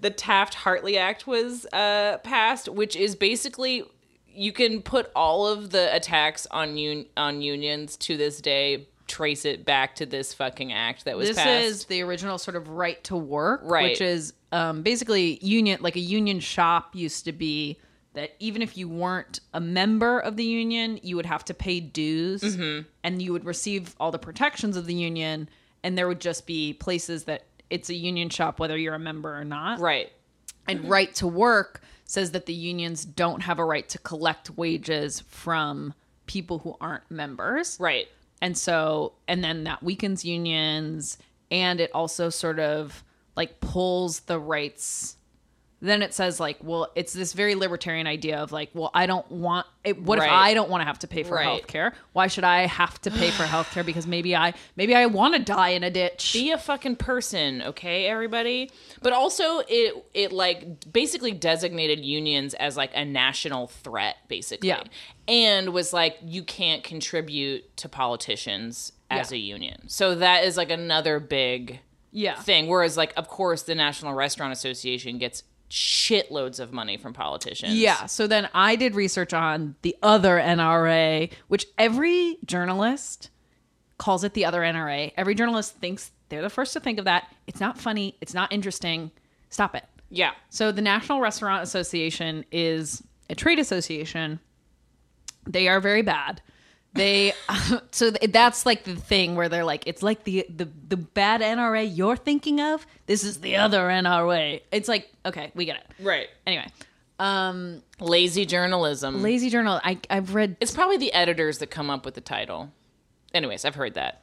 the 0.00 0.10
Taft 0.10 0.54
Hartley 0.54 0.96
Act 0.98 1.26
was 1.26 1.66
uh, 1.72 2.18
passed, 2.24 2.68
which 2.68 2.96
is 2.96 3.14
basically 3.16 3.84
you 4.26 4.52
can 4.52 4.82
put 4.82 5.10
all 5.16 5.46
of 5.46 5.70
the 5.70 5.94
attacks 5.94 6.46
on 6.50 6.76
un- 6.76 7.06
on 7.16 7.42
unions 7.42 7.96
to 7.98 8.16
this 8.16 8.40
day 8.40 8.86
trace 9.08 9.44
it 9.44 9.64
back 9.64 9.96
to 9.96 10.06
this 10.06 10.32
fucking 10.34 10.72
act 10.72 11.04
that 11.06 11.16
was 11.16 11.28
This 11.28 11.36
passed. 11.36 11.64
is 11.64 11.84
the 11.86 12.02
original 12.02 12.38
sort 12.38 12.56
of 12.56 12.68
right 12.68 13.02
to 13.04 13.16
work, 13.16 13.62
Right. 13.64 13.90
which 13.90 14.00
is 14.00 14.32
um, 14.52 14.82
basically 14.82 15.38
union. 15.42 15.80
Like 15.82 15.96
a 15.96 16.00
union 16.00 16.40
shop 16.40 16.94
used 16.94 17.24
to 17.24 17.32
be 17.32 17.78
that 18.14 18.32
even 18.38 18.62
if 18.62 18.76
you 18.76 18.88
weren't 18.88 19.40
a 19.54 19.60
member 19.60 20.18
of 20.20 20.36
the 20.36 20.44
union, 20.44 20.98
you 21.02 21.16
would 21.16 21.26
have 21.26 21.44
to 21.46 21.54
pay 21.54 21.80
dues, 21.80 22.42
Mm-hmm. 22.42 22.86
and 23.04 23.22
you 23.22 23.32
would 23.32 23.44
receive 23.44 23.94
all 24.00 24.10
the 24.10 24.18
protections 24.18 24.76
of 24.76 24.86
the 24.86 24.94
union. 24.94 25.48
And 25.84 25.96
there 25.96 26.08
would 26.08 26.20
just 26.20 26.46
be 26.46 26.72
places 26.74 27.24
that 27.24 27.44
it's 27.70 27.88
a 27.90 27.94
union 27.94 28.28
shop, 28.30 28.58
whether 28.58 28.76
you're 28.76 28.94
a 28.94 28.98
member 28.98 29.36
or 29.38 29.44
not. 29.44 29.78
right. 29.80 30.10
And 30.66 30.88
right 30.90 31.14
to 31.16 31.26
work 31.26 31.80
says 32.04 32.32
that 32.32 32.44
the 32.46 32.52
unions 32.54 33.04
don't 33.04 33.40
have 33.42 33.58
a 33.58 33.64
right 33.64 33.88
to 33.90 33.98
collect 33.98 34.50
wages 34.50 35.20
from 35.28 35.94
people 36.26 36.58
who 36.58 36.76
aren't 36.80 37.10
members. 37.10 37.76
Right. 37.80 38.08
And 38.40 38.56
so, 38.56 39.14
and 39.26 39.42
then 39.42 39.64
that 39.64 39.82
weakens 39.82 40.24
unions. 40.24 41.18
And 41.50 41.80
it 41.80 41.90
also 41.94 42.30
sort 42.30 42.58
of 42.58 43.02
like 43.36 43.60
pulls 43.60 44.20
the 44.20 44.38
rights 44.38 45.16
then 45.80 46.02
it 46.02 46.12
says 46.12 46.40
like, 46.40 46.56
well, 46.62 46.90
it's 46.96 47.12
this 47.12 47.32
very 47.34 47.54
libertarian 47.54 48.06
idea 48.08 48.38
of 48.38 48.50
like, 48.50 48.70
well, 48.74 48.90
I 48.94 49.06
don't 49.06 49.30
want 49.30 49.64
it, 49.84 50.02
what 50.02 50.18
Right. 50.18 50.26
if 50.26 50.32
I 50.32 50.54
don't 50.54 50.68
want 50.68 50.80
to 50.80 50.86
have 50.86 50.98
to 51.00 51.06
pay 51.06 51.22
for 51.22 51.36
Right. 51.36 51.44
health 51.44 51.66
care? 51.68 51.94
Why 52.14 52.26
should 52.26 52.42
I 52.44 52.66
have 52.66 53.00
to 53.02 53.10
pay 53.12 53.30
for 53.30 53.44
health 53.44 53.70
care 53.72 53.84
because 53.84 54.06
maybe 54.06 54.34
I 54.34 54.54
maybe 54.76 54.94
I 54.96 55.06
want 55.06 55.34
to 55.34 55.40
die 55.40 55.68
in 55.70 55.84
a 55.84 55.90
ditch? 55.90 56.32
be 56.32 56.50
a 56.50 56.58
fucking 56.58 56.96
person 56.96 57.62
okay 57.62 58.06
everybody 58.06 58.70
but 59.02 59.12
also 59.12 59.60
it 59.68 59.94
it 60.14 60.32
like 60.32 60.90
basically 60.92 61.32
designated 61.32 62.04
unions 62.04 62.54
as 62.54 62.76
like 62.76 62.90
a 62.94 63.04
national 63.04 63.68
threat 63.68 64.16
basically 64.28 64.68
Yeah. 64.68 64.82
and 65.28 65.72
was 65.72 65.92
like 65.92 66.18
you 66.24 66.42
can't 66.42 66.82
contribute 66.82 67.76
to 67.78 67.88
politicians 67.88 68.92
as 69.10 69.30
Yeah. 69.30 69.36
a 69.36 69.40
union 69.40 69.88
so 69.88 70.14
that 70.16 70.44
is 70.44 70.56
like 70.56 70.70
another 70.70 71.20
big 71.20 71.80
yeah. 72.10 72.34
thing 72.40 72.66
whereas 72.66 72.96
like 72.96 73.12
of 73.16 73.28
course 73.28 73.62
the 73.62 73.74
national 73.74 74.12
restaurant 74.14 74.52
association 74.52 75.18
gets 75.18 75.44
shitloads 75.70 76.60
of 76.60 76.72
money 76.72 76.96
from 76.96 77.12
politicians 77.12 77.74
Yeah. 77.74 78.06
So 78.06 78.26
then 78.26 78.48
I 78.54 78.76
did 78.76 78.94
research 78.94 79.34
on 79.34 79.74
the 79.82 79.96
other 80.02 80.38
NRA, 80.38 81.30
which 81.48 81.66
every 81.76 82.38
journalist 82.44 83.30
calls 83.98 84.24
it 84.24 84.34
the 84.34 84.44
other 84.44 84.60
NRA. 84.60 85.12
Every 85.16 85.34
journalist 85.34 85.76
thinks 85.76 86.12
they're 86.28 86.42
the 86.42 86.50
first 86.50 86.72
to 86.72 86.80
think 86.80 86.98
of 86.98 87.04
that. 87.04 87.32
It's 87.46 87.60
not 87.60 87.78
funny. 87.78 88.16
It's 88.20 88.34
not 88.34 88.52
interesting. 88.52 89.10
Stop 89.50 89.74
it. 89.74 89.84
yeah 90.10 90.32
So 90.50 90.72
the 90.72 90.82
National 90.82 91.20
Restaurant 91.20 91.62
Association 91.62 92.44
is 92.52 93.02
a 93.28 93.34
trade 93.34 93.58
association. 93.58 94.40
They 95.46 95.68
are 95.68 95.80
very 95.80 96.02
bad. 96.02 96.40
They 96.94 97.32
so 97.90 98.10
that's 98.10 98.66
like 98.66 98.84
the 98.84 98.96
thing 98.96 99.36
where 99.36 99.48
they're 99.48 99.64
like 99.64 99.84
it's 99.86 100.02
like 100.02 100.24
the 100.24 100.46
the 100.54 100.68
the 100.88 100.96
bad 100.96 101.40
NRA 101.40 101.88
you're 101.94 102.16
thinking 102.16 102.60
of. 102.60 102.86
This 103.06 103.24
is 103.24 103.40
the 103.40 103.56
other 103.56 103.80
NRA. 103.88 104.62
It's 104.72 104.88
like 104.88 105.10
okay, 105.24 105.52
we 105.54 105.64
get 105.64 105.76
it. 105.76 105.86
right 106.04 106.28
Anyway, 106.46 106.66
um 107.18 107.82
lazy 108.00 108.46
journalism 108.46 109.22
Lazy 109.22 109.50
Journal. 109.50 109.80
I 109.84 109.98
I've 110.08 110.34
read 110.34 110.56
it's 110.60 110.72
probably 110.72 110.96
the 110.96 111.12
editors 111.12 111.58
that 111.58 111.68
come 111.70 111.90
up 111.90 112.04
with 112.04 112.14
the 112.14 112.20
title 112.20 112.70
anyways 113.34 113.66
i've 113.66 113.74
heard 113.74 113.92
that 113.92 114.22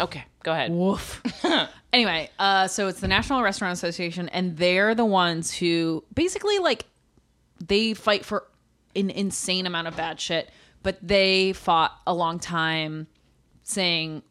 okay 0.00 0.24
go 0.42 0.50
ahead 0.50 0.72
Woof. 0.72 1.22
anyway, 1.92 2.28
uh, 2.38 2.66
so 2.66 2.88
it's 2.88 3.00
the 3.00 3.08
National 3.08 3.42
Restaurant 3.42 3.72
Association, 3.72 4.28
and 4.30 4.56
they're 4.56 4.94
the 4.94 5.04
ones 5.04 5.52
who 5.54 6.02
basically 6.14 6.58
like 6.58 6.86
they 7.64 7.94
fight 7.94 8.24
for 8.24 8.46
an 8.96 9.10
insane 9.10 9.66
amount 9.66 9.86
of 9.86 9.96
bad 9.96 10.20
shit, 10.20 10.50
but 10.82 10.98
they 11.02 11.52
fought 11.52 11.92
a 12.06 12.14
long 12.14 12.38
time 12.38 13.06
saying 13.62 14.22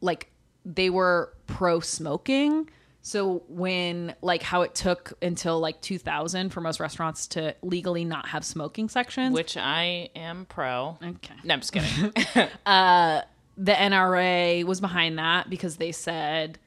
like 0.00 0.30
they 0.64 0.90
were 0.90 1.32
pro 1.46 1.80
smoking. 1.80 2.68
So 3.00 3.42
when 3.48 4.14
like 4.20 4.42
how 4.42 4.62
it 4.62 4.74
took 4.74 5.12
until 5.22 5.60
like 5.60 5.80
2000 5.80 6.50
for 6.50 6.60
most 6.60 6.78
restaurants 6.80 7.26
to 7.28 7.54
legally 7.62 8.04
not 8.04 8.28
have 8.28 8.44
smoking 8.44 8.88
sections. 8.88 9.32
which 9.34 9.56
I 9.56 10.10
am 10.14 10.44
pro. 10.46 10.98
okay. 11.02 11.34
No, 11.44 11.54
I'm 11.54 11.60
just 11.60 11.72
kidding. 11.72 12.12
Uh, 12.66 13.22
the 13.56 13.72
NRA 13.72 14.64
was 14.64 14.80
behind 14.80 15.18
that 15.18 15.48
because 15.50 15.76
they 15.78 15.90
said 15.92 16.58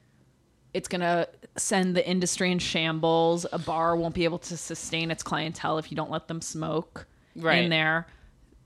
it's 0.74 0.88
going 0.88 1.00
to 1.00 1.28
send 1.56 1.94
the 1.94 2.06
industry 2.08 2.50
in 2.50 2.58
shambles. 2.58 3.46
A 3.52 3.58
bar 3.58 3.94
won't 3.96 4.14
be 4.14 4.24
able 4.24 4.38
to 4.40 4.56
sustain 4.56 5.10
its 5.10 5.22
clientele 5.22 5.78
if 5.78 5.90
you 5.90 5.96
don't 5.96 6.10
let 6.10 6.28
them 6.28 6.40
smoke 6.40 7.06
Right. 7.36 7.62
in 7.64 7.70
there. 7.70 8.06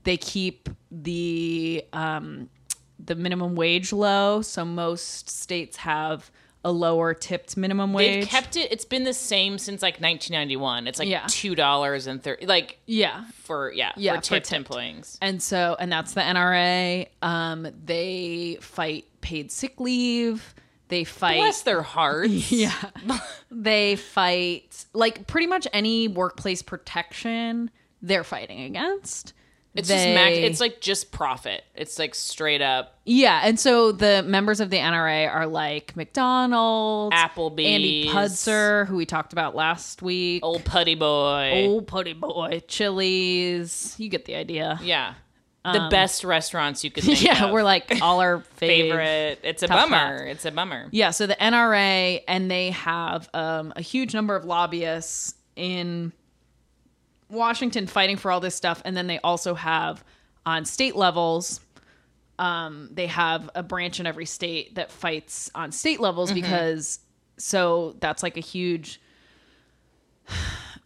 They 0.07 0.15
keep 0.15 0.69
the 0.89 1.83
um, 1.91 2.49
the 2.97 3.13
minimum 3.15 3.55
wage 3.55 3.91
low, 3.91 4.41
so 4.41 4.63
most 4.63 5.29
states 5.29 5.75
have 5.75 6.31
a 6.63 6.71
lower 6.71 7.13
tipped 7.13 7.57
minimum 7.57 7.91
wage. 7.91 8.21
They've 8.23 8.29
kept 8.29 8.55
it. 8.55 8.71
It's 8.71 8.85
been 8.85 9.03
the 9.03 9.13
same 9.13 9.57
since 9.57 9.81
like 9.81 9.95
1991. 9.95 10.87
It's 10.87 10.97
like 10.99 11.09
Yeah. 11.09 11.25
two 11.27 11.55
dollars 11.55 12.07
and 12.07 12.23
thirty. 12.23 12.45
Like 12.45 12.79
yeah, 12.85 13.25
for 13.43 13.73
yeah, 13.73 13.91
Yeah, 13.97 14.13
for 14.13 14.17
for 14.19 14.23
tipped 14.23 14.45
tipped. 14.47 14.57
employees. 14.57 15.17
And 15.21 15.43
so, 15.43 15.75
and 15.77 15.91
that's 15.91 16.13
the 16.13 16.21
NRA. 16.21 17.07
Um, 17.21 17.67
they 17.85 18.59
fight 18.61 19.05
paid 19.19 19.51
sick 19.51 19.77
leave. 19.79 20.55
They 20.87 21.03
fight. 21.03 21.35
Bless 21.35 21.63
their 21.63 21.81
hearts. 21.81 22.31
Yeah. 22.51 22.71
they 23.51 23.97
fight 23.97 24.85
like 24.93 25.27
pretty 25.27 25.47
much 25.47 25.67
any 25.73 26.07
workplace 26.07 26.61
protection 26.61 27.71
they're 28.01 28.23
fighting 28.23 28.61
against. 28.61 29.33
It's 29.75 29.89
just 29.89 30.05
max. 30.05 30.37
It's 30.37 30.59
like 30.59 30.81
just 30.81 31.11
profit. 31.11 31.63
It's 31.75 31.99
like 31.99 32.15
straight 32.15 32.61
up 32.63 32.95
yeah, 33.09 33.41
and 33.43 33.57
so 33.59 33.91
the 33.93 34.21
members 34.23 34.59
of 34.59 34.69
the 34.69 34.77
NRA 34.77 35.33
are 35.33 35.47
like 35.47 35.95
McDonald's, 35.95 37.15
Applebee's, 37.15 37.65
Andy 37.65 38.07
Puzder, 38.09 38.85
who 38.87 38.97
we 38.97 39.05
talked 39.05 39.31
about 39.33 39.55
last 39.55 40.01
week, 40.01 40.43
old 40.43 40.65
putty 40.65 40.95
boy. 40.95 41.67
old 41.67 41.87
putty 41.87 42.13
boy, 42.13 42.61
Chili's. 42.67 43.95
You 43.97 44.09
get 44.09 44.25
the 44.25 44.35
idea. 44.35 44.79
Yeah, 44.83 45.13
the 45.63 45.87
best 45.89 46.23
restaurants 46.23 46.83
you 46.83 46.91
could 46.91 47.03
think 47.05 47.19
Um, 47.19 47.25
yeah, 47.25 47.45
of. 47.45 47.51
we're 47.51 47.63
like 47.63 47.99
all 48.01 48.19
our 48.19 48.39
favorite. 48.55 48.89
favorite. 48.97 49.39
It's 49.43 49.63
a 49.63 49.67
bummer. 49.67 49.95
hats. 49.95 50.23
It's 50.31 50.45
a 50.45 50.51
bummer. 50.51 50.87
Yeah, 50.91 51.11
so 51.11 51.27
the 51.27 51.35
NRA 51.35 52.21
and 52.27 52.49
they 52.51 52.71
have 52.71 53.29
um, 53.33 53.71
a 53.75 53.81
huge 53.81 54.13
number 54.13 54.35
of 54.35 54.43
lobbyists 54.45 55.35
in 55.55 56.11
Washington 57.29 57.87
fighting 57.87 58.17
for 58.17 58.31
all 58.31 58.39
this 58.39 58.55
stuff, 58.55 58.81
and 58.85 58.95
then 58.95 59.07
they 59.07 59.19
also 59.19 59.53
have 59.53 60.03
on 60.45 60.65
state 60.65 60.95
levels. 60.95 61.59
Um, 62.39 62.89
they 62.91 63.07
have 63.07 63.49
a 63.55 63.63
branch 63.63 63.99
in 63.99 64.05
every 64.05 64.25
state 64.25 64.75
that 64.75 64.91
fights 64.91 65.49
on 65.55 65.71
state 65.71 65.99
levels 65.99 66.31
because 66.31 66.99
so 67.37 67.95
that's 67.99 68.21
like 68.23 68.37
a 68.37 68.41
huge 68.41 69.01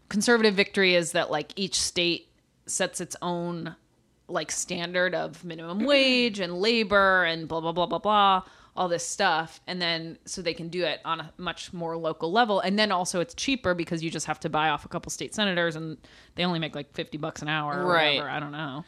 conservative 0.10 0.54
victory 0.54 0.95
is 0.95 1.13
that 1.13 1.32
like 1.32 1.54
each 1.56 1.80
state 1.80 2.30
sets 2.65 3.01
its 3.01 3.15
own 3.21 3.75
like 4.27 4.51
standard 4.51 5.13
of 5.13 5.43
minimum 5.43 5.84
wage 5.86 6.39
and 6.39 6.54
labor 6.60 7.23
and 7.25 7.47
blah 7.47 7.60
blah 7.60 7.71
blah 7.71 7.86
blah 7.86 7.99
blah 7.99 8.43
all 8.75 8.88
this 8.88 9.05
stuff 9.05 9.60
and 9.67 9.81
then 9.81 10.17
so 10.25 10.41
they 10.41 10.53
can 10.53 10.69
do 10.69 10.84
it 10.86 11.01
on 11.03 11.19
a 11.19 11.31
much 11.38 11.73
more 11.73 11.97
local 11.97 12.31
level. 12.31 12.60
And 12.62 12.79
then 12.79 12.91
also 12.91 13.19
it's 13.19 13.34
cheaper 13.34 13.73
because 13.73 14.01
you 14.03 14.10
just 14.10 14.27
have 14.27 14.39
to 14.41 14.49
buy 14.49 14.69
off 14.69 14.86
a 14.86 14.88
couple 14.88 15.10
state 15.10 15.36
senators 15.36 15.75
and 15.75 15.97
they 16.36 16.45
only 16.45 16.60
make 16.60 16.73
like 16.75 16.93
50 16.93 17.17
bucks 17.17 17.41
an 17.41 17.49
hour 17.49 17.84
or 17.84 17.88
Right. 17.88 18.15
whatever. 18.15 18.29
I 18.29 18.39
don't 18.39 18.51
know. 18.51 18.86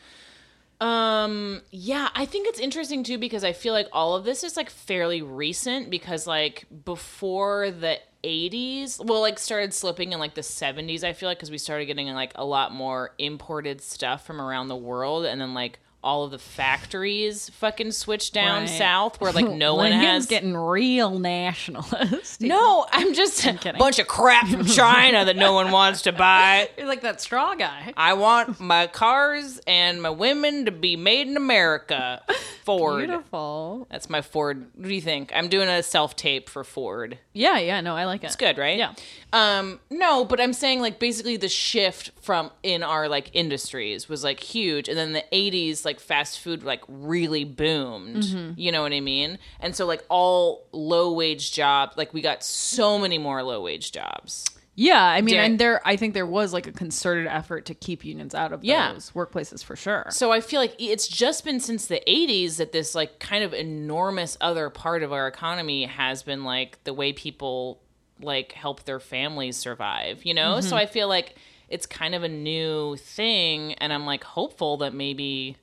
Um, 0.81 1.61
yeah, 1.71 2.09
I 2.13 2.25
think 2.25 2.47
it's 2.47 2.59
interesting 2.59 3.03
too 3.03 3.17
because 3.17 3.43
I 3.43 3.53
feel 3.53 3.73
like 3.73 3.87
all 3.93 4.15
of 4.15 4.25
this 4.25 4.43
is 4.43 4.57
like 4.57 4.69
fairly 4.69 5.21
recent 5.21 5.89
because 5.89 6.27
like 6.27 6.65
before 6.83 7.71
the 7.71 7.99
80s, 8.23 9.03
well, 9.03 9.21
like 9.21 9.39
started 9.39 9.73
slipping 9.73 10.11
in 10.11 10.19
like 10.19 10.33
the 10.33 10.41
70s, 10.41 11.03
I 11.03 11.13
feel 11.13 11.29
like 11.29 11.37
because 11.37 11.51
we 11.51 11.57
started 11.57 11.85
getting 11.85 12.07
like 12.13 12.33
a 12.35 12.43
lot 12.45 12.73
more 12.73 13.13
imported 13.17 13.81
stuff 13.81 14.25
from 14.25 14.41
around 14.41 14.67
the 14.67 14.75
world 14.75 15.25
and 15.25 15.39
then 15.39 15.53
like 15.53 15.79
all 16.03 16.23
of 16.25 16.31
the 16.31 16.37
factories 16.39 17.49
fucking 17.49 17.91
switched 17.91 18.33
down 18.33 18.61
Right. 18.63 18.69
south 18.69 19.21
where 19.21 19.31
like 19.31 19.47
no 19.49 19.75
one 19.83 19.91
has 19.91 20.25
getting 20.25 20.55
real 20.55 21.17
nationalist 21.19 22.41
No, 22.41 22.85
I'm 22.91 23.13
just 23.13 23.45
a 23.65 23.73
bunch 23.77 23.99
of 23.99 24.07
crap 24.07 24.47
from 24.47 24.65
China 24.65 25.25
that 25.25 25.35
no 25.35 25.53
one 25.53 25.71
wants 25.71 26.01
to 26.03 26.11
buy. 26.11 26.69
you're 26.77 26.87
like 26.87 27.01
that 27.01 27.21
straw 27.21 27.55
guy 27.55 27.93
I 27.95 28.13
want 28.13 28.59
my 28.59 28.87
cars 28.87 29.59
and 29.65 30.01
my 30.01 30.09
women 30.09 30.65
to 30.65 30.71
be 30.71 30.95
made 30.95 31.27
in 31.27 31.37
America. 31.37 32.21
Ford. 32.63 33.07
beautiful 33.07 33.87
That's 33.91 34.09
my 34.09 34.21
Ford. 34.21 34.67
What 34.75 34.87
do 34.87 34.93
you 34.93 35.01
think? 35.01 35.31
I'm 35.35 35.47
doing 35.49 35.67
a 35.67 35.83
self 35.83 36.15
tape 36.15 36.49
for 36.49 36.63
Ford. 36.63 37.17
yeah 37.33 37.57
yeah 37.59 37.81
no 37.81 37.95
i 37.95 38.05
like 38.05 38.23
it 38.23 38.27
It's 38.27 38.35
good, 38.35 38.57
right? 38.57 38.77
Yeah. 38.77 38.93
Um, 39.33 39.79
no, 39.89 40.25
but 40.25 40.39
I'm 40.39 40.53
saying 40.53 40.79
like 40.81 40.99
basically 40.99 41.37
the 41.37 41.49
shift 41.49 42.11
from 42.21 42.51
in 42.61 42.83
our 42.83 43.07
like 43.09 43.31
industries 43.33 44.07
was 44.07 44.23
like 44.23 44.39
huge, 44.39 44.87
and 44.87 44.95
then 44.97 45.13
the 45.13 45.23
'80s 45.33 45.83
like 45.85 45.92
fast 45.99 46.39
food 46.39 46.63
like 46.63 46.81
really 46.87 47.43
boomed. 47.43 48.23
Mm-hmm. 48.23 48.59
You 48.59 48.71
know 48.71 48.81
what 48.81 48.93
I 48.93 48.99
mean? 48.99 49.39
And 49.59 49.75
so 49.75 49.85
like 49.85 50.03
all 50.09 50.67
low 50.71 51.11
wage 51.13 51.51
jobs, 51.51 51.97
like 51.97 52.13
we 52.13 52.21
got 52.21 52.43
so 52.43 52.97
many 52.99 53.17
more 53.17 53.43
low 53.43 53.61
wage 53.61 53.91
jobs. 53.91 54.45
Yeah, 54.75 55.03
I 55.03 55.21
mean, 55.21 55.35
Dare- 55.35 55.43
and 55.43 55.59
there, 55.59 55.81
I 55.87 55.97
think 55.97 56.15
there 56.15 56.25
was 56.25 56.51
like 56.51 56.65
a 56.65 56.71
concerted 56.71 57.27
effort 57.27 57.65
to 57.67 57.75
keep 57.75 58.03
unions 58.03 58.33
out 58.33 58.51
of 58.51 58.63
Yeah. 58.63 58.93
those 58.93 59.11
workplaces 59.11 59.63
for 59.63 59.75
sure. 59.75 60.07
So 60.09 60.31
I 60.31 60.41
feel 60.41 60.59
like 60.59 60.75
it's 60.79 61.07
just 61.07 61.45
been 61.45 61.59
since 61.59 61.85
the 61.85 62.01
80s 62.07 62.57
that 62.57 62.71
this 62.71 62.95
like 62.95 63.19
kind 63.19 63.43
of 63.43 63.53
enormous 63.53 64.35
other 64.41 64.71
part 64.71 65.03
of 65.03 65.13
our 65.13 65.27
economy 65.27 65.85
has 65.85 66.23
been 66.23 66.43
like 66.43 66.83
the 66.85 66.93
way 66.93 67.13
people 67.13 67.81
like 68.19 68.53
help 68.53 68.83
their 68.85 68.99
families 68.99 69.57
survive, 69.57 70.23
you 70.25 70.33
know? 70.33 70.59
So 70.59 70.75
I 70.75 70.87
feel 70.87 71.07
like 71.07 71.35
it's 71.69 71.85
kind 71.85 72.15
of 72.15 72.23
a 72.23 72.27
new 72.29 72.95
thing 72.97 73.73
and 73.75 73.93
I'm 73.93 74.07
like 74.07 74.23
hopeful 74.23 74.77
that 74.77 74.93
maybe 74.95 75.55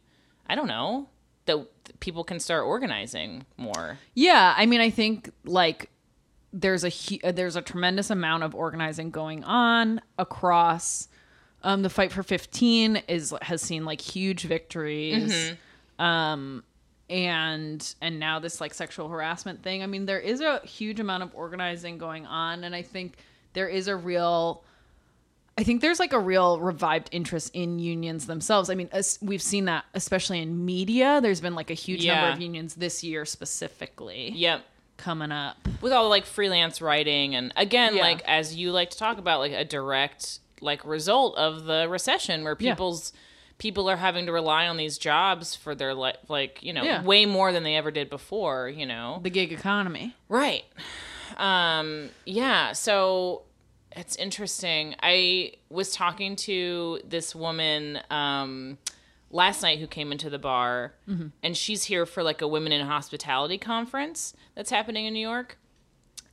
I 0.51 0.57
don't 0.57 0.67
know, 0.67 1.09
that 1.47 1.65
people 2.01 2.25
can 2.25 2.41
start 2.41 2.65
organizing 2.65 3.47
more. 3.57 3.99
Yeah, 4.15 4.53
I 4.57 4.67
mean, 4.67 4.81
I 4.81 4.91
think 4.91 5.31
like 5.45 5.91
there's 6.53 6.85
a 6.85 6.91
uh, 7.23 7.31
there's 7.31 7.55
a 7.55 7.63
tremendous 7.63 8.11
amount 8.11 8.43
of 8.43 8.55
organizing 8.55 9.11
going 9.13 9.45
on 9.45 10.01
across. 10.19 11.07
Um, 11.63 11.83
the 11.83 11.91
fight 11.91 12.11
for 12.11 12.25
15 12.25 13.03
is 13.07 13.33
has 13.43 13.63
seen 13.63 13.85
like 13.85 14.01
huge 14.01 14.43
victories. 14.43 15.53
Um, 16.01 16.65
and 17.09 17.95
and 18.01 18.19
now 18.19 18.41
this 18.41 18.61
like 18.61 18.75
sexual 18.75 19.09
harassment 19.09 19.63
thing. 19.63 19.85
I 19.85 19.87
mean, 19.87 20.07
there 20.07 20.19
is 20.19 20.41
a 20.41 20.61
huge 20.61 20.99
amount 20.99 21.23
of 21.23 21.33
organizing 21.35 21.97
going 21.99 22.27
on, 22.27 22.65
and 22.65 22.75
I 22.75 22.83
think 22.83 23.19
there 23.53 23.69
is 23.69 23.87
a 23.87 23.95
real 23.95 24.65
I 25.61 25.63
think 25.63 25.83
there's 25.83 25.99
like 26.01 26.15
a 26.15 26.19
real 26.19 26.59
revived 26.59 27.11
interest 27.13 27.51
in 27.53 27.79
unions 27.79 28.27
themselves. 28.27 28.71
I 28.71 28.75
mean, 28.75 28.89
as 28.93 29.19
we've 29.21 29.43
seen 29.43 29.67
that 29.67 29.85
especially 29.93 30.41
in 30.41 30.65
media. 30.65 31.21
There's 31.21 31.43
been 31.43 31.55
like 31.55 31.69
a 31.71 31.75
huge 31.75 32.07
number 32.07 32.29
of 32.33 32.41
unions 32.41 32.77
this 32.77 33.05
year 33.05 33.27
specifically 33.27 34.31
Yep. 34.35 34.63
coming 34.97 35.31
up. 35.31 35.57
with 35.83 35.93
all 35.93 36.05
the 36.05 36.09
like 36.09 36.25
freelance 36.25 36.81
writing 36.81 37.35
and 37.35 37.53
again 37.57 37.95
Yeah. 37.97 38.03
like 38.03 38.23
as 38.27 38.55
you 38.57 38.73
like 38.73 38.89
to 38.91 38.99
talk 38.99 39.19
about 39.19 39.41
like 39.41 39.53
a 39.53 39.65
direct 39.65 40.39
like 40.63 40.83
result 40.87 41.37
of 41.37 41.65
the 41.65 41.87
recession 41.91 42.43
where 42.43 42.57
Yeah. 42.59 42.73
people's 42.73 43.13
people 43.59 43.91
are 43.91 43.97
having 43.97 44.25
to 44.27 44.33
rely 44.33 44.67
on 44.67 44.79
these 44.79 44.97
jobs 44.97 45.55
for 45.55 45.75
their 45.75 45.93
life 45.95 46.17
like 46.29 46.63
you 46.63 46.73
know 46.73 46.83
Yeah. 46.83 47.03
way 47.03 47.27
more 47.27 47.53
than 47.53 47.65
they 47.65 47.77
ever 47.77 47.91
did 47.91 48.09
before 48.09 48.69
you 48.71 48.87
know 48.87 49.21
The 49.23 49.31
gig 49.31 49.53
economy. 49.53 50.17
right 50.31 50.65
um 51.37 52.09
yeah 52.25 52.73
so 52.73 53.43
it's 53.97 54.17
interesting. 54.17 54.95
I 55.03 55.53
was 55.69 55.93
talking 55.93 56.37
to 56.37 57.01
this 57.05 57.35
woman 57.35 58.01
um 58.11 58.79
last 59.33 59.63
night 59.63 59.79
who 59.79 59.87
came 59.87 60.11
into 60.11 60.29
the 60.29 60.39
bar 60.41 60.93
and 61.43 61.57
she's 61.57 61.85
here 61.85 62.05
for 62.05 62.23
like 62.25 62.43
a 62.43 62.49
women 62.49 62.73
in 62.73 62.85
hospitality 62.85 63.59
conference 63.59 64.35
that's 64.57 64.71
happening 64.71 65.07
in 65.07 65.15
new 65.15 65.21
york 65.21 65.57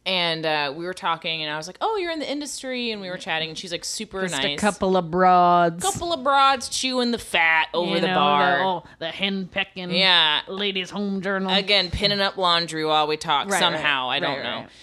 and 0.07 0.45
uh, 0.45 0.73
we 0.75 0.85
were 0.85 0.93
talking 0.93 1.43
and 1.43 1.51
i 1.51 1.57
was 1.57 1.67
like 1.67 1.77
oh 1.81 1.97
you're 1.97 2.11
in 2.11 2.19
the 2.19 2.31
industry 2.31 2.91
and 2.91 3.01
we 3.01 3.09
were 3.09 3.17
chatting 3.17 3.49
and 3.49 3.57
she's 3.57 3.71
like 3.73 3.83
super 3.83 4.21
Just 4.21 4.41
nice 4.41 4.57
a 4.57 4.61
couple 4.61 4.95
of 4.97 5.11
broads. 5.11 5.83
couple 5.83 6.13
of 6.13 6.23
broads 6.23 6.69
chewing 6.69 7.11
the 7.11 7.17
fat 7.19 7.67
over 7.73 7.95
you 7.95 7.99
the 8.01 8.07
know, 8.07 8.15
bar 8.15 8.57
The, 8.57 8.63
oh, 8.63 8.83
the 8.99 9.07
hen 9.09 9.47
pecking. 9.51 9.91
yeah 9.91 10.41
Ladies' 10.47 10.89
home 10.89 11.21
journal. 11.21 11.53
again 11.53 11.91
pinning 11.91 12.21
up 12.21 12.37
laundry 12.37 12.85
while 12.85 13.05
we 13.05 13.17
talk 13.17 13.49
Right, 13.49 13.59
somehow 13.59 14.07
right, 14.07 14.15
i 14.15 14.19
don't 14.19 14.39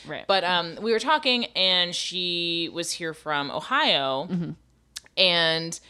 right, 0.06 0.18
know 0.18 0.24
but 0.28 0.44
um 0.44 0.76
we 0.82 0.92
were 0.92 1.00
talking 1.00 1.46
and 1.56 1.94
she 1.94 2.68
was 2.72 2.90
here 2.92 3.14
from 3.14 3.50
ohio 3.50 4.28
Mm-hmm. 4.30 4.50
and 5.16 5.80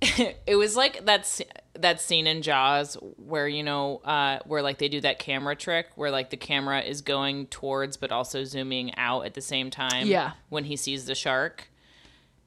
it 0.46 0.56
was 0.56 0.76
like 0.76 1.04
that 1.06 1.20
s- 1.20 1.42
that 1.80 2.00
scene 2.00 2.26
in 2.26 2.42
jaws 2.42 2.96
where 3.16 3.46
you 3.48 3.62
know 3.62 3.98
uh 4.04 4.38
where 4.46 4.62
like 4.62 4.78
they 4.78 4.88
do 4.88 5.00
that 5.00 5.18
camera 5.18 5.54
trick 5.56 5.86
where 5.94 6.10
like 6.10 6.30
the 6.30 6.36
camera 6.36 6.80
is 6.80 7.00
going 7.02 7.46
towards 7.46 7.96
but 7.96 8.10
also 8.12 8.44
zooming 8.44 8.94
out 8.96 9.26
at 9.26 9.34
the 9.34 9.40
same 9.40 9.70
time 9.70 10.06
Yeah. 10.06 10.32
when 10.48 10.64
he 10.64 10.76
sees 10.76 11.06
the 11.06 11.14
shark 11.14 11.68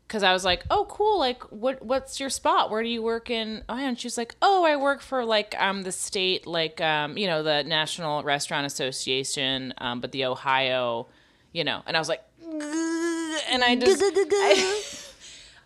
because 0.07 0.23
I 0.23 0.33
was 0.33 0.43
like, 0.43 0.63
"Oh, 0.71 0.87
cool! 0.89 1.19
Like, 1.19 1.43
what? 1.51 1.85
What's 1.85 2.19
your 2.19 2.31
spot? 2.31 2.71
Where 2.71 2.81
do 2.81 2.89
you 2.89 3.03
work 3.03 3.29
in?" 3.29 3.63
Oh, 3.69 3.77
and 3.77 3.99
she's 3.99 4.17
like, 4.17 4.33
"Oh, 4.41 4.65
I 4.65 4.75
work 4.75 5.01
for 5.01 5.23
like 5.23 5.53
um 5.59 5.83
the 5.83 5.91
state, 5.91 6.47
like 6.47 6.81
um 6.81 7.15
you 7.15 7.27
know 7.27 7.43
the 7.43 7.63
National 7.63 8.23
Restaurant 8.23 8.65
Association, 8.65 9.71
um 9.77 10.01
but 10.01 10.11
the 10.11 10.25
Ohio, 10.25 11.05
you 11.51 11.63
know." 11.63 11.83
And 11.85 11.95
I 11.95 11.99
was 11.99 12.09
like, 12.09 12.23
and 12.41 13.63
I 13.63 13.75
just 13.79 14.01
I, 14.03 14.81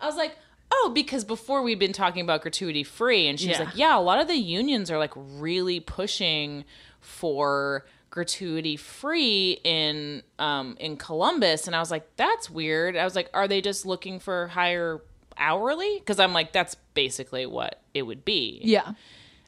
I 0.02 0.06
was 0.06 0.16
like, 0.16 0.36
"Oh, 0.70 0.90
because 0.94 1.24
before 1.24 1.62
we'd 1.62 1.78
been 1.78 1.92
talking 1.92 2.22
about 2.22 2.42
gratuity 2.42 2.82
free, 2.84 3.26
and 3.28 3.38
she's 3.38 3.50
Yeah. 3.50 3.64
like, 3.64 3.76
yeah, 3.76 3.96
a 3.96 4.00
lot 4.00 4.20
of 4.20 4.28
the 4.28 4.36
unions 4.36 4.90
are 4.90 4.98
like 4.98 5.12
really 5.16 5.80
pushing 5.80 6.64
for." 7.00 7.84
gratuity 8.10 8.76
free 8.76 9.58
in 9.64 10.22
um 10.38 10.76
in 10.78 10.96
Columbus 10.96 11.66
and 11.66 11.74
I 11.74 11.80
was 11.80 11.90
like 11.90 12.08
that's 12.14 12.48
weird. 12.48 12.96
I 12.96 13.02
was 13.02 13.16
like 13.16 13.28
are 13.34 13.48
they 13.48 13.60
just 13.60 13.84
looking 13.84 14.20
for 14.20 14.46
higher 14.46 15.00
hourly? 15.36 15.98
Cuz 16.06 16.20
I'm 16.20 16.32
like 16.32 16.52
that's 16.52 16.76
basically 16.94 17.44
what 17.44 17.80
it 17.92 18.02
would 18.02 18.24
be. 18.24 18.60
yeah. 18.62 18.92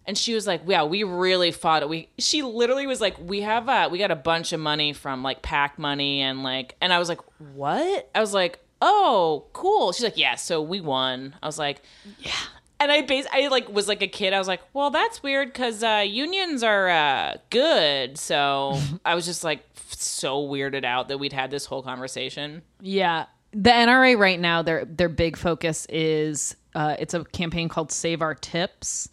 And 0.04 0.18
she 0.18 0.34
was 0.34 0.48
like, 0.48 0.62
"Yeah, 0.66 0.82
we 0.82 1.04
really 1.04 1.52
fought 1.52 1.82
it. 1.82 1.88
We." 1.88 2.08
She 2.18 2.42
literally 2.42 2.88
was 2.88 3.00
like, 3.00 3.16
"We 3.20 3.42
have 3.42 3.68
a, 3.68 3.88
we 3.88 3.98
got 3.98 4.10
a 4.10 4.16
bunch 4.16 4.52
of 4.52 4.58
money 4.58 4.92
from 4.92 5.22
like 5.22 5.42
PAC 5.42 5.78
money 5.78 6.20
and 6.22 6.42
like." 6.42 6.74
And 6.80 6.92
I 6.92 6.98
was 6.98 7.08
like, 7.08 7.20
"What?" 7.54 8.10
I 8.16 8.20
was 8.20 8.34
like, 8.34 8.58
"Oh, 8.80 9.46
cool." 9.52 9.92
She's 9.92 10.04
like, 10.04 10.16
"Yeah, 10.16 10.34
so 10.34 10.60
we 10.62 10.80
won." 10.80 11.34
I 11.42 11.46
was 11.46 11.58
like, 11.58 11.82
"Yeah." 12.18 12.32
And 12.78 12.92
I 12.92 13.02
bas- 13.02 13.26
I 13.32 13.48
like 13.48 13.68
was 13.70 13.88
like 13.88 14.02
a 14.02 14.06
kid. 14.06 14.32
I 14.32 14.38
was 14.38 14.48
like, 14.48 14.60
"Well, 14.74 14.90
that's 14.90 15.22
weird 15.22 15.52
because 15.52 15.82
uh, 15.82 16.04
unions 16.06 16.62
are 16.62 16.88
uh, 16.88 17.34
good." 17.50 18.18
So 18.18 18.78
I 19.04 19.14
was 19.14 19.24
just 19.24 19.42
like 19.44 19.64
so 19.88 20.46
weirded 20.46 20.84
out 20.84 21.08
that 21.08 21.18
we'd 21.18 21.32
had 21.32 21.50
this 21.50 21.64
whole 21.64 21.82
conversation. 21.82 22.62
Yeah. 22.80 23.26
The 23.52 23.70
NRA 23.70 24.18
right 24.18 24.38
now, 24.38 24.60
their 24.62 24.84
their 24.84 25.08
big 25.08 25.36
focus 25.36 25.86
is 25.88 26.56
uh, 26.74 26.96
it's 26.98 27.14
a 27.14 27.24
campaign 27.24 27.70
called 27.70 27.90
Save 27.90 28.20
Our 28.20 28.34
Tips, 28.34 29.08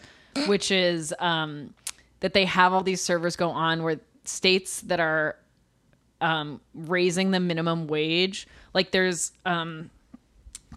which 0.47 0.69
is 0.69 1.13
um, 1.19 1.73
that 2.19 2.33
they 2.33 2.43
have 2.43 2.73
all 2.73 2.83
these 2.83 3.01
servers 3.01 3.37
go 3.37 3.49
on 3.49 3.83
where 3.83 4.01
states 4.25 4.81
that 4.81 4.99
are 4.99 5.37
um, 6.23 6.61
raising 6.73 7.31
the 7.31 7.39
minimum 7.39 7.87
wage, 7.87 8.47
like 8.73 8.91
there's 8.91 9.31
um, 9.45 9.89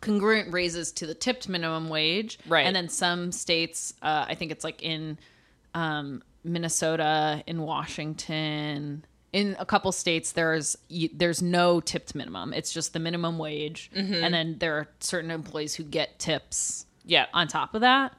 congruent 0.01 0.53
raises 0.53 0.93
to 0.93 1.07
the 1.07 1.15
tipped 1.15 1.49
minimum 1.49 1.89
wage, 1.89 2.39
Right. 2.49 2.67
And 2.67 2.75
then 2.75 2.89
some 2.89 3.33
states, 3.33 3.95
uh, 4.03 4.27
I 4.29 4.35
think 4.35 4.51
it's 4.53 4.65
like 4.65 4.83
in 4.83 5.19
um, 5.75 6.23
Minnesota, 6.45 7.43
in 7.47 7.63
Washington, 7.63 9.05
in 9.33 9.57
a 9.59 9.67
couple 9.67 9.93
states, 9.93 10.33
there's 10.33 10.77
there's 11.13 11.43
no 11.43 11.81
tipped 11.81 12.15
minimum. 12.15 12.53
It's 12.55 12.73
just 12.73 12.93
the 12.93 12.99
minimum 12.99 13.39
wage, 13.39 13.91
and 13.95 14.33
then 14.35 14.57
there 14.59 14.75
are 14.79 14.89
certain 15.01 15.31
employees 15.31 15.75
who 15.75 15.83
get 15.85 16.19
tips 16.19 16.87
Yeah, 17.05 17.27
on 17.35 17.47
top 17.49 17.75
of 17.75 17.83
that. 17.83 18.15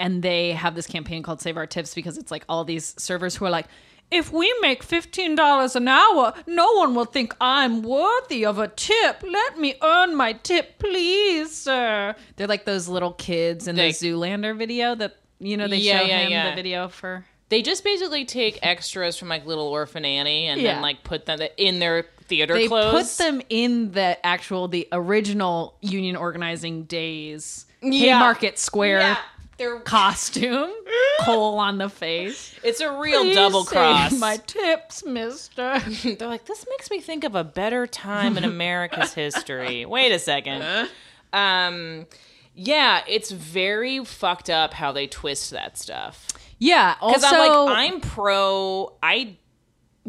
And 0.00 0.22
they 0.22 0.52
have 0.52 0.74
this 0.76 0.86
campaign 0.86 1.22
called 1.24 1.40
Save 1.40 1.56
Our 1.56 1.66
Tips 1.66 1.92
because 1.94 2.18
it's 2.18 2.30
like 2.30 2.44
all 2.48 2.64
these 2.64 2.94
servers 2.98 3.34
who 3.34 3.46
are 3.46 3.50
like, 3.50 3.66
if 4.10 4.32
we 4.32 4.52
make 4.60 4.84
$15 4.86 5.76
an 5.76 5.88
hour, 5.88 6.32
no 6.46 6.72
one 6.74 6.94
will 6.94 7.04
think 7.04 7.34
I'm 7.40 7.82
worthy 7.82 8.44
of 8.44 8.58
a 8.58 8.68
tip. 8.68 9.22
Let 9.22 9.58
me 9.58 9.74
earn 9.82 10.14
my 10.16 10.32
tip, 10.32 10.78
please, 10.78 11.54
sir. 11.54 12.14
They're 12.36 12.46
like 12.46 12.64
those 12.64 12.88
little 12.88 13.12
kids 13.12 13.68
in 13.68 13.76
Like- 13.76 13.98
the 13.98 14.08
Zoolander 14.12 14.56
video 14.56 14.94
that, 14.94 15.16
you 15.40 15.56
know, 15.56 15.68
they 15.68 15.76
Yeah, 15.76 16.00
show 16.00 16.04
yeah, 16.06 16.18
him 16.20 16.30
yeah. 16.32 16.50
the 16.50 16.56
video 16.56 16.88
for. 16.88 17.24
they 17.50 17.62
just 17.62 17.82
basically 17.82 18.24
take 18.26 18.58
extras 18.62 19.16
from 19.16 19.28
like 19.28 19.46
Little 19.46 19.68
Orphan 19.68 20.04
Annie 20.04 20.46
and 20.48 20.60
Yeah. 20.60 20.74
then 20.74 20.82
like 20.82 21.02
put 21.02 21.24
them 21.24 21.40
in 21.56 21.78
their 21.78 22.04
theater 22.26 22.52
They 22.54 22.68
clothes. 22.68 23.16
put 23.16 23.24
them 23.24 23.40
in 23.48 23.92
the 23.92 24.18
actual, 24.26 24.68
the 24.68 24.86
original 24.92 25.74
union 25.80 26.14
organizing 26.16 26.82
days, 26.84 27.64
Yeah. 27.80 28.14
Haymarket 28.18 28.58
Square 28.58 29.00
Yeah, 29.00 29.16
they're 29.58 29.80
costume, 29.80 30.70
coal 31.20 31.58
on 31.58 31.78
the 31.78 31.88
face. 31.88 32.54
It's 32.62 32.80
a 32.80 32.90
real 32.96 33.22
Please 33.22 33.34
double 33.36 33.64
save 33.64 33.72
cross. 33.72 34.18
My 34.18 34.36
tips, 34.46 35.04
mister. 35.04 35.80
They're 36.04 36.28
like, 36.28 36.46
this 36.46 36.64
makes 36.70 36.90
me 36.90 37.00
think 37.00 37.24
of 37.24 37.34
a 37.34 37.44
better 37.44 37.86
time 37.86 38.38
in 38.38 38.44
America's 38.44 39.14
history. 39.14 39.84
Wait 39.84 40.12
a 40.12 40.18
second. 40.18 40.88
Um, 41.32 42.06
yeah, 42.54 43.02
it's 43.08 43.30
very 43.30 44.04
fucked 44.04 44.48
up 44.48 44.74
how 44.74 44.92
they 44.92 45.06
twist 45.06 45.50
that 45.50 45.76
stuff. 45.76 46.28
Yeah. 46.58 46.94
Because 46.94 47.24
Also, 47.24 47.36
I'm 47.36 47.66
like, 47.66 47.76
I'm 47.76 48.00
pro. 48.00 48.92
I 49.02 49.36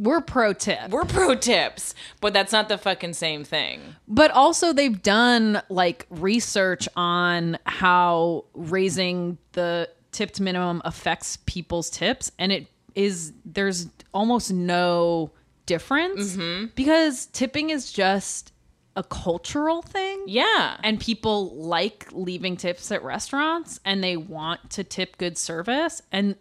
we're 0.04 0.22
pro 0.22 0.54
tip, 0.54 0.90
we're 0.90 1.06
pro 1.06 1.36
tips, 1.36 1.94
but 2.22 2.34
that's 2.34 2.52
not 2.52 2.70
the 2.70 2.78
fucking 2.78 3.14
same 3.14 3.44
thing. 3.44 3.82
but 4.08 4.32
also 4.32 4.74
they've 4.74 5.02
done 5.02 5.62
like 5.70 6.06
research 6.10 6.88
on 6.96 7.58
how 7.66 8.46
raising 8.54 9.38
the 9.54 9.90
tipped 10.12 10.40
minimum 10.40 10.82
affects 10.86 11.38
people's 11.46 11.90
tips, 11.90 12.32
and 12.40 12.52
it 12.52 12.68
is 12.96 13.34
there's 13.46 13.88
almost 14.14 14.52
no 14.52 15.32
difference 15.66 16.36
Mm-hmm. 16.36 16.66
because 16.76 17.28
tipping 17.28 17.70
is 17.70 17.92
just 17.92 18.52
a 18.96 19.04
cultural 19.04 19.82
thing. 19.84 20.24
Yeah, 20.26 20.78
and 20.84 21.00
people 21.00 21.56
like 21.56 22.08
leaving 22.12 22.58
tips 22.58 22.92
at 22.92 23.04
restaurants 23.04 23.80
and 23.86 24.04
they 24.04 24.18
want 24.18 24.72
to 24.72 24.84
tip 24.84 25.18
good 25.20 25.38
service 25.38 26.02
and 26.12 26.36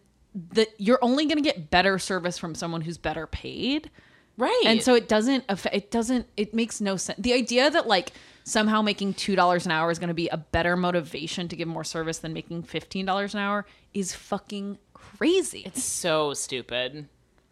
that 0.53 0.69
you're 0.79 0.99
only 1.03 1.27
going 1.27 1.37
to 1.37 1.43
get 1.43 1.71
better 1.71 1.99
service 1.99 2.39
from 2.39 2.55
someone 2.55 2.81
who's 2.81 2.99
better 2.99 3.27
paid 3.27 3.91
right. 4.37 4.63
and 4.67 4.83
so 4.83 4.95
it 4.95 5.09
doesn't 5.09 5.45
affect 5.49 5.75
it 5.75 5.91
doesn't 5.91 6.27
it 6.37 6.55
makes 6.55 6.81
no 6.81 6.97
sense 6.97 7.19
the 7.19 7.33
idea 7.33 7.71
that 7.71 7.87
like 7.87 8.13
somehow 8.45 8.81
making 8.81 9.13
$2 9.15 9.67
an 9.67 9.71
hour 9.71 9.91
is 9.91 9.99
going 9.99 10.09
to 10.09 10.15
be 10.15 10.29
a 10.29 10.37
better 10.39 10.77
motivation 10.77 11.49
to 11.49 11.57
give 11.57 11.69
more 11.69 11.85
service 11.85 12.19
than 12.19 12.33
making 12.33 12.63
$15 12.63 13.35
an 13.35 13.41
hour 13.41 13.67
is 13.93 14.15
fucking 14.15 14.79
crazy 14.95 15.63
It's 15.65 15.85
so 15.85 16.35
stupid. 16.35 17.09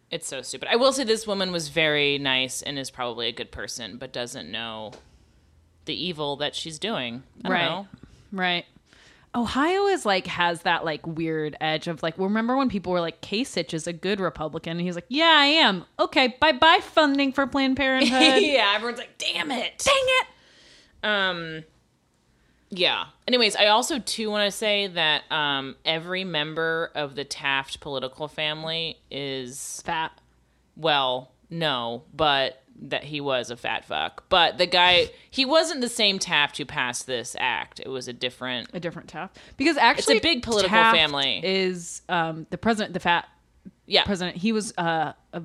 It's 0.09 0.27
so 0.27 0.41
stupid. 0.41 0.69
I 0.71 0.77
will 0.77 0.93
say 0.93 1.03
this 1.03 1.27
woman 1.27 1.51
was 1.51 1.67
very 1.67 2.17
nice 2.17 2.61
and 2.61 2.79
is 2.79 2.89
probably 2.89 3.27
a 3.27 3.33
good 3.33 3.51
person, 3.51 3.97
but 3.97 4.13
doesn't 4.13 4.49
know 4.49 4.93
the 5.83 5.93
evil 5.93 6.37
that 6.37 6.55
she's 6.55 6.79
doing. 6.79 7.23
I 7.43 7.49
don't 7.49 7.51
right 7.51 7.65
know. 7.65 7.87
right 8.31 8.65
ohio 9.37 9.85
is 9.85 10.05
like 10.05 10.27
has 10.27 10.63
that 10.63 10.83
like 10.83 11.05
weird 11.05 11.55
edge 11.61 11.87
of 11.87 12.01
like 12.03 12.17
remember 12.17 12.57
when 12.57 12.67
people 12.69 12.91
were 12.91 12.99
like 12.99 13.21
kasich 13.21 13.73
is 13.73 13.87
a 13.87 13.93
good 13.93 14.19
republican? 14.19 14.71
And 14.71 14.81
he's 14.81 14.95
like 14.95 15.05
yeah 15.07 15.35
i 15.37 15.45
am. 15.45 15.85
Okay 15.99 16.35
bye-bye 16.39 16.79
funding 16.81 17.31
for 17.31 17.47
planned 17.47 17.77
parenthood. 17.77 18.11
Yeah, 18.43 18.73
everyone's 18.75 18.97
like, 18.99 19.17
"Damn 19.17 19.51
it, 19.51 19.77
dang 19.77 19.93
it. 19.95 20.27
Um, 21.03 21.63
yeah. 22.69 23.05
Anyways, 23.27 23.55
I 23.55 23.67
also 23.67 23.99
too 23.99 24.29
want 24.29 24.51
to 24.51 24.57
say 24.57 24.87
that 24.87 25.23
um, 25.31 25.75
every 25.85 26.23
member 26.23 26.91
of 26.95 27.15
the 27.15 27.23
Taft 27.23 27.79
political 27.79 28.27
family 28.27 28.99
is 29.09 29.81
fat. 29.85 30.11
Well, 30.75 31.31
no, 31.49 32.03
but 32.13 32.61
that 32.79 33.03
he 33.05 33.19
was 33.21 33.49
a 33.49 33.57
fat 33.57 33.85
fuck. 33.85 34.23
But 34.29 34.57
the 34.57 34.65
guy, 34.67 35.09
he 35.29 35.45
wasn't 35.45 35.81
the 35.81 35.89
same 35.89 36.19
Taft 36.19 36.57
who 36.57 36.65
passed 36.65 37.07
this 37.07 37.35
act. 37.39 37.79
It 37.79 37.89
was 37.89 38.07
a 38.07 38.13
different. 38.13 38.69
a 38.73 38.79
different 38.79 39.09
Taft 39.09 39.37
because 39.57 39.77
actually 39.77 40.17
it's 40.17 40.25
a 40.25 40.29
big 40.29 40.43
political 40.43 40.69
Taft 40.77 40.95
family. 40.97 41.41
Is 41.43 42.01
um, 42.09 42.47
the 42.49 42.57
president 42.57 42.93
the 42.93 42.99
fat 42.99 43.27
Yeah. 43.85 44.03
president? 44.03 44.37
He 44.37 44.51
was 44.51 44.73
uh, 44.77 45.13
a 45.33 45.41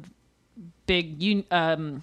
big 0.86 1.22
un- 1.22 1.44
um, 1.50 2.02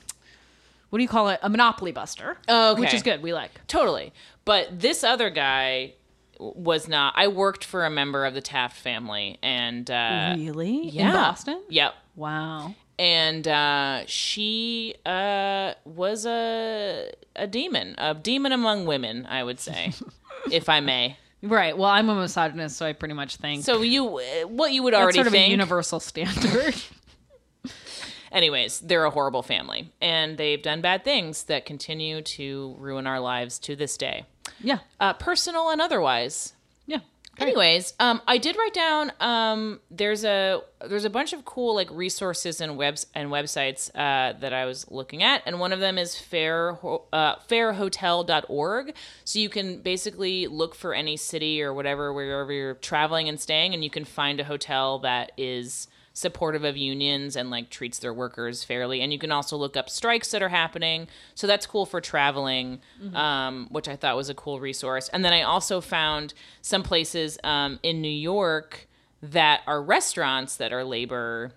what 0.90 0.98
do 0.98 1.04
you 1.04 1.10
call 1.10 1.30
it? 1.30 1.40
A 1.44 1.50
monopoly 1.50 1.92
buster. 1.92 2.38
Oh, 2.48 2.72
okay. 2.72 2.82
which 2.82 2.94
is 2.94 3.04
good. 3.04 3.22
We 3.22 3.34
like. 3.34 3.52
Totally. 3.68 4.12
But 4.46 4.80
this 4.80 5.04
other 5.04 5.30
guy 5.30 5.94
was 6.40 6.88
not. 6.88 7.14
I 7.16 7.28
worked 7.28 7.64
for 7.64 7.86
a 7.86 7.90
member 7.90 8.26
of 8.26 8.34
the 8.34 8.42
Taft 8.42 8.78
family, 8.78 9.38
and 9.44 9.90
uh, 9.92 10.34
really 10.38 10.90
yeah, 10.90 11.08
in 11.08 11.14
Boston. 11.14 11.62
Yep. 11.70 11.94
Wow. 12.16 12.74
And 13.00 13.48
uh, 13.48 14.04
she 14.08 14.94
uh, 15.06 15.74
was 15.86 16.26
a 16.26 17.10
a 17.36 17.48
demon, 17.48 17.96
a 17.98 18.14
demon 18.14 18.52
among 18.52 18.86
women, 18.86 19.26
I 19.26 19.42
would 19.44 19.60
say, 19.60 19.94
if 20.52 20.68
I 20.68 20.82
may. 20.82 21.18
Right. 21.42 21.78
Well, 21.78 21.90
I'm 21.90 22.10
a 22.10 22.16
misogynist, 22.16 22.76
so 22.76 22.86
I 22.86 22.92
pretty 22.92 23.14
much 23.14 23.38
think 23.38 23.64
So 23.64 23.82
you, 23.82 24.20
what 24.48 24.74
you 24.74 24.84
would 24.84 24.94
that's 24.94 25.02
already 25.02 25.16
sort 25.16 25.28
of 25.28 25.34
think. 25.34 25.48
a 25.48 25.52
universal 25.52 26.02
standard. 26.02 26.76
Anyways, 28.32 28.82
they're 28.82 29.06
a 29.06 29.10
horrible 29.10 29.42
family, 29.42 29.92
and 30.02 30.38
they've 30.38 30.62
done 30.62 30.82
bad 30.82 31.04
things 31.04 31.44
that 31.46 31.66
continue 31.66 32.22
to 32.22 32.76
ruin 32.78 33.08
our 33.08 33.20
lives 33.20 33.58
to 33.60 33.76
this 33.76 33.98
day, 33.98 34.26
yeah. 34.62 34.80
uh, 35.00 35.14
personal 35.14 35.70
and 35.70 35.82
otherwise. 35.82 36.54
Anyways, 37.40 37.94
um, 38.00 38.22
I 38.28 38.38
did 38.38 38.56
write 38.58 38.74
down 38.74 39.12
um, 39.20 39.80
there's 39.90 40.24
a 40.24 40.62
there's 40.88 41.06
a 41.06 41.10
bunch 41.10 41.34
of 41.34 41.46
cool 41.46 41.76
like 41.76 41.90
resources 41.92 42.62
and 42.62 42.78
webs 42.78 43.06
and 43.16 43.30
websites 43.30 43.90
uh, 43.96 44.38
that 44.40 44.54
I 44.54 44.66
was 44.66 44.90
looking 44.92 45.24
at, 45.24 45.44
and 45.46 45.60
one 45.60 45.74
of 45.74 45.80
them 45.80 45.98
is 45.98 46.18
fair 46.18 46.78
uh, 47.14 47.36
fairhotel.org. 47.48 48.94
So 49.24 49.40
you 49.40 49.50
can 49.50 49.82
basically 49.82 50.48
look 50.48 50.76
for 50.76 50.94
any 50.94 51.18
city 51.18 51.62
or 51.62 51.74
whatever 51.74 52.14
wherever 52.14 52.52
you're 52.52 52.76
traveling 52.76 53.30
and 53.30 53.40
staying, 53.40 53.74
and 53.74 53.84
you 53.84 53.90
can 53.90 54.06
find 54.06 54.40
a 54.40 54.44
hotel 54.44 55.00
that 55.00 55.32
is 55.38 55.88
supportive 56.20 56.64
of 56.66 56.76
unions 56.76 57.36
and 57.38 57.50
like 57.50 57.70
treats 57.70 58.00
their 58.00 58.14
workers 58.14 58.64
fairly 58.64 59.00
and 59.02 59.14
you 59.14 59.18
can 59.20 59.32
also 59.32 59.56
look 59.56 59.78
up 59.78 59.90
strikes 59.90 60.32
that 60.32 60.42
are 60.42 60.50
happening 60.50 61.08
so 61.34 61.48
that's 61.48 61.66
cool 61.66 61.86
for 61.86 62.02
traveling 62.02 62.80
um, 63.14 63.68
which 63.72 63.88
i 63.88 63.96
thought 63.96 64.18
was 64.18 64.30
a 64.30 64.34
cool 64.34 64.60
resource 64.60 65.08
and 65.14 65.24
then 65.24 65.32
i 65.32 65.42
also 65.42 65.80
found 65.80 66.34
some 66.62 66.84
places 66.84 67.38
um, 67.46 67.80
in 67.84 68.02
new 68.02 68.10
york 68.10 68.88
that 69.24 69.62
are 69.66 69.82
restaurants 69.82 70.58
that 70.58 70.74
are 70.74 70.84
labor 70.84 71.52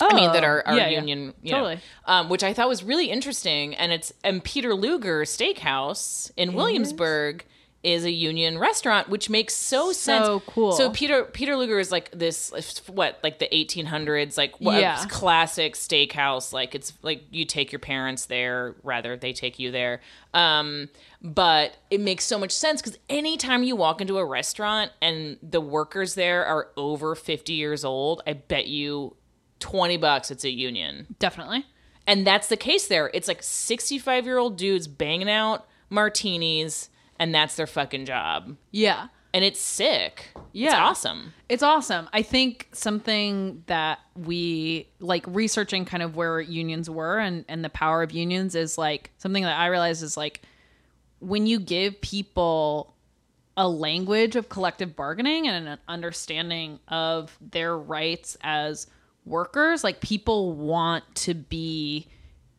I 0.00 0.12
mean, 0.14 0.32
that 0.32 0.42
are, 0.44 0.58
are 0.66 0.74
Oh, 0.74 0.76
yeah, 0.76 0.88
yeah. 0.88 0.98
union, 0.98 1.32
know, 1.42 1.50
Totally. 1.58 1.78
um, 2.04 2.28
which 2.28 2.42
I 2.42 2.52
thought 2.52 2.68
was 2.68 2.82
really 2.82 3.10
interesting. 3.10 3.74
And 3.76 3.92
it's 3.92 4.12
and 4.24 4.42
Peter 4.42 4.74
Luger 4.74 5.22
Steakhouse 5.22 6.32
in 6.36 6.52
Williamsburg 6.52 7.44
is 7.84 8.04
a 8.04 8.10
union 8.10 8.58
restaurant, 8.58 9.08
which 9.08 9.28
makes 9.28 9.54
so, 9.54 9.92
sense. 9.92 10.26
So 10.26 10.40
cool. 10.40 10.72
So 10.72 10.90
Peter 10.90 11.24
Peter 11.24 11.54
Luger 11.56 11.78
is 11.78 11.92
like 11.92 12.10
this, 12.10 12.50
what 12.88 13.20
like 13.22 13.38
the 13.38 13.48
1800s, 13.52 14.36
like 14.38 14.58
what, 14.60 14.80
Yeah. 14.80 15.04
classic 15.08 15.74
steakhouse. 15.74 16.52
Like 16.52 16.74
it's 16.74 16.94
like 17.02 17.24
you 17.30 17.44
take 17.44 17.70
your 17.70 17.78
parents 17.78 18.26
there, 18.26 18.74
rather 18.82 19.16
they 19.16 19.32
take 19.32 19.58
you 19.58 19.70
there. 19.70 20.00
Um, 20.32 20.88
but 21.22 21.76
it 21.90 22.00
makes 22.00 22.24
so 22.24 22.38
much 22.38 22.52
sense 22.52 22.80
because 22.82 22.98
anytime 23.08 23.62
you 23.62 23.76
walk 23.76 24.00
into 24.00 24.18
a 24.18 24.24
restaurant 24.24 24.90
and 25.00 25.36
the 25.42 25.60
workers 25.60 26.14
there 26.14 26.44
are 26.44 26.68
over 26.76 27.14
50 27.14 27.52
years 27.52 27.84
old, 27.84 28.22
I 28.26 28.32
bet 28.32 28.66
you 28.66 29.16
20 29.60 29.98
bucks 29.98 30.30
it's 30.30 30.44
a 30.44 30.50
union. 30.50 31.14
Definitely. 31.18 31.66
And 32.06 32.26
that's 32.26 32.48
the 32.48 32.56
case 32.56 32.86
there. 32.86 33.10
It's 33.14 33.28
like 33.28 33.42
65 33.42 34.24
year 34.24 34.38
old 34.38 34.56
dudes 34.58 34.88
banging 34.88 35.30
out 35.30 35.66
martinis, 35.90 36.90
and 37.18 37.34
that's 37.34 37.56
their 37.56 37.66
fucking 37.66 38.06
job. 38.06 38.56
Yeah. 38.70 39.08
And 39.32 39.44
it's 39.44 39.60
sick. 39.60 40.28
Yeah. 40.52 40.68
It's 40.68 40.74
awesome. 40.76 41.34
It's 41.48 41.62
awesome. 41.62 42.08
I 42.12 42.22
think 42.22 42.68
something 42.72 43.64
that 43.66 43.98
we 44.14 44.88
like 45.00 45.24
researching 45.26 45.84
kind 45.84 46.02
of 46.02 46.14
where 46.14 46.40
unions 46.40 46.88
were 46.88 47.18
and, 47.18 47.44
and 47.48 47.64
the 47.64 47.70
power 47.70 48.02
of 48.02 48.12
unions 48.12 48.54
is 48.54 48.78
like 48.78 49.10
something 49.18 49.42
that 49.42 49.58
I 49.58 49.66
realize 49.66 50.02
is 50.02 50.16
like 50.16 50.42
when 51.18 51.46
you 51.46 51.58
give 51.58 52.00
people 52.00 52.94
a 53.56 53.68
language 53.68 54.36
of 54.36 54.48
collective 54.48 54.96
bargaining 54.96 55.48
and 55.48 55.68
an 55.68 55.78
understanding 55.88 56.78
of 56.88 57.36
their 57.40 57.76
rights 57.76 58.36
as 58.42 58.86
workers, 59.24 59.82
like 59.84 60.00
people 60.00 60.52
want 60.52 61.04
to 61.14 61.34
be 61.34 62.06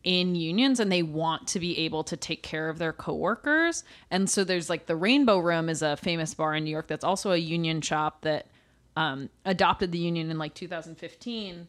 in 0.06 0.36
unions 0.36 0.80
and 0.80 0.92
they 0.92 1.02
want 1.04 1.48
to 1.48 1.60
be 1.60 1.80
able 1.80 2.04
to 2.06 2.16
take 2.16 2.44
care 2.44 2.70
of 2.70 2.78
their 2.78 2.94
coworkers. 2.94 3.84
And 4.12 4.30
so 4.30 4.44
there's 4.44 4.70
like 4.70 4.86
the 4.86 4.96
Rainbow 4.96 5.40
Room 5.40 5.68
is 5.68 5.82
a 5.82 5.98
famous 5.98 6.34
bar 6.36 6.54
in 6.56 6.64
New 6.64 6.70
York 6.70 6.88
that's 6.88 7.04
also 7.04 7.32
a 7.32 7.38
union 7.38 7.82
shop 7.82 8.22
that 8.22 8.46
um, 8.96 9.30
adopted 9.44 9.92
the 9.92 9.98
union 9.98 10.30
in 10.30 10.38
like 10.38 10.54
2015. 10.54 11.68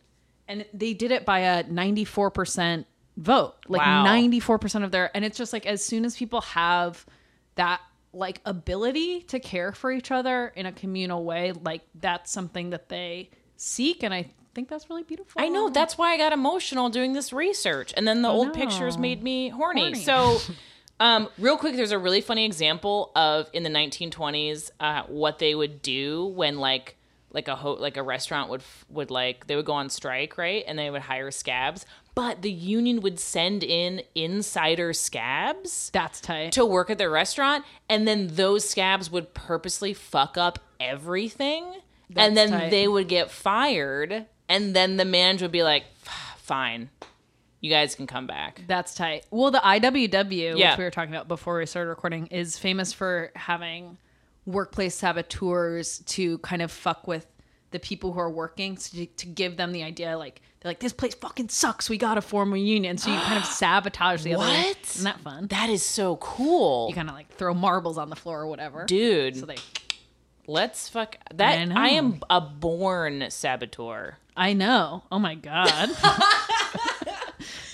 And 0.49 0.67
they 0.73 0.93
did 0.93 1.11
it 1.11 1.25
by 1.25 1.41
a 1.41 1.65
94% 1.65 2.85
vote. 3.17 3.55
Like 3.69 3.81
Wow. 3.81 4.05
94% 4.07 4.85
of 4.85 4.91
their, 4.93 5.11
and 5.17 5.25
it's 5.25 5.39
just 5.39 5.55
like 5.55 5.65
as 5.65 5.83
soon 5.83 6.05
as 6.05 6.15
people 6.15 6.43
have 6.43 7.07
that 7.55 7.81
like 8.13 8.43
ability 8.45 9.23
to 9.23 9.41
care 9.41 9.73
for 9.73 9.91
each 9.91 10.11
other 10.11 10.53
in 10.55 10.67
a 10.67 10.73
communal 10.73 11.25
way, 11.25 11.53
like 11.53 11.83
that's 11.95 12.31
something 12.31 12.69
that 12.71 12.91
they 12.91 13.31
seek. 13.57 14.03
And 14.03 14.13
I 14.13 14.31
think 14.57 14.69
that's 14.69 14.91
really 14.91 15.05
beautiful. 15.05 15.41
I 15.41 15.49
know. 15.49 15.69
That's 15.69 15.97
why 15.97 16.13
I 16.15 16.17
got 16.17 16.33
emotional 16.33 16.89
doing 16.89 17.13
this 17.13 17.33
research. 17.33 17.93
And 17.97 18.09
then 18.09 18.23
the 18.23 18.29
old 18.29 18.55
pictures 18.55 18.97
made 18.99 19.23
me 19.23 19.51
horny. 19.51 19.83
Horny. 19.83 19.95
So, 20.03 20.39
um, 21.01 21.29
real 21.39 21.59
quick, 21.59 21.77
there's 21.77 21.93
a 21.93 21.99
really 21.99 22.23
funny 22.23 22.47
example 22.47 23.13
of 23.15 23.51
in 23.53 23.63
the 23.63 23.71
1920s 23.71 24.71
uh, 24.81 25.03
what 25.09 25.39
they 25.39 25.55
would 25.55 25.83
do 25.83 26.27
when 26.27 26.59
like 26.59 26.97
like 27.33 27.49
a 27.49 27.55
ho- 27.55 27.75
like 27.75 27.99
a 27.99 28.03
restaurant 28.03 28.49
would 28.49 28.63
f- 28.63 28.87
would 28.89 29.11
like 29.11 29.47
they 29.47 29.57
would 29.57 29.67
go 29.67 29.75
on 29.75 29.91
strike, 29.91 30.39
right? 30.39 30.65
And 30.67 30.79
they 30.79 30.89
would 30.89 31.03
hire 31.03 31.31
scabs, 31.31 31.85
but 32.15 32.41
the 32.41 32.51
union 32.51 33.03
would 33.03 33.21
send 33.21 33.63
in 33.63 34.01
insider 34.15 34.95
scabs 34.95 35.91
That's 35.93 36.21
tight. 36.23 36.53
to 36.53 36.65
work 36.65 36.89
at 36.89 36.97
their 36.97 37.11
restaurant, 37.11 37.65
and 37.91 38.09
then 38.09 38.29
those 38.29 38.67
scabs 38.67 39.11
would 39.11 39.35
purposely 39.35 39.93
fuck 39.93 40.39
up 40.39 40.61
everything, 40.81 41.65
and 42.17 42.35
then 42.35 42.51
tight. 42.51 42.71
they 42.71 42.89
would 42.89 43.09
get 43.09 43.31
fired, 43.31 44.25
and 44.49 44.75
then 44.75 44.97
the 44.97 45.05
manager 45.05 45.45
would 45.45 45.53
be 45.53 45.63
like, 45.63 45.85
"Fine, 46.39 46.91
you 47.61 47.71
guys 47.71 47.95
can 47.95 48.07
come 48.07 48.27
back." 48.27 48.63
That's 48.67 48.95
tight. 48.95 49.25
Well, 49.31 49.51
the 49.51 49.59
IWW, 49.65 50.57
Yeah. 50.57 50.71
which 50.73 50.79
we 50.79 50.85
were 50.85 50.91
talking 50.91 51.15
about 51.15 51.29
before 51.29 51.59
we 51.59 51.67
started 51.67 51.91
recording, 51.91 52.27
is 52.29 52.59
famous 52.59 52.93
for 52.93 53.31
having 53.35 53.99
workplace 54.45 54.95
saboteurs 54.95 55.99
to 56.07 56.39
kind 56.39 56.63
of 56.63 56.71
fuck 56.71 57.07
with 57.09 57.27
the 57.73 57.81
people 57.81 58.13
who 58.13 58.21
are 58.21 58.31
working 58.31 58.77
so 58.77 58.97
to, 58.97 59.07
to 59.07 59.27
give 59.27 59.57
them 59.57 59.73
the 59.73 59.83
idea 59.83 60.17
like 60.17 60.41
they're 60.61 60.71
like 60.71 60.79
this 60.79 60.93
place 60.93 61.15
fucking 61.17 61.49
sucks 61.49 61.91
we 61.91 61.99
gotta 61.99 62.23
form 62.23 62.53
a 62.55 62.57
union 62.57 62.97
so 62.97 63.11
you 63.13 63.19
kind 63.19 63.37
of 63.39 63.45
sabotage 63.63 64.23
the 64.23 64.35
other 64.35 64.45
What? 64.45 64.79
isn't 64.85 65.03
that 65.05 65.19
fun 65.21 65.49
That 65.49 65.69
is 65.69 65.83
so 65.85 66.15
cool, 66.19 66.89
you 66.89 66.95
kind 66.95 67.09
of 67.09 67.17
like 67.17 67.29
throw 67.31 67.53
marbles 67.55 67.99
on 67.99 68.09
the 68.09 68.15
floor 68.15 68.43
or 68.43 68.47
whatever 68.47 68.85
dude. 68.87 69.37
so 69.37 69.47
they 69.47 69.57
let's 70.47 70.89
fuck 70.89 71.17
that. 71.35 71.69
I 71.73 71.87
I, 71.87 71.89
am 71.91 72.21
a 72.31 72.41
born 72.41 73.27
saboteur. 73.31 74.17
I 74.37 74.53
know 74.53 75.03
oh 75.11 75.19
my 75.19 75.35
god 75.35 75.91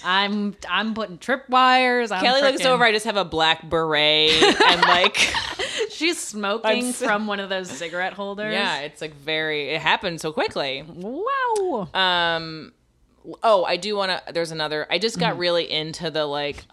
i'm 0.04 0.54
i'm 0.68 0.94
putting 0.94 1.18
tripwires 1.18 2.10
I'm 2.12 2.22
Kelly 2.24 2.42
looks 2.42 2.64
over. 2.64 2.84
I 2.84 2.92
just 2.92 3.04
have 3.06 3.16
a 3.16 3.24
black 3.24 3.68
beret 3.68 4.30
and 4.42 4.80
like. 4.82 5.16
she's 5.90 6.18
smoking 6.18 6.86
I'm 6.86 6.92
from 6.92 7.26
one 7.26 7.38
of 7.40 7.48
those 7.48 7.70
cigarette 7.70 8.12
holders 8.12 8.52
Yeah, 8.52 8.80
it's 8.80 9.00
like 9.00 9.14
very. 9.14 9.70
It 9.70 9.80
happened 9.80 10.20
so 10.20 10.32
quickly. 10.32 10.84
wow 10.88 11.88
Um. 11.94 12.72
Oh, 13.42 13.64
I 13.64 13.76
do 13.76 13.94
want 13.96 14.10
to. 14.10 14.32
There's 14.32 14.50
another. 14.50 14.86
I 14.90 14.98
just 14.98 15.16
Mm-hmm. 15.16 15.20
got 15.30 15.38
really 15.38 15.70
into 15.70 16.10
the 16.10 16.26
like. 16.26 16.64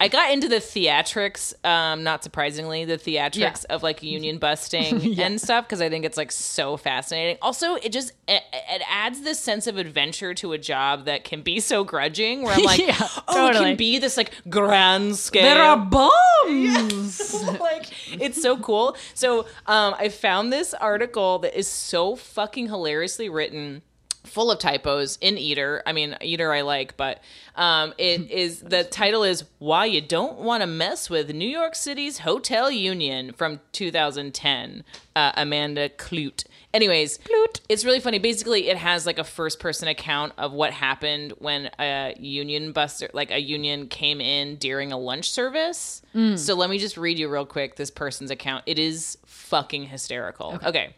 I 0.00 0.08
got 0.08 0.32
into 0.32 0.48
the 0.48 0.56
theatrics. 0.56 1.52
Um, 1.66 2.02
not 2.04 2.22
surprisingly, 2.24 2.84
the 2.84 2.96
theatrics 2.96 3.64
of 3.66 3.82
like 3.82 4.02
union 4.04 4.38
busting 4.38 5.18
and 5.20 5.40
stuff 5.40 5.66
because 5.66 5.80
I 5.80 5.88
think 5.90 6.04
it's 6.04 6.16
like 6.16 6.32
so 6.32 6.76
fascinating. 6.76 7.36
Also, 7.42 7.74
it 7.74 7.92
just 7.92 8.12
it, 8.26 8.42
it 8.52 8.82
adds 8.88 9.20
this 9.20 9.38
sense 9.40 9.66
of 9.66 9.76
adventure 9.76 10.32
to 10.34 10.52
a 10.52 10.58
job 10.58 11.04
that 11.06 11.24
can 11.24 11.42
be 11.42 11.60
so 11.60 11.84
grudging. 11.84 12.42
Where 12.42 12.54
I'm 12.54 12.62
like, 12.62 12.78
Yeah, 12.86 13.08
oh, 13.28 13.48
it 13.48 13.54
can 13.54 13.76
be 13.76 13.98
this 13.98 14.16
like 14.16 14.32
grand 14.48 15.16
scale. 15.16 15.42
There 15.42 15.62
are 15.62 15.76
bombs. 15.76 17.34
like 17.60 17.86
it's 18.20 18.40
so 18.40 18.56
cool. 18.58 18.96
So 19.14 19.40
um, 19.66 19.94
I 19.98 20.08
found 20.08 20.52
this 20.52 20.74
article 20.74 21.38
that 21.40 21.58
is 21.58 21.68
so 21.68 22.16
fucking 22.16 22.68
hilariously 22.68 23.28
written. 23.28 23.82
Full 24.24 24.50
of 24.50 24.58
typos 24.58 25.16
in 25.20 25.38
Eater. 25.38 25.82
I 25.86 25.92
mean, 25.92 26.16
Eater 26.20 26.52
I 26.52 26.60
like, 26.62 26.96
but 26.96 27.22
um, 27.56 27.94
it 27.98 28.30
is 28.30 28.60
the 28.60 28.84
title 28.84 29.22
is 29.22 29.44
"Why 29.58 29.86
You 29.86 30.00
Don't 30.00 30.38
Want 30.38 30.62
to 30.62 30.66
Mess 30.66 31.08
with 31.08 31.32
New 31.34 31.48
York 31.48 31.74
City's 31.74 32.18
Hotel 32.20 32.70
Union" 32.70 33.32
from 33.32 33.60
2010. 33.72 34.84
Uh, 35.16 35.32
Amanda 35.36 35.88
Kludt. 35.88 36.44
Anyways, 36.72 37.18
Kludt. 37.18 37.60
it's 37.68 37.84
really 37.84 37.98
funny. 37.98 38.18
Basically, 38.20 38.68
it 38.68 38.76
has 38.76 39.04
like 39.06 39.18
a 39.18 39.24
first 39.24 39.58
person 39.58 39.88
account 39.88 40.32
of 40.38 40.52
what 40.52 40.72
happened 40.72 41.32
when 41.38 41.70
a 41.80 42.14
union 42.20 42.70
buster, 42.72 43.10
like 43.12 43.30
a 43.32 43.40
union, 43.40 43.88
came 43.88 44.20
in 44.20 44.56
during 44.56 44.92
a 44.92 44.98
lunch 44.98 45.30
service. 45.30 46.02
So 46.36 46.54
let 46.54 46.68
me 46.68 46.78
just 46.78 46.96
read 46.96 47.18
you 47.18 47.28
real 47.28 47.46
quick 47.46 47.76
this 47.76 47.90
person's 47.92 48.30
account. 48.32 48.64
It 48.66 48.78
is 48.78 49.18
fucking 49.26 49.84
hysterical. 49.84 50.58
okay. 50.64 50.94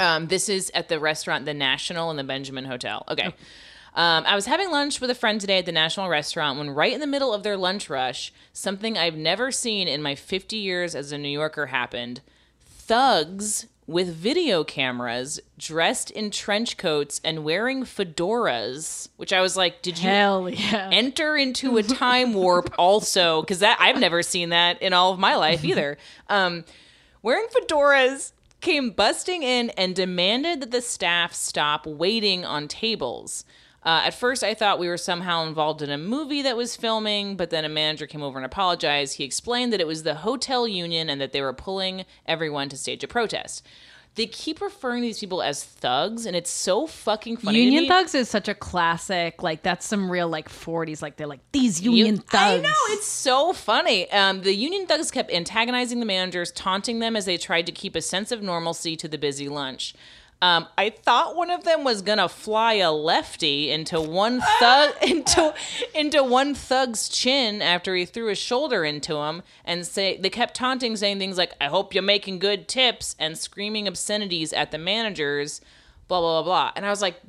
Um, 0.00 0.28
this 0.28 0.48
is 0.48 0.70
at 0.74 0.88
the 0.88 0.98
restaurant, 0.98 1.44
the 1.44 1.54
National 1.54 2.10
in 2.10 2.16
the 2.16 2.24
Benjamin 2.24 2.64
Hotel. 2.64 3.04
Okay. 3.08 3.34
Um, 3.96 4.24
I 4.26 4.34
was 4.34 4.46
having 4.46 4.72
lunch 4.72 5.00
with 5.00 5.10
a 5.10 5.14
friend 5.14 5.40
today 5.40 5.58
at 5.58 5.66
the 5.66 5.72
National 5.72 6.08
Restaurant 6.08 6.58
when, 6.58 6.70
right 6.70 6.92
in 6.92 7.00
the 7.00 7.06
middle 7.06 7.32
of 7.32 7.44
their 7.44 7.56
lunch 7.56 7.88
rush, 7.88 8.32
something 8.52 8.98
I've 8.98 9.16
never 9.16 9.52
seen 9.52 9.86
in 9.86 10.02
my 10.02 10.16
50 10.16 10.56
years 10.56 10.96
as 10.96 11.12
a 11.12 11.18
New 11.18 11.28
Yorker 11.28 11.66
happened. 11.66 12.20
Thugs 12.64 13.66
with 13.86 14.14
video 14.14 14.64
cameras, 14.64 15.38
dressed 15.58 16.10
in 16.10 16.30
trench 16.30 16.76
coats 16.76 17.20
and 17.22 17.44
wearing 17.44 17.84
fedoras, 17.84 19.08
which 19.16 19.32
I 19.32 19.42
was 19.42 19.56
like, 19.56 19.82
did 19.82 19.98
you 19.98 20.08
yeah. 20.08 20.90
enter 20.92 21.36
into 21.36 21.76
a 21.76 21.82
time 21.82 22.32
warp 22.32 22.74
also 22.78 23.42
because 23.42 23.58
that 23.58 23.76
i've 23.80 23.98
never 23.98 24.22
seen 24.22 24.48
that 24.48 24.80
in 24.80 24.92
all 24.92 25.12
of 25.12 25.18
my 25.18 25.36
life 25.36 25.64
either 25.64 25.98
um, 26.28 26.64
wearing 27.22 27.46
fedoras 27.48 28.32
came 28.64 28.88
busting 28.90 29.42
in 29.42 29.68
and 29.70 29.94
demanded 29.94 30.62
that 30.62 30.70
the 30.70 30.80
staff 30.80 31.34
stop 31.34 31.86
waiting 31.86 32.46
on 32.46 32.66
tables. 32.66 33.44
Uh, 33.84 34.04
at 34.06 34.14
first 34.14 34.42
i 34.42 34.54
thought 34.54 34.78
we 34.78 34.88
were 34.88 34.96
somehow 34.96 35.46
involved 35.46 35.82
in 35.82 35.90
a 35.90 35.98
movie 35.98 36.40
that 36.40 36.56
was 36.56 36.74
filming 36.74 37.36
but 37.36 37.50
then 37.50 37.66
a 37.66 37.68
manager 37.68 38.06
came 38.06 38.22
over 38.22 38.38
and 38.38 38.46
apologized. 38.46 39.18
He 39.18 39.24
explained 39.24 39.70
that 39.74 39.82
it 39.82 39.86
was 39.86 40.02
the 40.02 40.14
hotel 40.14 40.66
union 40.66 41.10
and 41.10 41.20
that 41.20 41.32
they 41.32 41.42
were 41.42 41.52
pulling 41.52 42.06
everyone 42.24 42.70
to 42.70 42.76
stage 42.78 43.04
a 43.04 43.06
protest 43.06 43.62
they 44.16 44.26
keep 44.26 44.60
referring 44.60 45.02
to 45.02 45.08
these 45.08 45.18
people 45.18 45.42
as 45.42 45.64
thugs 45.64 46.24
and 46.24 46.36
it's 46.36 46.50
so 46.50 46.86
fucking 46.86 47.36
funny 47.38 47.62
Union. 47.62 47.86
Thugs 47.86 48.14
is 48.14 48.28
such 48.28 48.48
a 48.48 48.54
classic. 48.54 49.42
Like 49.42 49.62
that's 49.62 49.84
some 49.86 50.10
real 50.10 50.28
like 50.28 50.48
40s. 50.48 51.02
Like 51.02 51.16
they're 51.16 51.26
like 51.26 51.40
these 51.52 51.80
Union 51.82 52.06
You- 52.06 52.16
Thugs. 52.18 52.34
I 52.34 52.56
know 52.58 52.74
it's 52.90 53.06
so 53.06 53.52
funny. 53.52 54.10
Um, 54.12 54.42
the 54.42 54.54
union 54.54 54.86
thugs 54.86 55.10
kept 55.10 55.32
antagonizing 55.32 55.98
the 56.00 56.06
managers, 56.06 56.52
taunting 56.52 57.00
them 57.00 57.16
as 57.16 57.24
they 57.24 57.36
tried 57.36 57.66
to 57.66 57.72
keep 57.72 57.96
a 57.96 58.02
sense 58.02 58.30
of 58.30 58.42
normalcy 58.42 58.96
to 58.96 59.08
the 59.08 59.18
busy 59.18 59.48
lunch. 59.48 59.94
Um, 60.42 60.66
I 60.76 60.90
thought 60.90 61.36
one 61.36 61.50
of 61.50 61.64
them 61.64 61.84
was 61.84 62.02
gonna 62.02 62.28
fly 62.28 62.74
a 62.74 62.92
lefty 62.92 63.70
into 63.70 64.00
one 64.00 64.42
thug 64.60 64.94
into 65.02 65.54
into 65.94 66.22
one 66.22 66.54
thug's 66.54 67.08
chin 67.08 67.62
after 67.62 67.94
he 67.94 68.04
threw 68.04 68.26
his 68.26 68.38
shoulder 68.38 68.84
into 68.84 69.16
him, 69.16 69.42
and 69.64 69.86
say 69.86 70.16
they 70.16 70.30
kept 70.30 70.54
taunting, 70.54 70.96
saying 70.96 71.18
things 71.18 71.38
like 71.38 71.54
"I 71.60 71.66
hope 71.66 71.94
you're 71.94 72.02
making 72.02 72.40
good 72.40 72.68
tips" 72.68 73.16
and 73.18 73.38
screaming 73.38 73.88
obscenities 73.88 74.52
at 74.52 74.70
the 74.70 74.78
managers. 74.78 75.60
Blah 76.08 76.20
blah 76.20 76.42
blah 76.42 76.44
blah. 76.44 76.72
And 76.76 76.84
I 76.84 76.90
was 76.90 77.00
like, 77.00 77.20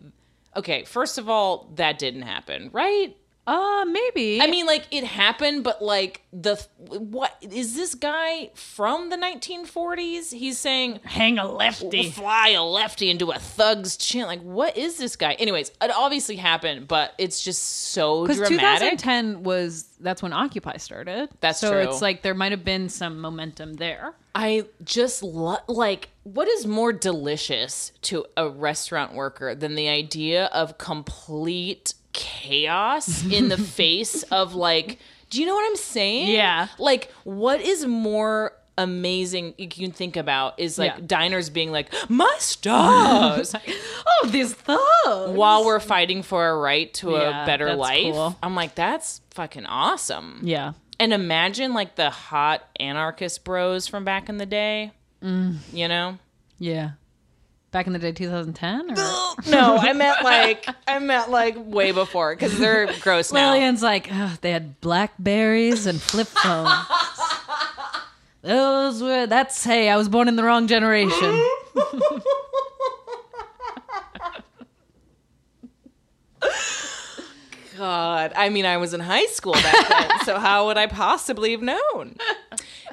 okay, 0.55 0.83
first 0.83 1.17
of 1.17 1.29
all, 1.29 1.69
that 1.75 1.99
didn't 1.99 2.23
happen, 2.23 2.69
right? 2.71 3.15
Uh, 3.47 3.85
maybe. 3.87 4.41
I 4.41 4.47
mean, 4.47 4.65
like 4.65 4.87
it 4.89 5.03
happened, 5.03 5.63
but 5.63 5.81
like 5.81 6.21
the 6.33 6.55
what 6.77 7.35
is 7.41 7.75
this 7.75 7.93
guy 7.93 8.49
from 8.55 9.09
the 9.09 9.17
1940s? 9.17 10.33
He's 10.33 10.57
saying 10.57 10.99
hang 11.03 11.37
a 11.37 11.47
lefty. 11.47 12.09
fly 12.09 12.49
a 12.49 12.63
lefty 12.63 13.09
into 13.09 13.31
a 13.31 13.37
thug's 13.37 13.97
chin. 13.97 14.25
Like, 14.25 14.41
what 14.41 14.75
is 14.77 14.97
this 14.97 15.15
guy? 15.15 15.33
Anyways, 15.33 15.69
it 15.81 15.91
obviously 15.95 16.37
happened, 16.37 16.87
but 16.87 17.13
it's 17.19 17.43
just 17.43 17.61
so 17.91 18.25
dramatic. 18.25 18.49
2010 18.49 19.43
was 19.43 19.89
that's 19.99 20.23
when 20.23 20.33
Occupy 20.33 20.77
started. 20.77 21.29
That's 21.39 21.59
so 21.59 21.71
true. 21.71 21.81
it's 21.81 22.01
like 22.01 22.23
there 22.23 22.33
might 22.33 22.51
have 22.51 22.65
been 22.65 22.89
some 22.89 23.19
momentum 23.21 23.75
there. 23.75 24.15
I 24.33 24.65
just 24.83 25.21
lo- 25.23 25.57
like 25.67 26.09
what 26.23 26.47
is 26.47 26.65
more 26.65 26.91
delicious 26.91 27.91
to 28.01 28.25
a 28.35 28.49
restaurant 28.49 29.13
worker 29.13 29.53
than 29.53 29.75
the 29.75 29.87
idea 29.87 30.45
of 30.45 30.77
complete 30.77 31.93
chaos 32.15 33.25
in 33.31 33.49
the 33.49 33.57
face 33.57 34.23
of 34.23 34.55
like 34.55 34.97
do 35.29 35.39
you 35.41 35.45
know 35.47 35.55
what 35.55 35.65
I'm 35.69 35.75
saying? 35.75 36.29
Yeah. 36.29 36.67
Like 36.79 37.11
what 37.23 37.59
is 37.61 37.85
more 37.85 38.53
amazing 38.77 39.53
you 39.57 39.67
can 39.69 39.91
think 39.91 40.15
about 40.17 40.59
is 40.59 40.77
like 40.77 40.91
Yeah. 40.97 41.03
diners 41.07 41.49
being 41.49 41.71
like 41.71 41.93
my 42.09 42.33
stars 42.39 43.55
Oh, 44.07 44.27
these 44.31 44.53
thugs. 44.53 45.31
while 45.37 45.65
we're 45.65 45.79
fighting 45.79 46.23
for 46.23 46.47
a 46.49 46.57
right 46.57 46.93
to 46.95 47.11
Yeah, 47.11 47.43
a 47.43 47.45
better 47.45 47.73
life. 47.75 48.13
cool. 48.13 48.35
I'm 48.43 48.53
like 48.55 48.75
that's 48.75 49.21
fucking 49.31 49.65
awesome. 49.65 50.41
Yeah. 50.43 50.73
And 50.99 51.11
imagine 51.11 51.73
like 51.73 51.95
the 51.95 52.09
hot 52.09 52.63
anarchist 52.79 53.43
bros 53.43 53.87
from 53.87 54.05
back 54.05 54.29
in 54.29 54.37
the 54.37 54.45
day. 54.45 54.91
Mm. 55.23 55.57
You 55.73 55.87
know? 55.87 56.17
Yeah. 56.59 56.91
Back 57.75 57.87
in 57.87 57.91
the 57.91 57.99
day, 57.99 58.13
2010? 58.13 58.91
Or? 58.91 58.95
No, 59.51 59.75
I 59.75 59.91
meant 59.91 60.23
like 60.23 60.65
I 60.87 60.97
meant 60.99 61.29
like 61.29 61.55
way 61.57 61.91
before 61.91 62.33
because 62.33 62.57
they're 62.57 62.87
gross 63.01 63.33
now. 63.33 63.51
Lillian's 63.51 63.83
like, 63.83 64.07
"Ugh, 64.09 64.37
they 64.39 64.51
had 64.51 64.79
blackberries 64.79 65.85
and 65.85 66.01
flip 66.01 66.27
phones. 66.27 66.71
Those 68.43 69.03
were, 69.03 69.27
that's, 69.27 69.61
hey, 69.61 69.89
I 69.89 69.97
was 69.97 70.07
born 70.07 70.29
in 70.29 70.37
the 70.37 70.43
wrong 70.45 70.67
generation. 70.67 71.43
God, 77.77 78.33
I 78.35 78.49
mean, 78.49 78.65
I 78.65 78.77
was 78.77 78.93
in 78.93 78.99
high 78.99 79.25
school 79.27 79.53
back 79.53 79.87
then, 79.89 80.19
so 80.25 80.39
how 80.39 80.67
would 80.67 80.77
I 80.77 80.87
possibly 80.87 81.51
have 81.51 81.61
known? 81.61 82.15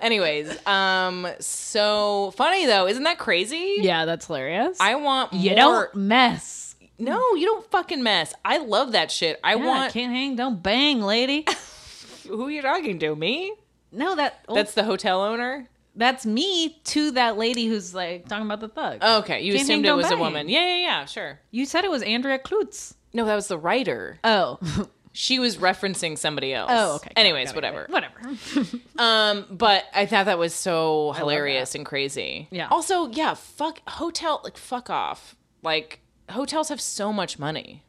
Anyways, 0.01 0.65
um, 0.67 1.27
so 1.41 2.33
funny 2.37 2.67
though, 2.67 2.87
isn't 2.87 3.03
that 3.05 3.19
crazy? 3.19 3.77
yeah, 3.79 4.05
that's 4.05 4.27
hilarious. 4.27 4.79
I 4.81 4.97
want 4.97 5.33
you 5.33 5.51
more. 5.51 5.57
don't 5.57 5.95
mess. 5.95 6.75
No, 6.99 7.35
you 7.35 7.47
don't 7.47 7.69
fucking 7.71 8.03
mess. 8.03 8.33
I 8.45 8.59
love 8.59 8.93
that 8.93 9.11
shit. 9.11 9.41
I 9.43 9.55
Yeah, 9.55 9.67
want. 9.67 9.93
can't 9.93 10.13
hang, 10.13 10.37
don't 10.37 10.63
bang, 10.63 11.01
lady. 11.01 11.47
Who 12.29 12.49
you 12.49 12.63
talking 12.63 12.99
to? 13.01 13.17
Me? 13.17 13.53
no, 13.91 14.15
that 14.17 14.45
oh, 14.49 14.55
That's 14.55 14.75
the 14.75 14.85
hotel 14.85 15.21
owner. 15.23 15.69
that's 15.97 16.25
me 16.25 16.81
to 16.85 17.11
that 17.13 17.37
lady 17.37 17.67
who's 17.67 17.95
like 17.95 18.27
talking 18.29 18.47
about 18.47 18.61
the 18.61 18.69
thug. 18.69 19.03
Okay, 19.03 19.43
you 19.43 19.53
Can't 19.53 19.67
hang, 19.67 19.71
assumed 19.81 19.85
it 19.85 19.89
don't 19.89 19.97
was 19.99 20.07
a 20.07 20.11
bang. 20.11 20.19
woman. 20.21 20.49
Yeah, 20.49 20.67
yeah, 20.67 20.77
yeah. 20.77 21.05
Sure. 21.05 21.39
you 21.51 21.67
said 21.67 21.85
it 21.85 21.91
was 21.91 22.03
Andrea 22.03 22.39
Klutz. 22.39 22.95
No, 23.13 23.25
that 23.25 23.35
was 23.35 23.49
the 23.49 23.59
writer. 23.59 24.19
Oh. 24.25 24.59
She 25.15 25.39
was 25.39 25.59
referencing 25.59 26.17
somebody 26.17 26.55
else. 26.55 26.71
Oh, 26.73 26.95
okay. 26.95 27.11
Got 27.15 27.19
it, 27.19 27.21
Anyways, 27.21 27.53
got 27.53 27.65
it, 27.65 27.75
whatever. 27.75 27.83
it. 27.83 27.91
Whatever. 27.91 28.79
Um, 28.99 29.45
but 29.51 29.85
I 29.95 30.07
thought 30.07 30.25
that 30.25 30.39
was 30.39 30.55
so 30.55 31.13
hilarious 31.13 31.75
and 31.75 31.85
crazy. 31.85 32.49
Yeah. 32.51 32.69
Also, 32.71 33.09
yeah, 33.09 33.35
fuck 33.35 33.81
hotel 33.87 34.41
like 34.43 34.57
fuck 34.57 34.89
off. 34.89 35.37
Like 35.63 36.01
hotels 36.31 36.71
have 36.71 36.81
so 36.81 37.13
much 37.13 37.39
money. 37.39 37.83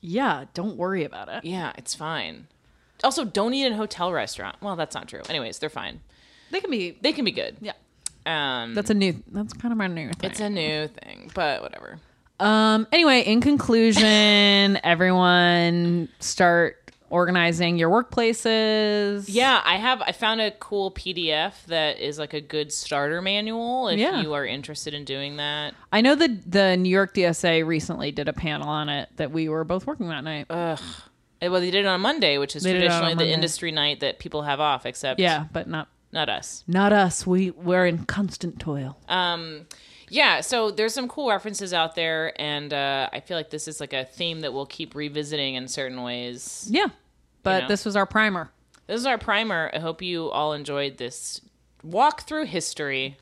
yeah, 0.00 0.44
don't 0.54 0.78
worry 0.78 1.04
about 1.04 1.28
it. 1.28 1.44
Yeah, 1.44 1.72
it's 1.76 1.94
fine. 1.94 2.46
Also, 3.02 3.26
don't 3.26 3.52
eat 3.52 3.66
in 3.66 3.74
a 3.74 3.76
hotel 3.76 4.10
restaurant. 4.10 4.56
Well, 4.62 4.74
that's 4.74 4.94
not 4.94 5.06
true. 5.06 5.20
Anyways, 5.28 5.58
they're 5.58 5.68
fine. 5.68 6.00
They 6.50 6.60
can 6.60 6.70
be. 6.70 6.96
They 7.02 7.12
can 7.12 7.26
be 7.26 7.32
good. 7.32 7.58
Yeah. 7.60 7.72
Um, 8.24 8.72
That's 8.72 8.88
a 8.88 8.94
new. 8.94 9.22
That's 9.30 9.52
kind 9.52 9.70
of 9.70 9.76
my 9.76 9.86
new 9.88 10.10
thing. 10.12 10.30
it's 10.30 10.40
a 10.40 10.48
new 10.48 10.88
thing, 10.88 11.30
but 11.34 11.60
whatever. 11.60 11.98
Um. 12.40 12.86
Anyway, 12.92 13.20
in 13.22 13.40
conclusion, 13.40 14.78
everyone 14.84 16.08
start 16.20 16.78
organizing 17.10 17.78
your 17.78 17.90
workplaces. 17.90 19.26
Yeah, 19.28 19.60
I 19.64 19.76
have. 19.76 20.02
I 20.02 20.12
found 20.12 20.40
a 20.40 20.50
cool 20.52 20.90
PDF 20.90 21.64
that 21.66 22.00
is 22.00 22.18
like 22.18 22.34
a 22.34 22.40
good 22.40 22.72
starter 22.72 23.22
manual 23.22 23.88
if 23.88 23.98
Yeah. 23.98 24.20
you 24.22 24.32
are 24.34 24.44
interested 24.44 24.94
in 24.94 25.04
doing 25.04 25.36
that. 25.36 25.74
I 25.92 26.00
know 26.00 26.14
the 26.14 26.28
the 26.46 26.76
New 26.76 26.88
York 26.90 27.14
DSA 27.14 27.64
recently 27.64 28.10
did 28.10 28.28
a 28.28 28.32
panel 28.32 28.68
on 28.68 28.88
it 28.88 29.08
that 29.16 29.30
we 29.30 29.48
were 29.48 29.64
both 29.64 29.86
working 29.86 30.08
that 30.08 30.24
night. 30.24 30.46
Ugh. 30.50 30.80
Well, 31.42 31.60
they 31.60 31.70
did 31.70 31.84
it 31.84 31.86
on 31.86 32.00
Monday, 32.00 32.38
which 32.38 32.56
is 32.56 32.62
They 32.62 32.72
did 32.72 32.84
it 32.84 32.90
on 32.90 33.00
traditionally 33.02 33.26
the 33.26 33.32
industry 33.34 33.70
night 33.70 34.00
that 34.00 34.18
people 34.18 34.42
have 34.42 34.60
off, 34.60 34.86
except 34.86 35.20
yeah, 35.20 35.44
but 35.52 35.68
not 35.68 35.88
not 36.10 36.28
us. 36.28 36.64
not 36.66 36.92
us. 36.92 37.26
We 37.26 37.50
we're 37.50 37.86
in 37.86 38.06
constant 38.06 38.58
toil. 38.58 38.96
Um, 39.08 39.66
yeah, 40.08 40.40
so 40.40 40.70
there's 40.70 40.94
some 40.94 41.08
cool 41.08 41.28
references 41.28 41.72
out 41.72 41.94
there, 41.94 42.38
and 42.40 42.72
uh, 42.72 43.08
I 43.12 43.20
feel 43.20 43.36
like 43.36 43.50
this 43.50 43.68
is 43.68 43.80
like 43.80 43.92
a 43.92 44.04
theme 44.04 44.40
that 44.40 44.52
we'll 44.52 44.66
keep 44.66 44.94
revisiting 44.94 45.54
in 45.54 45.68
certain 45.68 46.02
ways. 46.02 46.66
Yeah, 46.70 46.88
but 47.42 47.62
know. 47.62 47.68
this 47.68 47.84
was 47.84 47.96
our 47.96 48.06
primer. 48.06 48.50
This 48.86 49.00
is 49.00 49.06
our 49.06 49.18
primer. 49.18 49.70
I 49.72 49.78
hope 49.78 50.02
you 50.02 50.30
all 50.30 50.52
enjoyed 50.52 50.98
this 50.98 51.40
walk 51.82 52.22
through 52.22 52.46
history. 52.46 53.16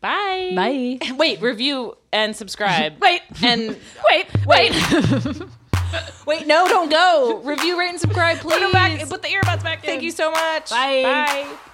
Bye. 0.00 0.52
Bye. 0.54 0.98
Wait, 1.16 1.40
review 1.40 1.96
and 2.12 2.34
subscribe. 2.34 2.94
Wait. 3.00 3.22
and 3.42 3.76
Wait, 4.10 4.26
wait. 4.46 4.72
wait, 6.26 6.46
no, 6.46 6.66
don't 6.66 6.90
go. 6.90 7.40
Review, 7.44 7.78
rate, 7.78 7.90
and 7.90 8.00
subscribe, 8.00 8.38
please. 8.38 8.54
Put 8.54 8.62
'em 8.62 8.72
back. 8.72 9.08
Put 9.08 9.22
the 9.22 9.28
earbuds 9.28 9.62
back. 9.62 9.84
In. 9.84 9.90
Thank 9.90 10.02
you 10.02 10.10
so 10.10 10.30
much. 10.30 10.70
Bye. 10.70 11.02
Bye. 11.02 11.71